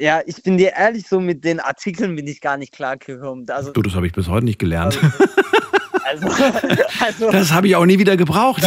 [0.02, 3.46] Ja, ich bin dir ehrlich, so mit den Artikeln bin ich gar nicht klargekommen.
[3.50, 4.98] Also, Du, das habe ich bis heute nicht gelernt.
[5.02, 5.24] also,
[7.00, 8.62] also Das habe ich auch nie wieder gebraucht.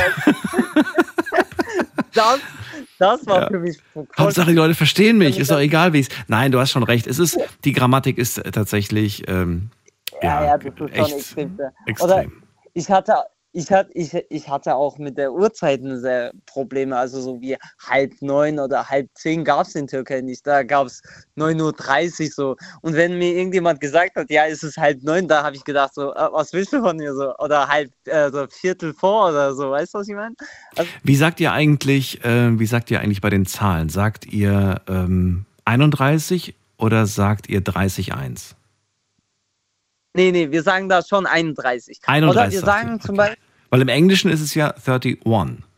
[2.14, 2.40] das,
[3.00, 3.48] das war Ja.
[3.48, 5.38] für mich voll Hauptsache, die Leute verstehen mich.
[5.40, 6.10] Ist doch egal, wie es.
[6.28, 7.08] Nein, du hast schon recht.
[7.08, 9.70] Es ist, die Grammatik ist tatsächlich, ähm,
[10.22, 11.56] Ja, ja, ja, das ist schon echt extrem.
[11.56, 11.74] schwer.
[11.88, 12.10] extrem.
[12.10, 12.26] Oder
[12.74, 13.14] ich hatte,
[13.56, 16.98] ich hatte, ich, ich hatte auch mit der Uhrzeiten sehr Probleme.
[16.98, 17.56] Also so wie
[17.88, 20.46] halb neun oder halb zehn gab es in Türkei nicht.
[20.46, 21.04] Da gab es
[21.38, 22.56] 9.30 Uhr so.
[22.82, 25.94] Und wenn mir irgendjemand gesagt hat, ja, es ist halb neun, da habe ich gedacht,
[25.94, 27.36] so, äh, was willst du von mir so?
[27.38, 29.70] Oder halb, äh, so Viertel vor oder so.
[29.70, 30.36] Weißt du, was ich meine?
[30.76, 33.90] Also, Wie sagt ihr eigentlich, äh, wie sagt ihr eigentlich bei den Zahlen?
[33.90, 38.56] Sagt ihr ähm, 31 oder sagt ihr 30,1?
[40.14, 42.00] nee, nee, wir sagen da schon 31.
[42.06, 43.30] 31 Oder wir sagen zum okay.
[43.30, 43.43] Beispiel,
[43.74, 45.18] Weil im Englischen ist es ja 31,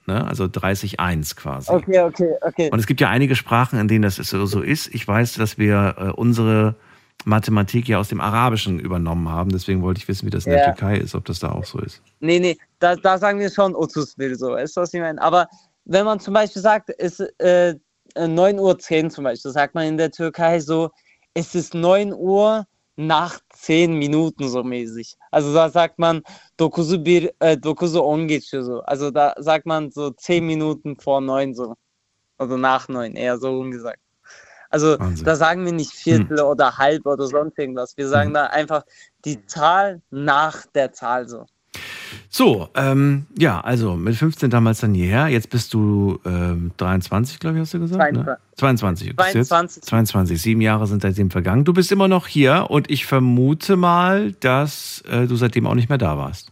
[0.06, 0.28] ne?
[0.28, 1.72] also 30-1 quasi.
[1.72, 2.70] Okay, okay, okay.
[2.70, 4.94] Und es gibt ja einige Sprachen, in denen das so, so ist.
[4.94, 6.76] Ich weiß, dass wir äh, unsere
[7.24, 9.50] Mathematik ja aus dem Arabischen übernommen haben.
[9.50, 10.66] Deswegen wollte ich wissen, wie das in der Ja.
[10.74, 12.02] Türkei ist, ob das da auch so ist.
[12.20, 15.22] Nee, nee, da, da sagen wir schon Otus will so, weißt du, was ich meine?
[15.22, 15.48] Aber
[15.86, 17.76] wenn man zum Beispiel sagt, es ist äh,
[18.18, 20.90] 9.10 Uhr zum Beispiel, sagt man in der Türkei so,
[21.34, 22.68] es ist 9 Uhr
[22.98, 25.18] nach 10 Minuten so mäßig.
[25.32, 26.22] Also da sagt man
[26.58, 28.82] Dokusu bir, äh, Dokusu on geçiyor so.
[28.82, 31.76] Also da sagt man so 10 Minuten vor 9 so.
[32.38, 34.00] Also nach 9, eher so umgesagt.
[34.70, 35.26] Also Wahnsinn.
[35.26, 37.98] da sagen wir nicht Viertel oder halb oder sonst irgendwas.
[37.98, 38.84] Wir sagen da einfach
[39.24, 41.46] die Zahl nach der Zahl so.
[42.30, 45.28] So, ähm, ja, also mit 15 damals dann hierher.
[45.30, 48.14] Jetzt bist du ähm, 23, glaube ich, hast du gesagt?
[48.14, 48.38] Ne?
[48.58, 49.10] 22.
[49.10, 49.84] Du bist jetzt 22.
[49.84, 50.42] 22.
[50.42, 51.64] Sieben Jahre sind seitdem vergangen.
[51.64, 55.88] Du bist immer noch hier und ich vermute mal, dass äh, du seitdem auch nicht
[55.88, 56.52] mehr da warst.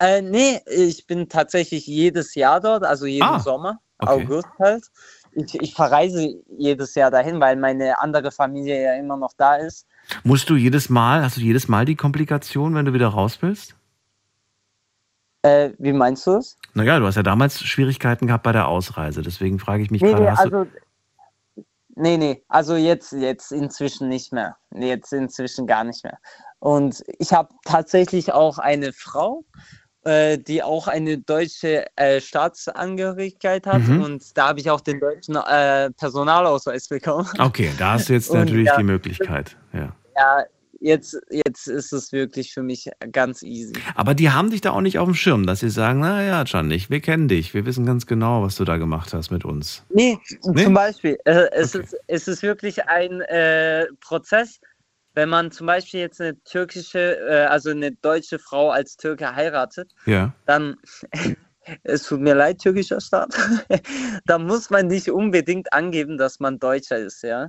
[0.00, 4.24] Äh, nee, ich bin tatsächlich jedes Jahr dort, also jeden Ah, Sommer, okay.
[4.24, 4.84] August halt.
[5.32, 9.86] Ich, ich verreise jedes Jahr dahin, weil meine andere Familie ja immer noch da ist.
[10.22, 13.74] Musst du jedes Mal, hast du jedes Mal die Komplikation, wenn du wieder raus willst?
[15.42, 16.56] Äh, wie meinst du es?
[16.72, 19.20] Naja, du hast ja damals Schwierigkeiten gehabt bei der Ausreise.
[19.22, 20.66] Deswegen frage ich mich Nee, gerade, nee, also,
[21.96, 24.56] nee, nee, also jetzt, jetzt inzwischen nicht mehr.
[24.74, 26.18] Jetzt inzwischen gar nicht mehr.
[26.60, 29.44] Und ich habe tatsächlich auch eine Frau,
[30.04, 33.82] äh, die auch eine deutsche äh, Staatsangehörigkeit hat.
[33.82, 34.02] Mhm.
[34.02, 37.28] Und da habe ich auch den deutschen äh, Personalausweis bekommen.
[37.38, 39.56] Okay, da hast du jetzt Und natürlich ja, die Möglichkeit.
[39.72, 39.92] Ja.
[40.16, 40.44] Ja,
[40.80, 43.72] jetzt, jetzt ist es wirklich für mich ganz easy.
[43.94, 46.84] Aber die haben dich da auch nicht auf dem Schirm, dass sie sagen, naja, Gianni,
[46.88, 49.84] wir kennen dich, wir wissen ganz genau, was du da gemacht hast mit uns.
[49.88, 50.64] Nee, Nee?
[50.64, 54.60] zum Beispiel, äh, es, ist, es ist wirklich ein äh, Prozess,
[55.14, 59.92] wenn man zum Beispiel jetzt eine türkische, äh, also eine deutsche Frau als Türke heiratet,
[60.06, 60.32] Ja.
[60.46, 60.76] dann,
[61.84, 63.34] es tut mir leid, türkischer Staat,
[64.26, 67.46] dann muss man nicht unbedingt angeben, dass man Deutscher ist, ja.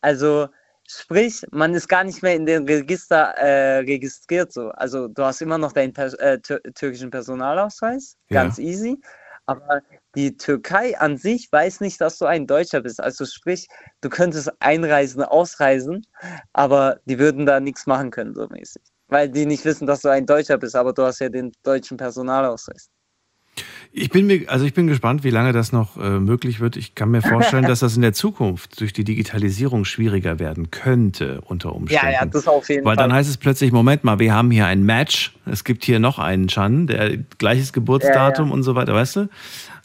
[0.00, 0.48] Also,
[0.88, 4.70] sprich, man ist gar nicht mehr in den Register äh, registriert so.
[4.70, 8.42] Also, du hast immer noch deinen äh, tür türkischen Personalausweis, Ja.
[8.42, 9.00] ganz easy.
[9.46, 9.82] Aber
[10.18, 13.00] die Türkei an sich weiß nicht, dass du ein Deutscher bist.
[13.00, 13.68] Also sprich,
[14.00, 16.04] du könntest einreisen, ausreisen,
[16.52, 18.82] aber die würden da nichts machen können, so mäßig.
[19.06, 21.96] Weil die nicht wissen, dass du ein Deutscher bist, aber du hast ja den deutschen
[21.96, 22.90] Personalausweis.
[23.92, 26.76] Ich bin mir, also ich bin gespannt, wie lange das noch äh, möglich wird.
[26.76, 31.40] Ich kann mir vorstellen, dass das in der Zukunft durch die Digitalisierung schwieriger werden könnte
[31.42, 32.06] unter Umständen.
[32.06, 33.04] Ja, ja, das auf jeden Weil Fall.
[33.04, 36.18] dann heißt es plötzlich, Moment mal, wir haben hier ein Match, es gibt hier noch
[36.18, 38.54] einen Chan, der gleiches Geburtsdatum Ja, ja.
[38.54, 39.28] und so weiter, weißt du?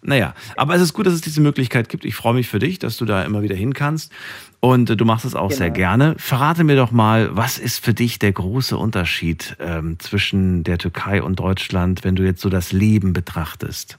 [0.03, 2.05] Naja, aber es ist gut, dass es diese Möglichkeit gibt.
[2.05, 4.11] Ich freue mich für dich, dass du da immer wieder hin kannst.
[4.59, 5.77] Und äh, du machst es auch sehr Genau.
[5.77, 6.15] gerne.
[6.17, 11.21] Verrate mir doch mal, was ist für dich der große Unterschied ähm, zwischen der Türkei
[11.23, 13.97] und Deutschland, wenn du jetzt so das Leben betrachtest?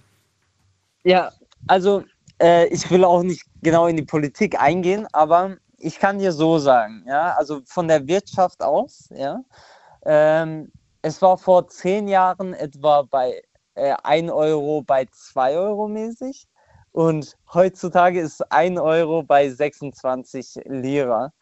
[1.04, 1.30] Ja,
[1.66, 2.04] also
[2.40, 6.58] äh, ich will auch nicht genau in die Politik eingehen, aber ich kann dir so
[6.58, 9.40] sagen, ja, also von der Wirtschaft aus, ja,
[10.06, 10.70] ähm,
[11.02, 13.42] es war vor zehn Jahren etwa bei
[13.74, 16.46] äh, 1 Euro bei 2 Euro mäßig
[16.92, 21.32] und heutzutage ist 1 Euro bei 26 Lira.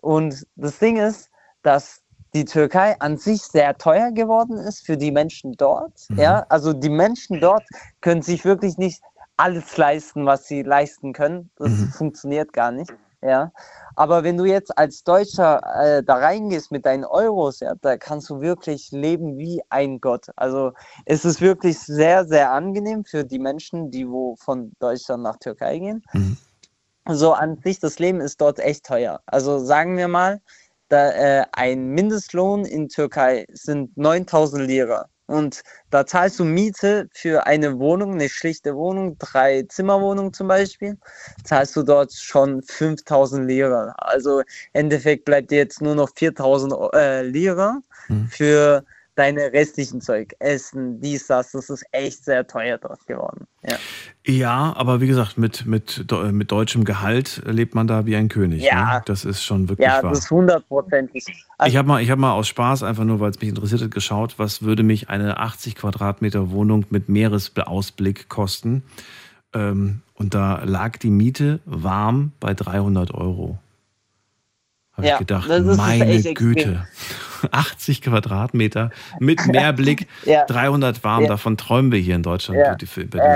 [0.00, 1.30] Und das Ding ist,
[1.62, 2.02] dass
[2.34, 5.92] die Türkei an sich sehr teuer geworden ist für die Menschen dort.
[6.10, 6.18] Mhm.
[6.20, 7.66] Ja, also die Menschen dort
[8.00, 9.02] können sich wirklich nicht
[9.36, 11.50] alles leisten, was sie leisten können.
[11.56, 11.88] Das Mhm.
[11.90, 12.92] funktioniert gar nicht.
[13.20, 13.50] Ja,
[13.96, 18.30] aber wenn du jetzt als Deutscher äh, da reingehst mit deinen Euros, ja, da kannst
[18.30, 20.26] du wirklich leben wie ein Gott.
[20.36, 20.72] Also
[21.04, 25.78] es ist wirklich sehr, sehr angenehm für die Menschen, die wo von Deutschland nach Türkei
[25.78, 26.04] gehen.
[26.12, 26.36] Mhm.
[27.08, 29.20] So an sich, das Leben ist dort echt teuer.
[29.26, 30.40] Also sagen wir mal,
[30.88, 35.08] da, äh, ein Mindestlohn in Türkei sind 9000 Lira.
[35.28, 40.96] Und da zahlst du Miete für eine Wohnung, eine schlichte Wohnung, drei Zimmerwohnung zum Beispiel,
[41.44, 43.94] zahlst du dort schon 5000 Lira.
[43.98, 48.26] Also im Endeffekt bleibt dir jetzt nur noch 4000 äh, Lira Mhm.
[48.28, 48.84] für
[49.18, 50.34] deine restlichen Zeug.
[50.38, 53.46] Essen, dies, das, das ist echt sehr teuer dort geworden.
[53.68, 53.76] Ja.
[54.26, 58.62] Ja, aber wie gesagt, mit, mit, mit deutschem Gehalt lebt man da wie ein König.
[58.62, 58.96] Ja.
[58.96, 59.02] Ne?
[59.06, 60.10] Das ist schon wirklich Ja, wahr.
[60.10, 61.24] das ist hundertprozentig.
[61.58, 63.82] Also, ich habe mal, ich hab mal aus Spaß, einfach nur, weil es mich interessiert
[63.82, 68.82] hat, geschaut, was würde mich eine 80 Quadratmeter Wohnung mit Meeresausblick kosten.
[69.54, 73.58] Ähm, und da lag die Miete warm bei 300 Euro.
[74.92, 76.22] Habe Ja, ich gedacht, das ist meine.
[76.34, 76.86] Güte.
[77.50, 78.90] 80 Quadratmeter
[79.20, 80.44] mit Meerblick, Ja.
[80.46, 81.22] 300 warm.
[81.22, 81.28] Ja.
[81.28, 82.70] Davon träumen wir hier in Deutschland Ja.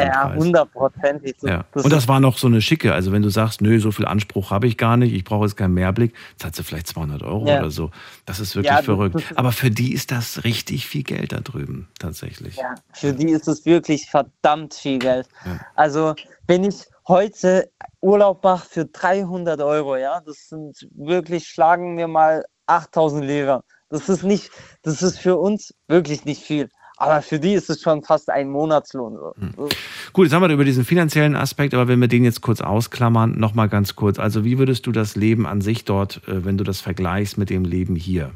[0.05, 1.37] ja, hundertprozentig.
[1.39, 1.65] So- Ja.
[1.75, 2.93] Und das war noch so eine schicke.
[2.95, 5.57] Also wenn du sagst, nö, so viel Anspruch habe ich gar nicht, ich brauche jetzt
[5.57, 7.91] keinen Mehrblick, zahlst du vielleicht 200 Euro oder so.
[8.27, 9.17] Das ist wirklich verrückt.
[9.17, 12.57] ist- Aber für die ist das richtig viel Geld da drüben, tatsächlich.
[12.57, 15.29] Ja, für die ist es wirklich verdammt viel Geld.
[15.75, 16.15] Also,
[16.47, 16.77] wenn ich
[17.09, 17.71] heute
[18.01, 23.63] Urlaub mache für 300 Euro, ja, das sind wirklich, schlagen wir mal 8000 Lira.
[23.93, 24.51] Das ist nicht,
[24.83, 26.71] das ist für uns wirklich nicht viel.
[26.97, 29.17] Aber für die ist es schon fast ein Monatslohn.
[29.17, 29.35] So.
[29.39, 29.69] Hm.
[30.13, 33.39] Gut, jetzt haben wir über diesen finanziellen Aspekt, aber wenn wir den jetzt kurz ausklammern,
[33.39, 34.19] nochmal ganz kurz.
[34.19, 37.51] Also wie würdest du das Leben an sich dort, äh, wenn du das vergleichst mit
[37.51, 38.33] dem Leben hier?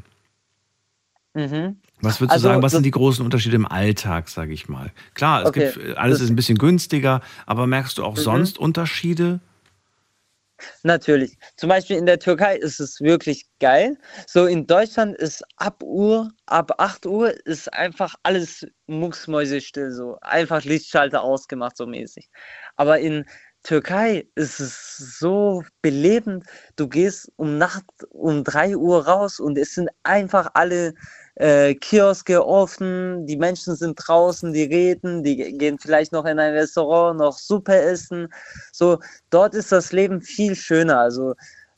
[1.33, 1.77] Mhm.
[2.01, 4.91] Was würdest Also, du sagen, was sind die großen Unterschiede im Alltag, sage ich mal?
[5.15, 5.71] Klar, Okay.
[5.73, 8.21] gibt, alles ist ein bisschen günstiger, aber merkst du auch Mhm.
[8.21, 9.39] sonst Unterschiede?
[10.83, 11.37] Natürlich.
[11.55, 13.97] Zum Beispiel in der Türkei ist es wirklich geil.
[14.27, 20.17] So in Deutschland ist ab Uhr, ab 8 Uhr ist einfach alles mucksmäusestill so.
[20.21, 22.29] Einfach Lichtschalter ausgemacht so mäßig.
[22.75, 23.25] Aber in
[23.63, 26.45] Türkei ist es so belebend.
[26.75, 30.93] Du gehst um Nacht um 3 Uhr raus und es sind einfach alle
[31.39, 36.39] äh, Kioske offen, die Menschen sind draußen, die reden, die ge- gehen vielleicht noch in
[36.39, 38.27] ein Restaurant, noch Suppe essen.
[38.71, 38.99] So,
[39.29, 40.99] dort ist das Leben viel schöner.
[40.99, 41.35] Also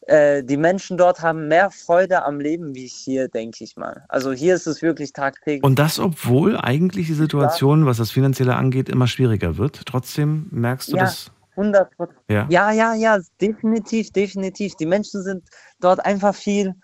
[0.07, 4.05] äh, die Menschen dort haben mehr Freude am Leben wie hier, denke ich mal.
[4.07, 5.63] Also hier ist es wirklich tagtäglich.
[5.63, 9.85] Und das, obwohl eigentlich die Situation, was das Finanzielle angeht, immer schwieriger wird.
[9.85, 11.31] Trotzdem merkst du ja, das.
[11.57, 12.19] 100 Prozent.
[12.29, 12.47] Ja.
[12.49, 14.75] Ja, ja, ja, definitiv, definitiv.
[14.75, 15.43] Die Menschen sind
[15.81, 16.75] dort einfach viel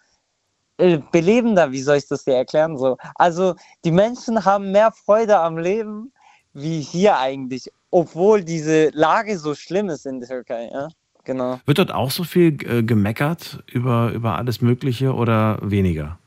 [0.78, 2.78] äh, belebender, wie soll ich das dir erklären?
[2.78, 2.98] So.
[3.16, 6.12] Also die Menschen haben mehr Freude am Leben
[6.54, 10.70] wie hier eigentlich, obwohl diese Lage so schlimm ist in der Türkei.
[10.72, 10.88] Ja?
[11.24, 11.60] Genau.
[11.66, 16.20] Wird dort auch so viel äh, gemeckert über, über alles Mögliche oder weniger?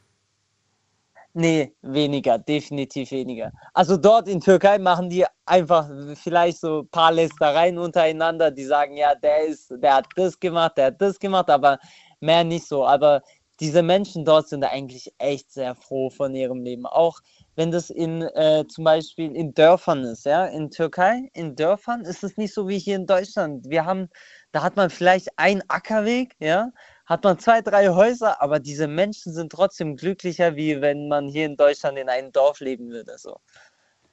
[1.35, 3.53] Nee, weniger, definitiv weniger.
[3.73, 8.97] Also dort in Türkei machen die einfach vielleicht so ein paar Lästereien untereinander, die sagen,
[8.97, 11.79] ja, der ist, der hat das gemacht, der hat das gemacht, aber
[12.21, 12.85] mehr nicht so.
[12.85, 13.23] Aber
[13.61, 16.87] diese Menschen dort sind eigentlich echt sehr froh von ihrem Leben.
[16.87, 17.21] Auch
[17.57, 22.23] wenn das in äh, zum Beispiel in Dörfern ist, ja, in Türkei, in Dörfern ist
[22.23, 23.69] es nicht so wie hier in Deutschland.
[23.69, 24.09] Wir haben,
[24.53, 26.71] da hat man vielleicht einen Ackerweg, ja,
[27.07, 31.47] hat man zwei, drei Häuser, aber diese Menschen sind trotzdem glücklicher, wie wenn man hier
[31.47, 33.19] in Deutschland in einem Dorf leben würde.
[33.19, 33.39] So.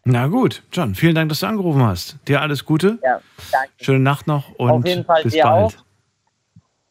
[0.06, 2.18] Na gut, John, vielen Dank, dass du angerufen hast.
[2.28, 3.00] Dir alles Gute.
[3.04, 3.74] Ja, danke.
[3.82, 5.78] Schöne Nacht noch und Auf jeden Fall bis dir bald.
[5.78, 5.86] auch.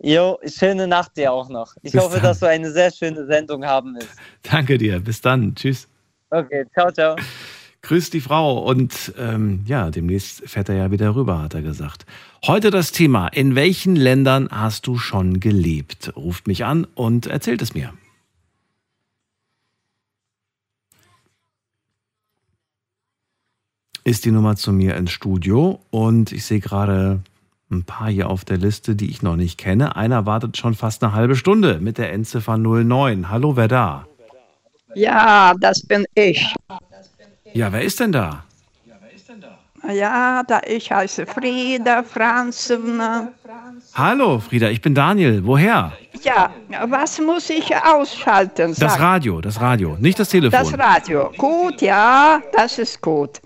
[0.04, 1.76] Jo, schöne Nacht dir auch noch.
[1.82, 2.24] Ich Bis hoffe, dann.
[2.24, 4.10] dass du eine sehr schöne Sendung haben wirst.
[4.42, 5.00] Danke dir.
[5.00, 5.54] Bis dann.
[5.54, 5.88] Tschüss.
[6.28, 7.16] Okay, ciao, ciao.
[7.80, 12.04] Grüß die Frau und ähm, ja, demnächst fährt er ja wieder rüber, hat er gesagt.
[12.46, 16.12] Heute das Thema, in welchen Ländern hast du schon gelebt?
[16.16, 17.94] Ruft mich an und erzählt es mir.
[24.02, 27.20] Ist die Nummer zu mir ins Studio und ich sehe gerade
[27.70, 29.96] ein paar hier auf der Liste, die ich noch nicht kenne.
[29.96, 33.30] Einer wartet schon fast eine halbe Stunde mit der Endziffer 09.
[33.30, 34.06] Hallo, wer da?
[34.94, 36.54] Ja, das bin ich.
[37.52, 38.44] Ja, wer ist denn da?
[39.92, 43.28] Ja, da ich heiße Frieda Franzovna.
[43.92, 45.44] Hallo, Frieda, ich bin Daniel.
[45.44, 45.92] Woher?
[46.22, 46.50] Ja,
[46.86, 48.68] was muss ich ausschalten?
[48.78, 50.58] Das Sag- Radio, das Radio, nicht das Telefon.
[50.58, 51.30] Das Radio.
[51.36, 53.40] Gut, ja, das ist gut.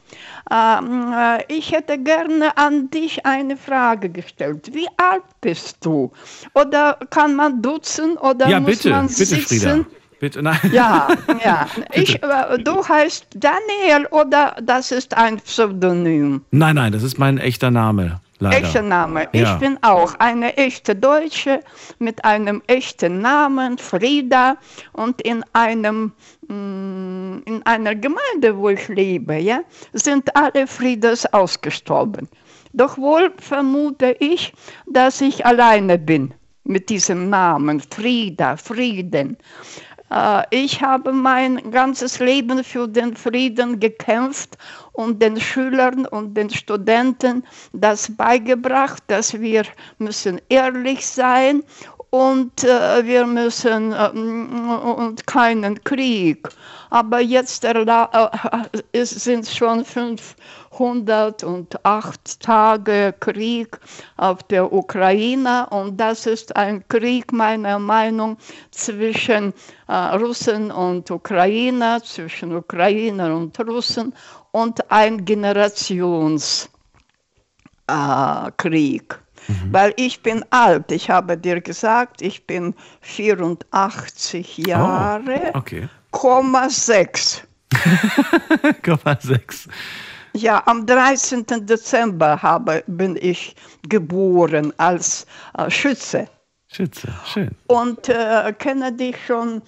[0.51, 4.71] Ähm, äh, ich hätte gerne an dich eine Frage gestellt.
[4.73, 6.11] Wie alt bist du?
[6.55, 9.61] Oder kann man duzen oder ja, muss bitte, man bitte, sitzen?
[9.61, 9.85] Frieda.
[10.21, 10.59] Bitte, nein.
[10.73, 11.09] Ja,
[11.45, 11.69] ja.
[11.93, 16.45] Ich, äh, du heißt Daniel oder das ist ein Pseudonym?
[16.51, 18.21] Nein, nein, das ist mein echter Name.
[18.41, 18.59] Leider.
[18.59, 19.29] Echter Name.
[19.33, 19.55] Ja.
[19.55, 21.61] Ich bin auch eine echte Deutsche
[21.99, 24.57] mit einem echten Namen, Frieda,
[24.93, 26.13] und in einem
[26.47, 29.61] mm, in einer Gemeinde, wo ich lebe, ja,
[29.93, 32.29] sind alle Friedas ausgestorben.
[32.73, 34.53] Doch wohl vermute ich,
[34.87, 36.33] dass ich alleine bin
[36.65, 39.37] mit diesem Namen Frieda, Frieden.
[40.11, 44.57] Äh, Ich habe mein ganzes Leben für den Frieden gekämpft
[44.93, 49.63] und den Schülern und den Studenten das beigebracht, dass wir
[49.99, 51.63] müssen ehrlich sein
[52.11, 56.49] und äh, wir müssen äh, und keinen Krieg.
[56.91, 57.85] Aber jetzt äh,
[59.05, 59.85] sind schon
[60.79, 63.79] 508 Tage Krieg
[64.17, 68.39] auf der Ukraine und das ist ein Krieg meiner Meinung
[68.71, 69.53] zwischen
[69.89, 74.15] äh, Russen und Ukrainer, zwischen Ukrainer und Russen
[74.53, 76.71] und ein Generationskrieg.
[77.89, 79.19] Äh, Krieg.
[79.73, 85.53] Weil ich bin alt, ich habe dir gesagt, ich bin 84 Jahre.
[85.55, 85.89] Okay.
[86.69, 87.43] 6.
[89.21, 89.69] 6.
[90.39, 91.45] Ja, am 13.
[91.67, 93.57] Dezember habe, bin ich
[93.89, 96.29] geboren als äh, Schütze.
[96.69, 97.51] Schütze, schön.
[97.67, 99.63] Und äh, kenne dich schon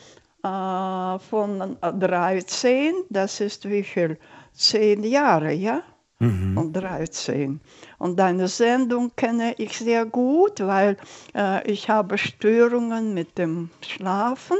[0.45, 4.17] äh, von 13, das ist wie viel?
[4.53, 5.83] Zehn Jahre, ja?
[6.21, 6.57] Mhm.
[6.57, 7.61] Und 13.
[7.99, 10.97] Und deine Sendung kenne ich sehr gut, weil
[11.35, 14.59] äh, ich habe Störungen mit dem Schlafen.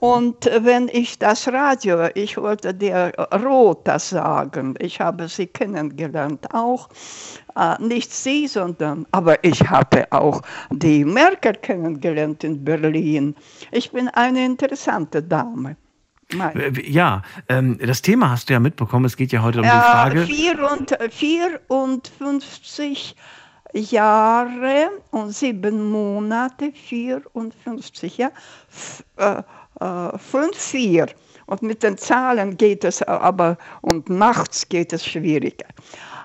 [0.00, 3.12] Und wenn ich das Radio, ich wollte der
[3.44, 6.88] Rota sagen, ich habe sie kennengelernt auch,
[7.54, 10.40] äh, nicht sie, sondern, aber ich habe auch
[10.70, 13.34] die Merkel kennengelernt in Berlin.
[13.72, 15.76] Ich bin eine interessante Dame.
[16.32, 16.78] Nein.
[16.86, 19.04] Ja, ähm, das Thema hast du ja mitbekommen.
[19.04, 20.22] Es geht ja heute um die äh, Frage.
[20.22, 23.16] 54
[23.74, 28.32] Jahre und sieben Monate, 54 Jahre
[29.80, 31.08] äh, 5-4.
[31.46, 35.66] Und mit den Zahlen geht es äh, aber, und nachts geht es schwieriger.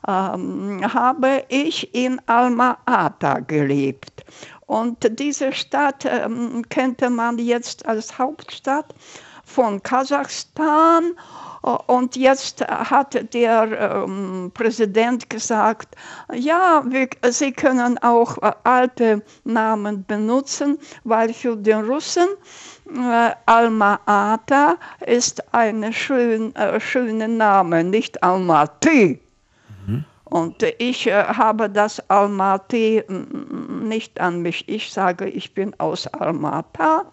[0.07, 4.23] Ähm, habe ich in Alma-Ata gelebt.
[4.67, 8.93] Und diese Stadt ähm, kennt man jetzt als Hauptstadt
[9.43, 11.13] von Kasachstan
[11.65, 15.95] und jetzt hat der ähm, Präsident gesagt,
[16.31, 22.27] ja, wir, Sie können auch äh, alte Namen benutzen, weil für den Russen
[22.95, 24.75] äh, Alma-Ata
[25.07, 29.24] ist ein schön, äh, schöner Name, nicht Almaty.
[30.35, 34.67] Und ich äh, habe das Almaty mm, nicht an mich.
[34.67, 37.05] Ich sage, ich bin aus Almata.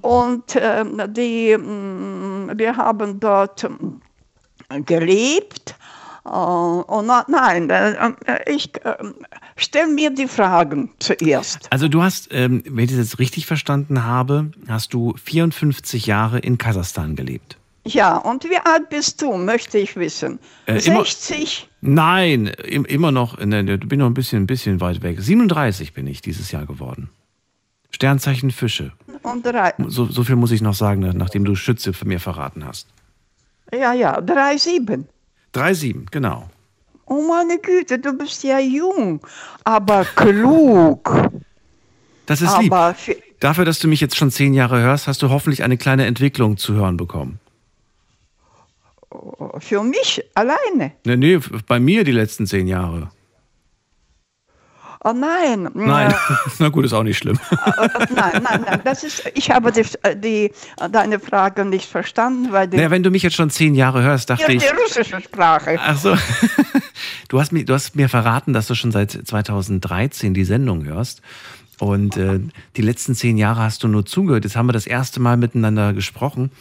[0.00, 5.76] Und äh, die, mm, wir haben dort mm, gelebt.
[6.24, 8.72] Äh, und nein, äh, äh, ich
[9.54, 11.72] stelle mir die Fragen zuerst.
[11.72, 16.40] Also du hast, ähm, wenn ich das jetzt richtig verstanden habe, hast du 54 Jahre
[16.40, 17.58] in Kasachstan gelebt.
[17.86, 20.38] Ja, und wie alt bist du, möchte ich wissen.
[20.66, 21.68] Äh, immer- 60?
[21.82, 25.20] Nein, im, immer noch, in der, bin noch ein bisschen, ein bisschen weit weg.
[25.20, 27.10] 37 bin ich dieses Jahr geworden.
[27.90, 28.92] Sternzeichen Fische.
[29.22, 29.72] Und drei.
[29.86, 32.88] So, so viel muss ich noch sagen, nachdem du Schütze für mir verraten hast.
[33.72, 35.06] Ja, ja, drei, sieben.
[35.54, 36.48] 3,7, genau.
[37.06, 39.20] Oh meine Güte, du bist ja jung,
[39.62, 41.30] aber klug.
[42.26, 42.72] Das ist lieb.
[42.72, 45.76] Aber für, Dafür, dass du mich jetzt schon zehn Jahre hörst, hast du hoffentlich eine
[45.76, 47.38] kleine Entwicklung zu hören bekommen.
[49.58, 50.92] Für mich alleine.
[51.04, 53.10] Nee, nee, bei mir die letzten zehn Jahre.
[55.06, 55.68] Oh nein.
[55.74, 56.14] Nein, Äh,
[56.60, 57.38] na gut, ist auch nicht schlimm.
[57.50, 58.80] äh, nein, nein, nein.
[58.84, 59.84] Das ist, ich habe die,
[60.16, 60.50] die,
[60.90, 64.46] deine Frage nicht verstanden, weil Naja, wenn du mich jetzt schon zehn Jahre hörst, dachte
[64.48, 64.62] die, ich.
[64.62, 65.78] die russische Sprache.
[65.78, 66.16] Ach so.
[67.28, 71.20] Du hast, mir, du hast mir verraten, dass du schon seit 2013 die Sendung hörst.
[71.80, 72.38] Und äh,
[72.76, 74.44] die letzten zehn Jahre hast du nur zugehört.
[74.44, 76.52] Jetzt haben wir das erste Mal miteinander gesprochen.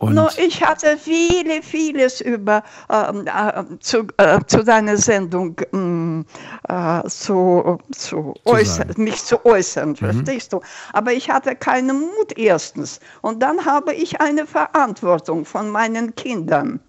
[0.00, 6.24] Und No, ich hatte viele, vieles über ähm, äh, zu, äh, zu deiner Sendung ähm,
[6.68, 9.04] äh, zu, zu äußern, sagen.
[9.04, 10.62] mich zu äußern, verstehst du?
[10.94, 12.98] Aber ich hatte keinen Mut erstens.
[13.20, 16.80] Und dann habe ich eine Verantwortung von meinen Kindern.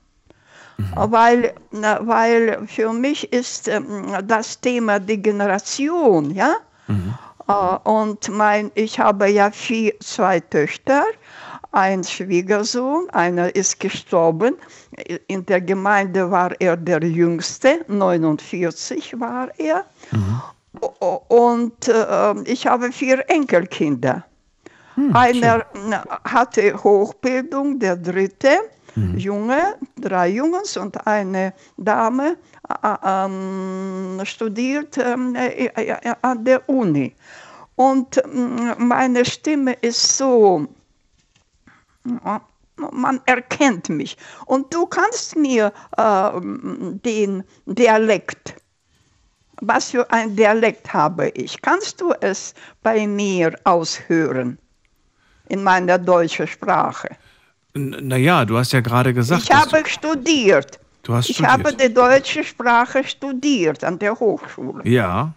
[0.96, 6.56] Weil, na, weil für mich ist ähm, das Thema die Generation, ja?
[7.48, 11.04] Äh, Und mein, ich habe ja vier, zwei Töchter,
[11.72, 14.56] ein Schwiegersohn, einer ist gestorben.
[15.28, 19.86] In der Gemeinde war er der Jüngste, 49 war er.
[20.82, 24.26] O- Und äh, ich habe vier Enkelkinder.
[25.14, 25.98] Einer äh,
[26.30, 28.50] hatte Hochbildung, der dritte,
[29.16, 32.36] Junge, drei Jungs und eine Dame
[32.84, 37.16] äh, ähm, studiert ähm, äh, äh, an der Uni.
[37.78, 40.68] Und ähm, meine Stimme ist so,
[42.92, 44.18] man erkennt mich.
[44.46, 48.56] Und du kannst mir ähm, den Dialekt,
[49.62, 54.58] was für ein Dialekt habe ich, kannst du es bei mir aushören?
[55.50, 57.10] In meiner deutschen Sprache.
[57.74, 60.80] naja, du hast ja gerade gesagt, Ich habe studiert.
[61.04, 61.52] du, du hast Ich studiert.
[61.52, 64.88] habe die deutsche Sprache studiert an der Hochschule.
[64.88, 65.34] Ja.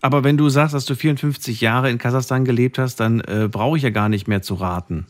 [0.00, 3.76] Aber wenn du sagst, dass du 54 Jahre in Kasachstan gelebt hast, dann äh, brauche
[3.76, 5.06] ich ja gar nicht mehr zu raten.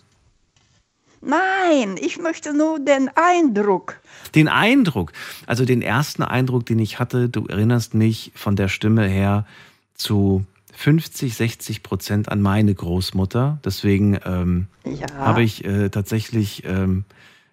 [1.24, 4.01] Nein, ich möchte nur den Eindruck.
[4.34, 5.12] Den Eindruck,
[5.46, 9.46] also den ersten Eindruck, den ich hatte, du erinnerst mich von der Stimme her
[9.94, 10.44] zu
[10.74, 13.59] 50, 60 Prozent an meine Großmutter.
[13.64, 15.06] Deswegen ähm, Ja.
[15.16, 17.05] habe ich äh, tatsächlich, ähm,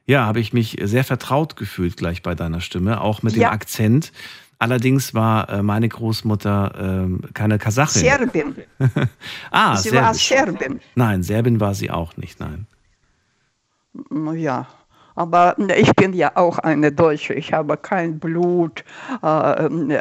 [0.07, 3.49] ja, habe ich mich sehr vertraut gefühlt gleich bei deiner Stimme, auch mit Ja.
[3.49, 4.11] dem Akzent.
[4.57, 8.01] Allerdings war äh, meine Großmutter ähm, keine Kasachin.
[8.01, 8.55] Serbin.
[9.51, 10.27] ah, Sie war Serbisch.
[10.27, 10.79] Serbin.
[10.95, 12.67] Nein, Serbin war sie auch nicht, nein.
[14.33, 14.67] Ja,
[15.15, 17.33] aber ich bin ja auch eine Deutsche.
[17.33, 18.83] Ich habe kein Blut,
[19.21, 19.25] äh,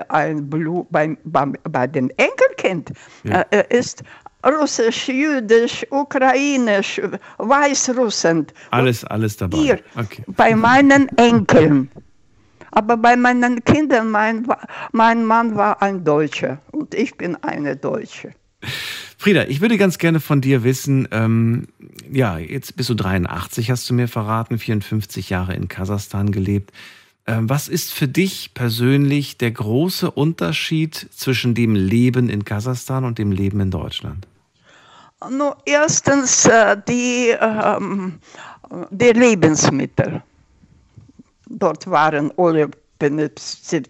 [0.09, 2.93] ein Blut bei, bei, bei den Enkelkind
[3.25, 3.43] Ja.
[3.51, 4.03] äh, ist
[4.47, 7.01] russisch, jüdisch, ukrainisch,
[7.39, 8.47] weißrussen.
[8.71, 9.59] Alles, alles dabei.
[9.59, 10.23] Hier, Okay.
[10.29, 11.91] bei meinen Enkeln.
[12.73, 14.47] Aber bei meinen Kindern, mein,
[14.93, 18.31] mein Mann war ein Deutscher und ich bin eine Deutsche.
[19.21, 21.69] Frieda, ich würde ganz gerne von dir wissen, ähm,
[22.11, 26.73] ja, jetzt bist du 83, hast du mir verraten, 54 Jahre in Kasachstan gelebt.
[27.27, 33.19] Ähm, was ist für dich persönlich der große Unterschied zwischen dem Leben in Kasachstan und
[33.19, 34.27] dem Leben in Deutschland?
[35.31, 38.21] No, erstens äh, die, ähm,
[38.91, 40.23] die Lebensmittel.
[41.47, 42.71] Dort waren alle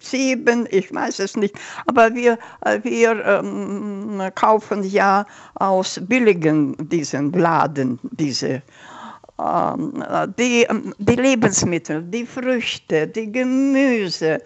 [0.00, 1.54] sieben, ich weiß es nicht,
[1.86, 8.62] aber wir, äh, wir ähm, kaufen ja aus billigen diesen Laden diese
[9.40, 10.04] ähm,
[10.38, 14.42] die, ähm, die Lebensmittel, die Früchte, die Gemüse.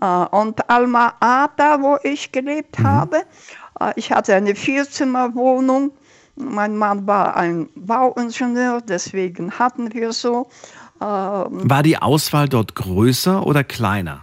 [0.00, 3.22] Äh, und Alma Ata, wo ich gelebt habe,
[3.80, 5.92] äh, ich hatte eine Vierzimmerwohnung.
[6.36, 10.48] Mein Mann war ein Bauingenieur, deswegen hatten wir so.
[11.00, 14.20] Ähm, War die Auswahl dort größer oder kleiner?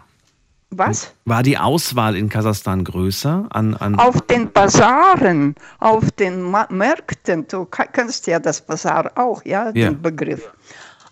[0.73, 1.13] was?
[1.25, 7.65] War die Auswahl in Kasachstan größer an, an Auf den Basaren, auf den Märkten, du
[7.65, 9.89] kennst ja das Basar auch, ja, Ja.
[9.89, 10.49] den Begriff.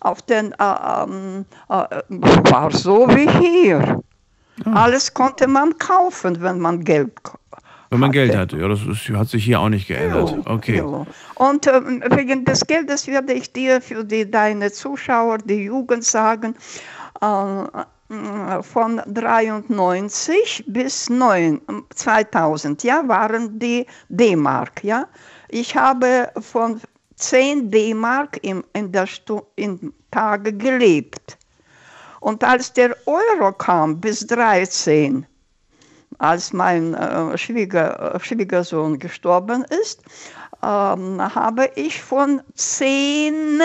[0.00, 0.56] Auf den, äh,
[1.02, 1.84] ähm, äh,
[2.50, 4.00] war so wie hier.
[4.64, 4.84] Ah.
[4.84, 7.12] Alles konnte man kaufen, wenn man Geld
[7.90, 8.56] wenn man Geld hatte?
[8.56, 10.34] Ja, das ist, hat sich hier auch nicht geändert.
[10.46, 10.76] Okay.
[10.76, 11.06] Ja.
[11.34, 16.54] Und ähm, wegen des Geldes werde ich dir für die, deine Zuschauer, die Jugend sagen,
[17.20, 17.26] äh,
[18.10, 21.60] äh, von 93 bis 9,
[21.94, 24.82] 2000 ja, waren die D-Mark.
[24.82, 25.06] Ja?
[25.48, 26.80] Ich habe von
[27.16, 31.38] 10 D-Mark im, in der Stu in Tage gelebt.
[32.20, 35.24] Und als der Euro kam bis 13,
[36.20, 40.02] als mein äh, Schwieger, äh, Schwiegersohn gestorben ist,
[40.62, 43.60] ähm, habe ich von 10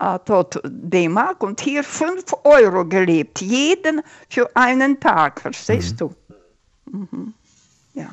[0.00, 6.14] äh, dort D-Mark und hier 5 Euro gelebt, jeden für einen Tag, verstehst du?
[6.90, 7.34] Mhm.
[7.92, 8.08] Ja.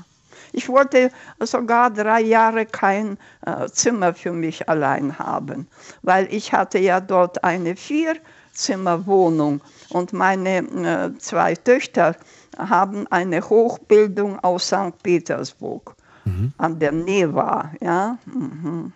[0.52, 5.68] Ich wollte sogar drei Jahre kein äh, Zimmer für mich allein haben,
[6.02, 12.16] weil ich hatte ja dort eine Vierzimmerwohnung und meine äh, zwei Töchter
[12.58, 15.02] haben eine Hochbildung aus St.
[15.04, 15.96] Petersburg
[16.58, 18.18] an der Neva, ja.
[18.26, 18.94] Mhm.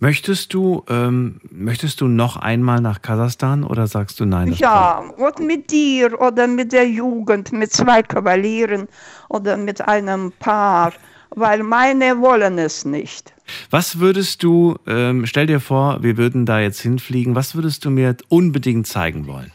[0.00, 4.52] Möchtest du, ähm, möchtest du noch einmal nach Kasachstan oder sagst du nein?
[4.54, 8.88] Ja, und mit dir oder mit der Jugend, mit zwei Kavalieren
[9.28, 10.92] oder mit einem Paar,
[11.30, 13.32] weil meine wollen es nicht.
[13.70, 17.90] Was würdest du, ähm, stell dir vor, wir würden da jetzt hinfliegen, was würdest du
[17.90, 19.52] mir unbedingt zeigen wollen?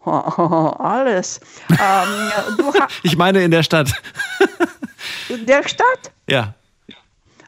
[0.04, 1.40] Alles.
[1.70, 2.72] ähm,
[3.02, 3.90] Ich meine in der Stadt.
[5.28, 6.12] der Stadt?
[6.28, 6.54] Ja.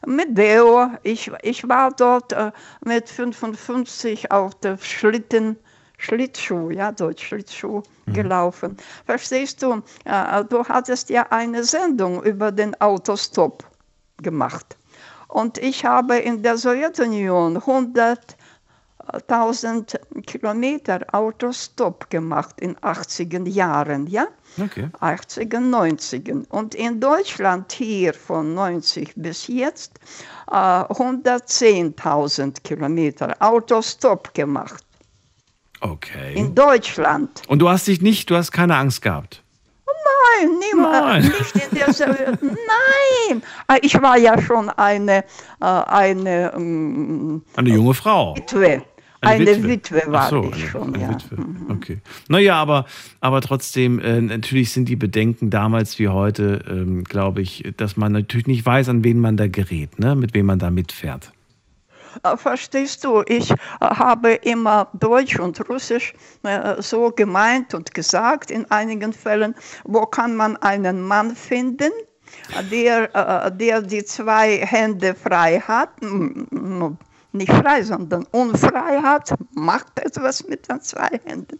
[0.05, 0.89] Mit Deo.
[1.03, 2.51] Ich, ich war dort äh,
[2.83, 5.57] mit 55 auf der Schlitten,
[5.97, 8.77] Schlittschuh, ja, Deutsch Schlittschuh gelaufen.
[9.05, 9.81] Verstehst du?
[10.05, 13.63] Äh, du hattest ja eine Sendung über den Autostop
[14.21, 14.75] gemacht.
[15.27, 17.65] Und ich habe in der Sowjetunion
[19.09, 24.27] 100.000 Kilometer Autostop gemacht in 80er Jahren, ja?
[24.61, 24.89] Okay.
[24.99, 26.45] 80er, 90er.
[26.49, 29.99] Und in Deutschland hier von 90 bis jetzt
[30.49, 34.83] äh, 110.000 Kilometer Autostop gemacht.
[35.81, 36.33] Okay.
[36.35, 37.41] In Deutschland.
[37.47, 39.41] Und du hast dich nicht, du hast keine Angst gehabt.
[40.43, 41.21] Nein, niemand, Nein.
[41.23, 41.87] nicht in der
[42.41, 45.23] Nein, Äh, ich war ja schon eine,
[45.61, 48.35] äh, eine ähm, Eine junge Frau.
[48.35, 48.83] Witwe.
[49.21, 49.97] Eine Eine, Witwe.
[49.97, 51.09] Witwe, war so, ich schon, eine ja.
[51.11, 51.37] Witwe.
[51.69, 52.01] Okay.
[52.27, 52.85] Naja, aber,
[53.19, 58.13] aber trotzdem, äh, natürlich sind die Bedenken damals wie heute, ähm, glaube ich, dass man
[58.13, 60.15] natürlich nicht weiß, an wen man da gerät, ne?
[60.15, 61.31] mit wem man da mitfährt.
[62.23, 68.69] Äh, Verstehst du, ich habe immer Deutsch und Russisch äh, so gemeint und gesagt in
[68.71, 69.53] einigen Fällen,
[69.83, 71.91] wo kann man einen Mann finden,
[72.71, 75.89] der, äh, der die zwei Hände frei hat,
[77.33, 81.59] nicht frei, sondern unfrei hat, macht etwas mit den zwei Händen.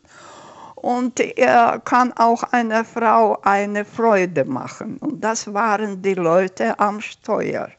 [0.76, 4.98] Und er kann auch einer Frau eine Freude machen.
[4.98, 7.69] Und das waren die Leute am Steuer.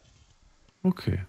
[0.84, 1.20] Okay.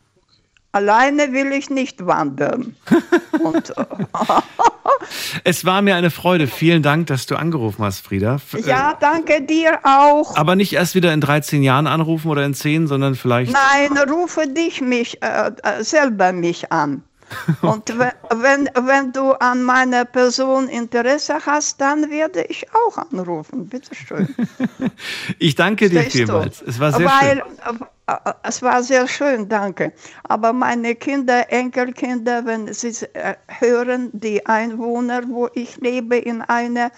[0.74, 2.76] Alleine will ich nicht wandern.
[3.44, 3.86] Und, äh,
[5.44, 6.48] Es war mir eine Freude.
[6.48, 8.38] Vielen Dank, dass du angerufen hast, Frieda.
[8.54, 10.36] Äh, ja, danke dir auch.
[10.36, 13.54] Aber nicht erst wieder in 13 Jahren anrufen oder in 10, sondern vielleicht.
[13.54, 17.04] Nein, rufe dich mich äh, äh, selber mich an.
[17.61, 23.68] Und we- wenn, wenn du an meiner Person Interesse hast, dann werde ich auch anrufen.
[23.68, 24.27] Bitte schön.
[25.39, 26.34] Ich danke dir Verstehst du?
[26.34, 26.61] vielmals.
[26.61, 27.80] Es war sehr Weil, schön.
[28.07, 29.91] äh, es war sehr schön, danke.
[30.27, 36.91] Aber meine Kinder, Enkelkinder, wenn sie äh, hören, die Einwohner, wo ich lebe, in einer,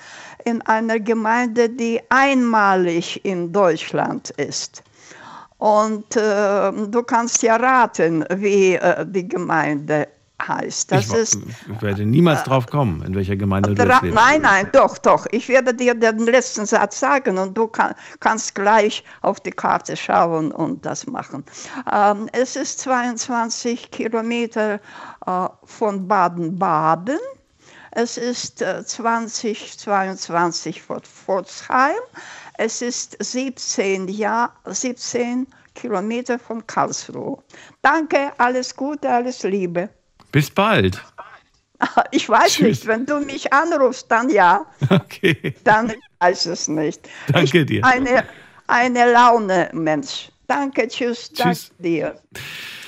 [0.43, 4.83] in einer Gemeinde, die einmalig in Deutschland ist.
[5.57, 10.07] Und äh, du kannst ja raten, wie äh, die Gemeinde
[10.41, 10.91] heißt.
[10.91, 11.39] Das ich, ist
[11.81, 14.03] werde niemals drauf kommen, in welcher Gemeinde du lebst.
[14.03, 15.25] nein, nein, doch, doch.
[15.31, 19.95] Ich werde dir den letzten Satz sagen und du kann, kannst gleich auf die Karte
[19.95, 21.43] schauen und das machen.
[21.91, 24.79] Ähm, es ist 22 Kilometer
[25.25, 27.19] äh, von Baden-Baden.
[27.91, 31.95] Es ist äh, 20, 22 von Pforzheim.
[32.57, 37.37] Es ist 17, Jahr, 17 Kilometer von Karlsruhe.
[37.81, 39.89] Danke, alles Gute, alles Liebe.
[40.35, 41.01] Bis bald.
[42.11, 42.67] Ich weiß Tschüss.
[42.67, 44.65] nicht, wenn du mich anrufst, dann ja.
[44.89, 45.55] Okay.
[45.63, 47.07] Dann weiß es nicht.
[47.27, 47.85] Danke ich, dir.
[47.85, 48.23] Eine,
[48.67, 50.29] eine Laune, Mensch.
[50.47, 51.71] Danke, tschüss, Tschüss.
[51.77, 52.15] danke dir.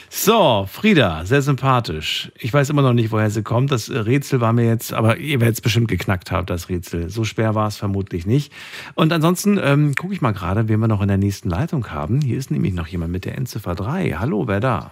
[0.10, 2.32] So, Frieda, sehr sympathisch.
[2.40, 3.72] Ich weiß immer noch nicht, woher sie kommt.
[3.72, 7.10] Das Rätsel war mir jetzt, aber ihr werdet es bestimmt geknackt haben, das Rätsel.
[7.10, 8.52] So schwer war es vermutlich nicht.
[8.96, 12.20] Und ansonsten ähm, gucke ich mal gerade, wen wir noch in der nächsten Leitung haben.
[12.22, 14.16] Hier ist nämlich noch jemand mit der Endziffer 3.
[14.18, 14.92] Hallo, wer da?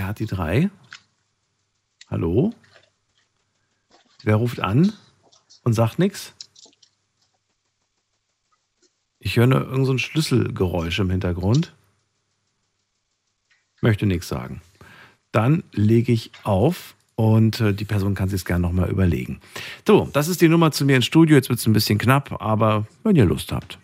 [0.00, 0.70] Wer hat die 3?
[2.08, 2.54] Hallo?
[4.22, 4.94] Wer ruft an
[5.62, 6.32] und sagt nichts?
[9.18, 11.74] Ich höre nur irgend so Schlüsselgeräusch im Hintergrund.
[13.82, 14.62] Möchte nichts sagen.
[15.32, 19.42] Dann lege ich auf und äh, die Person kann sich es gerne nochmal überlegen.
[19.86, 21.36] So, das ist die Nummer zu mir ins Studio.
[21.36, 23.78] Jetzt wird es ein bisschen knapp, aber wenn ihr Lust habt.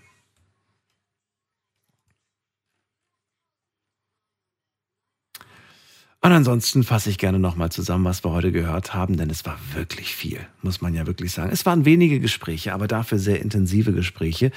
[6.27, 9.57] Und ansonsten fasse ich gerne nochmal zusammen, was wir heute gehört haben, denn es war
[9.75, 11.51] wirklich viel, muss man ja wirklich sagen.
[11.53, 14.51] Es waren wenige Gespräche, aber dafür sehr intensive Gespräche.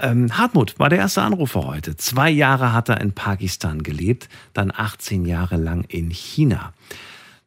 [0.00, 1.96] Ähm, Hartmut war der erste Anrufer heute.
[1.96, 6.72] Zwei Jahre hat er in Pakistan gelebt, dann 18 Jahre lang in China.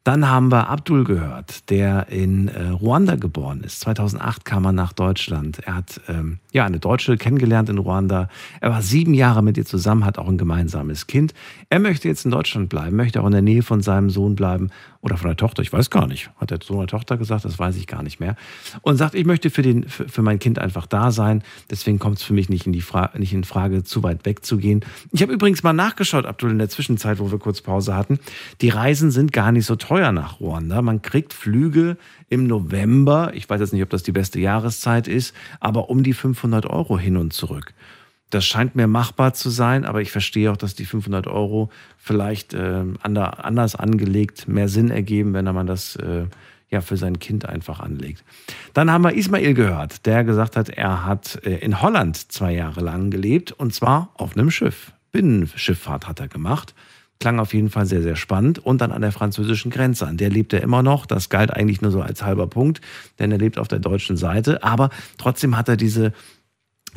[0.06, 3.80] Dann haben wir Abdul gehört, der in äh, Ruanda geboren ist.
[3.80, 5.58] 2008 kam er nach Deutschland.
[5.66, 8.28] Er hat ähm, ja eine Deutsche kennengelernt in Ruanda.
[8.60, 11.34] Er war sieben Jahre mit ihr zusammen, hat auch ein gemeinsames Kind.
[11.70, 14.70] Er möchte jetzt in Deutschland bleiben, möchte auch in der Nähe von seinem Sohn bleiben
[15.00, 15.62] oder von der Tochter.
[15.62, 16.30] Ich weiß gar nicht.
[16.36, 17.44] Hat der Sohn oder Tochter gesagt?
[17.44, 18.36] Das weiß ich gar nicht mehr.
[18.82, 21.42] Und sagt, ich möchte für, den, für, für mein Kind einfach da sein.
[21.70, 22.84] Deswegen kommt es für mich nicht in, die
[23.14, 24.84] nicht in Frage, zu weit weg zu gehen.
[25.12, 28.18] Ich habe übrigens mal nachgeschaut, Abdul, in der Zwischenzeit, wo wir kurz Pause hatten.
[28.60, 30.82] Die Reisen sind gar nicht so teuer nach Ruanda.
[30.82, 31.96] Man kriegt Flüge
[32.28, 33.32] im November.
[33.34, 36.98] Ich weiß jetzt nicht, ob das die beste Jahreszeit ist, aber um die 500 Euro
[36.98, 37.74] hin und zurück.
[38.30, 42.54] Das scheint mir machbar zu sein, aber ich verstehe auch, dass die 500 Euro vielleicht
[42.54, 46.24] äh, ander, anders angelegt mehr Sinn ergeben, wenn man das äh,
[46.68, 48.24] ja für sein Kind einfach anlegt.
[48.74, 52.80] Dann haben wir Ismail gehört, der gesagt hat, er hat äh, in Holland zwei Jahre
[52.80, 54.92] lang gelebt und zwar auf einem Schiff.
[55.12, 56.74] Binnenschifffahrt hat er gemacht.
[57.18, 58.58] Klang auf jeden Fall sehr, sehr spannend.
[58.58, 60.06] Und dann an der französischen Grenze.
[60.06, 61.06] An der lebt er immer noch.
[61.06, 62.80] Das galt eigentlich nur so als halber Punkt,
[63.18, 64.62] denn er lebt auf der deutschen Seite.
[64.62, 66.12] Aber trotzdem hat er diese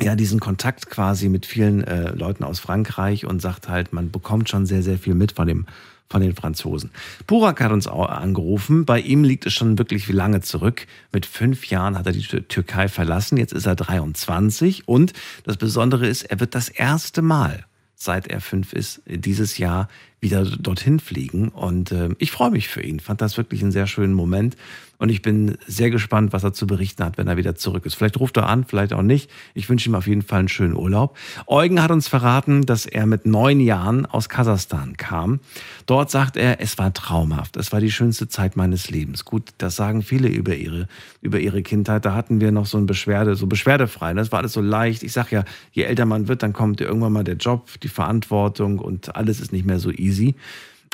[0.02, 4.48] ja, diesen Kontakt quasi mit vielen äh, Leuten aus Frankreich und sagt halt, man bekommt
[4.48, 5.66] schon sehr, sehr viel mit von dem
[6.10, 6.90] von den Franzosen.
[7.28, 8.84] Burak hat uns angerufen.
[8.84, 10.88] Bei ihm liegt es schon wirklich wie lange zurück.
[11.12, 13.38] Mit fünf Jahren hat er die Türkei verlassen.
[13.38, 14.88] Jetzt ist er 23.
[14.88, 15.12] Und
[15.44, 17.64] das Besondere ist, er wird das erste Mal,
[17.94, 19.88] seit er fünf ist, dieses Jahr
[20.20, 21.48] wieder dorthin fliegen.
[21.48, 23.00] Und äh, ich freue mich für ihn.
[23.00, 24.56] Fand das wirklich einen sehr schönen Moment.
[25.00, 27.94] Und ich bin sehr gespannt, was er zu berichten hat, wenn er wieder zurück ist.
[27.94, 29.30] Vielleicht ruft er an, vielleicht auch nicht.
[29.54, 31.16] Ich wünsche ihm auf jeden Fall einen schönen Urlaub.
[31.46, 35.40] Eugen hat uns verraten, dass er mit neun Jahren aus Kasachstan kam.
[35.86, 37.56] Dort sagt er, es war traumhaft.
[37.56, 39.24] Es war die schönste Zeit meines Lebens.
[39.24, 40.86] Gut, das sagen viele über ihre,
[41.22, 42.04] über ihre Kindheit.
[42.04, 44.12] Da hatten wir noch so ein Beschwerde, so beschwerdefrei.
[44.12, 45.02] Das war alles so leicht.
[45.02, 48.78] Ich sag ja, je älter man wird, dann kommt irgendwann mal der Job, die Verantwortung
[48.78, 50.34] und alles ist nicht mehr so easy.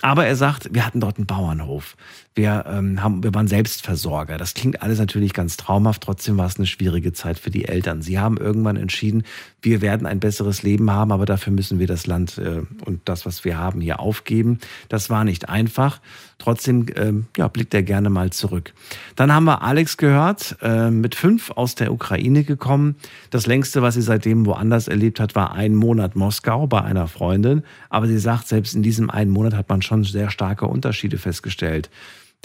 [0.02, 1.96] Aber er sagt, wir hatten dort einen Bauernhof.
[2.36, 4.36] Wir, ähm, haben, wir waren Selbstversorger.
[4.36, 6.02] Das klingt alles natürlich ganz traumhaft.
[6.02, 8.02] Trotzdem war es eine schwierige Zeit für die Eltern.
[8.02, 9.22] Sie haben irgendwann entschieden,
[9.62, 13.24] wir werden ein besseres Leben haben, aber dafür müssen wir das Land äh, und das,
[13.24, 14.58] was wir haben, hier aufgeben.
[14.90, 16.02] Das war nicht einfach.
[16.36, 18.74] Trotzdem ähm, ja, blickt er gerne mal zurück.
[19.16, 22.96] Dann haben wir Alex gehört, äh, mit fünf aus der Ukraine gekommen.
[23.30, 27.62] Das längste, was sie seitdem woanders erlebt hat, war ein Monat Moskau bei einer Freundin.
[27.88, 31.88] Aber sie sagt, selbst in diesem einen Monat hat man schon sehr starke Unterschiede festgestellt.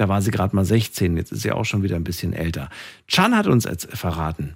[0.02, 2.72] Da war sie gerade mal 16, jetzt ist sie auch schon wieder ein bisschen älter.
[3.08, 4.56] Can hat uns verraten,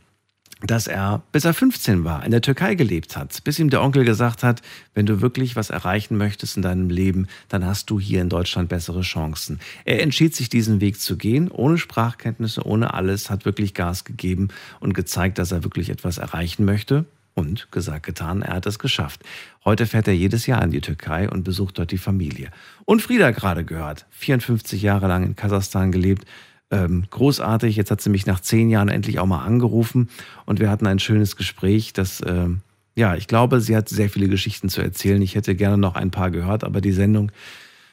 [0.64, 4.06] dass er, bis er 15 war, in der Türkei gelebt hat, bis ihm der Onkel
[4.06, 4.64] gesagt hat,
[4.96, 8.70] wenn du wirklich was erreichen möchtest in deinem Leben, dann hast du hier in Deutschland
[8.70, 9.60] bessere Chancen.
[9.84, 14.48] Er entschied sich, diesen Weg zu gehen, ohne Sprachkenntnisse, ohne alles, hat wirklich Gas gegeben
[14.80, 17.06] und gezeigt, dass er wirklich etwas erreichen möchte.
[17.36, 19.22] Und gesagt, getan, er hat es geschafft.
[19.66, 22.49] Heute fährt er jedes Jahr in die Türkei und besucht dort die Familie.
[22.86, 26.26] Und Frieda gerade gehört, 54 Jahre lang in Kasachstan gelebt.
[26.72, 30.10] Ähm, großartig, jetzt hat sie mich nach zehn Jahren endlich auch mal angerufen
[30.45, 32.62] und wir hatten ein schönes Gespräch, das, ähm,
[32.95, 35.22] ja, ich glaube, sie hat sehr viele Geschichten zu erzählen.
[35.22, 37.32] Ich hätte gerne noch ein paar gehört, aber die Sendung,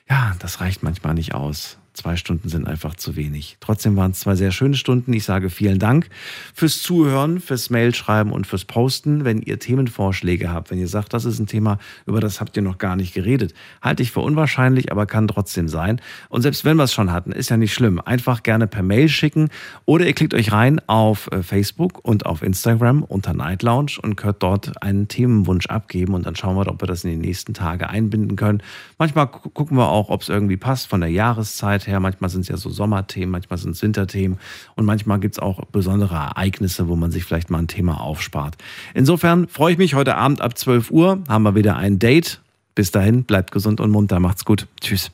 [0.08, 1.78] ja, das reicht manchmal nicht aus.
[1.94, 3.58] Zwei Stunden sind einfach zu wenig.
[3.60, 5.12] Trotzdem waren es zwei sehr schöne Stunden.
[5.12, 6.08] Ich sage vielen Dank
[6.54, 9.26] fürs Zuhören, fürs Mailschreiben und fürs Posten.
[9.26, 12.62] Wenn ihr Themenvorschläge habt, wenn ihr sagt, das ist ein Thema, über das habt ihr
[12.62, 13.52] noch gar nicht geredet,
[13.82, 16.00] halte ich für unwahrscheinlich, aber kann trotzdem sein.
[16.30, 18.00] Und selbst wenn wir es schon hatten, ist ja nicht schlimm.
[18.00, 19.50] Einfach gerne per Mail schicken
[19.84, 24.16] oder ihr klickt euch rein auf äh, Facebook und auf Instagram unter Night Lounge und
[24.16, 27.52] könnt dort einen Themenwunsch abgeben und dann schauen wir, ob wir das in den nächsten
[27.52, 28.62] Tagen einbinden können.
[29.02, 31.98] Manchmal gucken wir auch, ob es irgendwie passt von der Jahreszeit Zeit her.
[31.98, 34.38] Manchmal sind es ja so Sommerthemen, manchmal sind es Winterthemen
[34.76, 38.56] und manchmal gibt es auch besondere Ereignisse, wo man sich vielleicht mal ein Thema aufspart.
[38.94, 42.40] Insofern freue ich mich heute Abend ab 12 Uhr, haben wir wieder ein Date.
[42.76, 44.68] Bis dahin, bleibt gesund und munter, macht's gut.
[44.80, 45.10] Tschüss.